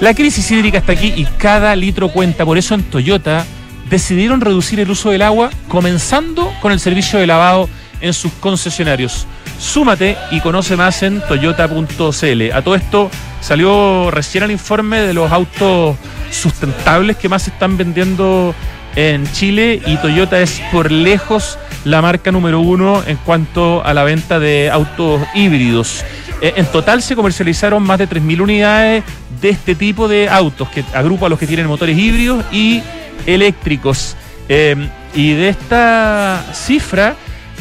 La 0.01 0.13
crisis 0.13 0.51
hídrica 0.51 0.80
está 0.80 0.91
aquí 0.91 1.13
y 1.15 1.26
cada 1.38 1.76
litro 1.76 2.09
cuenta. 2.09 2.45
Por 2.45 2.57
eso 2.57 2.76
en 2.76 2.84
Toyota 2.84 3.45
decidieron 3.89 4.41
reducir 4.41 4.80
el 4.80 4.89
uso 4.89 5.11
del 5.11 5.21
agua, 5.21 5.49
comenzando 5.67 6.51
con 6.61 6.71
el 6.71 6.80
servicio 6.80 7.19
de 7.19 7.28
lavado 7.28 7.69
en 8.01 8.13
sus 8.13 8.32
concesionarios. 8.34 9.26
Súmate 9.59 10.17
y 10.32 10.41
conoce 10.41 10.76
más 10.76 11.01
en 11.03 11.21
toyota.cl. 11.21 12.51
A 12.53 12.61
todo 12.61 12.76
esto 12.76 13.09
salió 13.41 14.11
recién 14.11 14.43
el 14.43 14.51
informe 14.51 14.99
de 14.99 15.13
los 15.13 15.32
autos 15.32 15.95
sustentables 16.30 17.15
que 17.15 17.30
más 17.30 17.43
se 17.43 17.51
están 17.51 17.78
vendiendo 17.78 18.53
en 18.95 19.29
Chile 19.31 19.81
y 19.85 19.97
Toyota 19.97 20.39
es 20.41 20.61
por 20.71 20.91
lejos 20.91 21.57
la 21.83 22.01
marca 22.01 22.31
número 22.31 22.59
uno 22.59 23.03
en 23.05 23.17
cuanto 23.17 23.83
a 23.85 23.93
la 23.93 24.03
venta 24.03 24.39
de 24.39 24.69
autos 24.69 25.21
híbridos. 25.35 26.03
Eh, 26.41 26.53
en 26.57 26.65
total 26.65 27.01
se 27.01 27.15
comercializaron 27.15 27.83
más 27.83 27.99
de 27.99 28.09
3.000 28.09 28.41
unidades 28.41 29.03
de 29.41 29.49
este 29.49 29.75
tipo 29.75 30.07
de 30.07 30.29
autos, 30.29 30.69
que 30.69 30.83
agrupa 30.93 31.27
a 31.27 31.29
los 31.29 31.39
que 31.39 31.47
tienen 31.47 31.67
motores 31.67 31.97
híbridos 31.97 32.43
y 32.51 32.81
eléctricos. 33.25 34.15
Eh, 34.49 34.75
y 35.13 35.33
de 35.33 35.49
esta 35.49 36.43
cifra, 36.53 37.15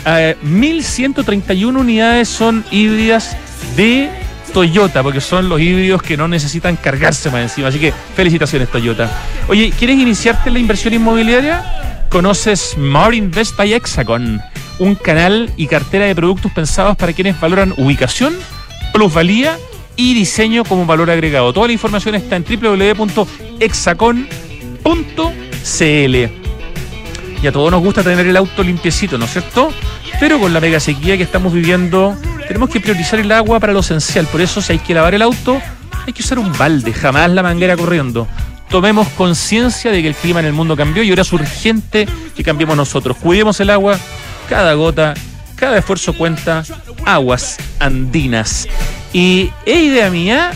1.131 0.05 1.51
eh, 1.51 1.67
unidades 1.67 2.29
son 2.29 2.65
híbridas 2.71 3.37
de 3.77 4.11
Toyota, 4.55 5.03
porque 5.03 5.21
son 5.21 5.51
los 5.51 5.61
híbridos 5.61 6.01
que 6.01 6.17
no 6.17 6.29
necesitan 6.29 6.77
cargarse 6.77 7.31
más 7.31 7.43
encima. 7.43 7.69
Así 7.69 7.79
que 7.79 7.93
felicitaciones, 8.15 8.71
Toyota. 8.71 9.11
Oye, 9.49 9.71
¿quieres 9.79 9.99
iniciarte 9.99 10.49
en 10.49 10.55
la 10.55 10.61
inversión 10.61 10.95
inmobiliaria? 10.95 11.63
conoces 12.15 12.75
Smart 12.75 13.13
Invest 13.13 13.57
by 13.57 13.73
Hexagon, 13.73 14.41
un 14.79 14.95
canal 14.95 15.53
y 15.57 15.67
cartera 15.67 16.05
de 16.05 16.15
productos 16.15 16.53
pensados 16.53 16.97
para 16.97 17.13
quienes 17.13 17.41
valoran 17.41 17.75
ubicación, 17.77 18.37
plusvalía 18.93 19.59
y 19.97 20.15
diseño 20.15 20.63
como 20.65 20.87
valor 20.87 21.11
agregado. 21.11 21.53
Toda 21.53 21.67
la 21.67 21.73
información 21.73 22.15
está 22.15 22.37
en 22.37 22.45
www.exacon.cl. 22.45 23.25
Y 27.43 27.47
a 27.49 27.53
todos 27.53 27.73
nos 27.73 27.83
gusta 27.83 28.05
tener 28.05 28.29
el 28.29 28.37
auto 28.37 28.63
limpiecito, 28.63 29.19
¿no 29.19 29.25
es 29.25 29.33
cierto? 29.33 29.73
Pero 30.21 30.39
con 30.39 30.55
la 30.55 30.61
mega 30.61 30.79
sequía 30.79 31.17
que 31.17 31.25
estamos 31.25 31.53
viviendo, 31.53 32.17
tenemos 32.47 32.71
que 32.71 32.81
priorizar 32.81 33.19
el 33.19 33.31
agua 33.33 33.61
para 33.61 33.73
lo 33.73 33.81
esencial. 33.81 34.27
Por 34.27 34.41
eso, 34.41 34.61
si 34.61 34.73
hay 34.73 34.79
que 34.79 34.95
lavar 34.95 35.15
el 35.15 35.23
auto, 35.23 35.61
hay 36.07 36.13
que 36.13 36.23
usar 36.23 36.39
un 36.39 36.53
balde, 36.57 36.93
jamás 36.93 37.31
la 37.31 37.43
manguera 37.43 37.77
corriendo. 37.77 38.29
Tomemos 38.69 39.09
conciencia 39.11 39.91
de 39.91 40.03
que 40.03 40.09
el 40.09 40.15
clima 40.15 40.41
en 40.41 40.47
el 40.47 40.53
mundo 40.53 40.77
cambió 40.77 41.03
y 41.03 41.11
ahora 41.11 41.23
es 41.23 41.33
urgente 41.33 42.09
que 42.35 42.43
cambiemos 42.43 42.77
nosotros. 42.77 43.17
Cuidemos 43.17 43.61
el 43.61 43.71
agua, 43.71 43.99
cada 44.49 44.75
gota, 44.75 45.15
cada 45.55 45.79
esfuerzo 45.79 46.13
cuenta. 46.15 46.65
Aguas 47.05 47.59
andinas. 47.79 48.67
¿Y 49.13 49.51
es 49.65 49.77
idea 49.77 50.11
mía 50.11 50.53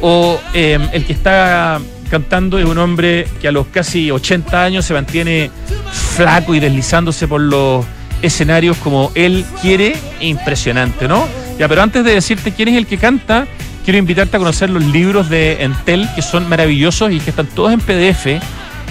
o 0.00 0.40
em, 0.52 0.82
el 0.92 1.06
que 1.06 1.12
está 1.12 1.80
cantando 2.10 2.58
es 2.58 2.66
un 2.66 2.76
hombre 2.76 3.26
que 3.40 3.48
a 3.48 3.52
los 3.52 3.68
casi 3.68 4.10
80 4.10 4.62
años 4.62 4.84
se 4.84 4.92
mantiene 4.92 5.50
flaco 6.14 6.54
y 6.54 6.60
deslizándose 6.60 7.26
por 7.26 7.40
los 7.40 7.86
escenarios 8.22 8.76
como 8.78 9.12
él 9.14 9.44
quiere? 9.60 9.96
Impresionante, 10.20 11.08
¿no? 11.08 11.26
Ya, 11.58 11.68
pero 11.68 11.82
antes 11.82 12.04
de 12.04 12.14
decirte 12.14 12.52
quién 12.52 12.68
es 12.68 12.76
el 12.76 12.86
que 12.86 12.98
canta, 12.98 13.46
quiero 13.84 13.98
invitarte 13.98 14.36
a 14.36 14.38
conocer 14.38 14.70
los 14.70 14.84
libros 14.84 15.28
de 15.28 15.62
Entel, 15.62 16.08
que 16.14 16.22
son 16.22 16.48
maravillosos 16.48 17.12
y 17.12 17.20
que 17.20 17.30
están 17.30 17.46
todos 17.46 17.72
en 17.72 17.80
PDF. 17.80 18.42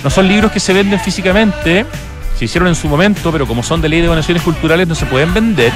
No 0.04 0.10
son 0.10 0.28
libros 0.28 0.52
que 0.52 0.60
se 0.60 0.74
venden 0.74 1.00
físicamente, 1.00 1.86
se 2.38 2.46
hicieron 2.46 2.68
en 2.70 2.76
su 2.76 2.88
momento, 2.88 3.32
pero 3.32 3.48
como 3.48 3.64
son 3.64 3.82
de 3.82 3.90
ley 3.90 4.02
de 4.02 4.08
donaciones 4.08 4.44
culturales 4.44 4.88
no 4.88 4.96
se 4.96 5.06
pueden 5.06 5.34
vender. 5.34 5.72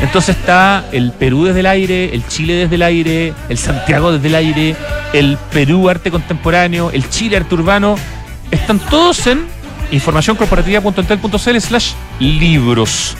Entonces 0.00 0.36
está 0.36 0.84
el 0.92 1.12
Perú 1.12 1.44
desde 1.44 1.60
el 1.60 1.66
aire, 1.66 2.14
el 2.14 2.26
Chile 2.26 2.54
desde 2.54 2.76
el 2.76 2.82
aire, 2.82 3.34
el 3.48 3.58
Santiago 3.58 4.12
desde 4.12 4.28
el 4.28 4.34
aire, 4.34 4.76
el 5.12 5.38
Perú 5.52 5.88
arte 5.88 6.10
contemporáneo, 6.10 6.90
el 6.92 7.08
Chile 7.08 7.36
arte 7.36 7.54
urbano. 7.54 7.96
Están 8.50 8.78
todos 8.78 9.26
en 9.26 9.46
informacioncorporativa.entel.cl 9.90 11.60
slash 11.60 11.92
libros. 12.20 13.16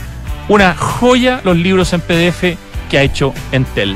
Una 0.47 0.75
joya 0.75 1.41
los 1.43 1.57
libros 1.57 1.93
en 1.93 2.01
PDF 2.01 2.57
que 2.89 2.97
ha 2.97 3.03
hecho 3.03 3.33
Entel. 3.51 3.95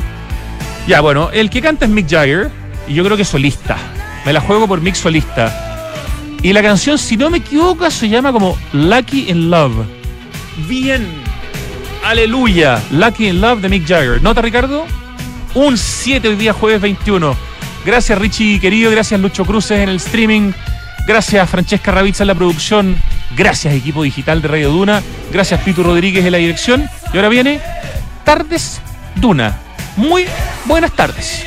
Ya, 0.87 1.01
bueno, 1.01 1.31
el 1.31 1.49
que 1.49 1.61
canta 1.61 1.85
es 1.85 1.91
Mick 1.91 2.09
Jagger 2.09 2.51
y 2.87 2.93
yo 2.93 3.03
creo 3.03 3.15
que 3.15 3.23
es 3.23 3.29
solista. 3.29 3.77
Me 4.25 4.33
la 4.33 4.41
juego 4.41 4.67
por 4.67 4.81
Mick 4.81 4.95
solista. 4.95 5.71
Y 6.41 6.51
la 6.51 6.61
canción, 6.61 6.97
si 6.97 7.15
no 7.15 7.29
me 7.29 7.37
equivoco, 7.37 7.89
se 7.89 8.09
llama 8.09 8.31
como 8.31 8.57
Lucky 8.73 9.29
in 9.29 9.49
Love. 9.49 9.85
Bien. 10.67 11.07
Aleluya. 12.03 12.81
Lucky 12.91 13.29
in 13.29 13.39
Love 13.39 13.61
de 13.61 13.69
Mick 13.69 13.87
Jagger. 13.87 14.21
¿Nota, 14.21 14.41
Ricardo? 14.41 14.85
Un 15.55 15.77
7 15.77 16.27
hoy 16.27 16.35
día, 16.35 16.51
jueves 16.51 16.81
21. 16.81 17.35
Gracias, 17.85 18.17
Richie 18.17 18.59
querido. 18.59 18.91
Gracias, 18.91 19.19
Lucho 19.19 19.45
Cruces 19.45 19.79
en 19.79 19.89
el 19.89 19.95
streaming. 19.97 20.51
Gracias, 21.05 21.49
Francesca 21.49 21.91
Ravizza 21.91 22.23
en 22.23 22.27
la 22.27 22.35
producción. 22.35 22.95
Gracias, 23.35 23.73
equipo 23.73 24.03
digital 24.03 24.41
de 24.41 24.47
Radio 24.47 24.69
Duna. 24.69 25.01
Gracias, 25.31 25.59
Pito 25.61 25.83
Rodríguez 25.83 26.25
en 26.25 26.31
la 26.31 26.37
dirección. 26.37 26.89
Y 27.13 27.17
ahora 27.17 27.29
viene 27.29 27.59
Tardes 28.23 28.81
Duna. 29.15 29.57
Muy 29.97 30.25
buenas 30.65 30.91
tardes. 30.93 31.45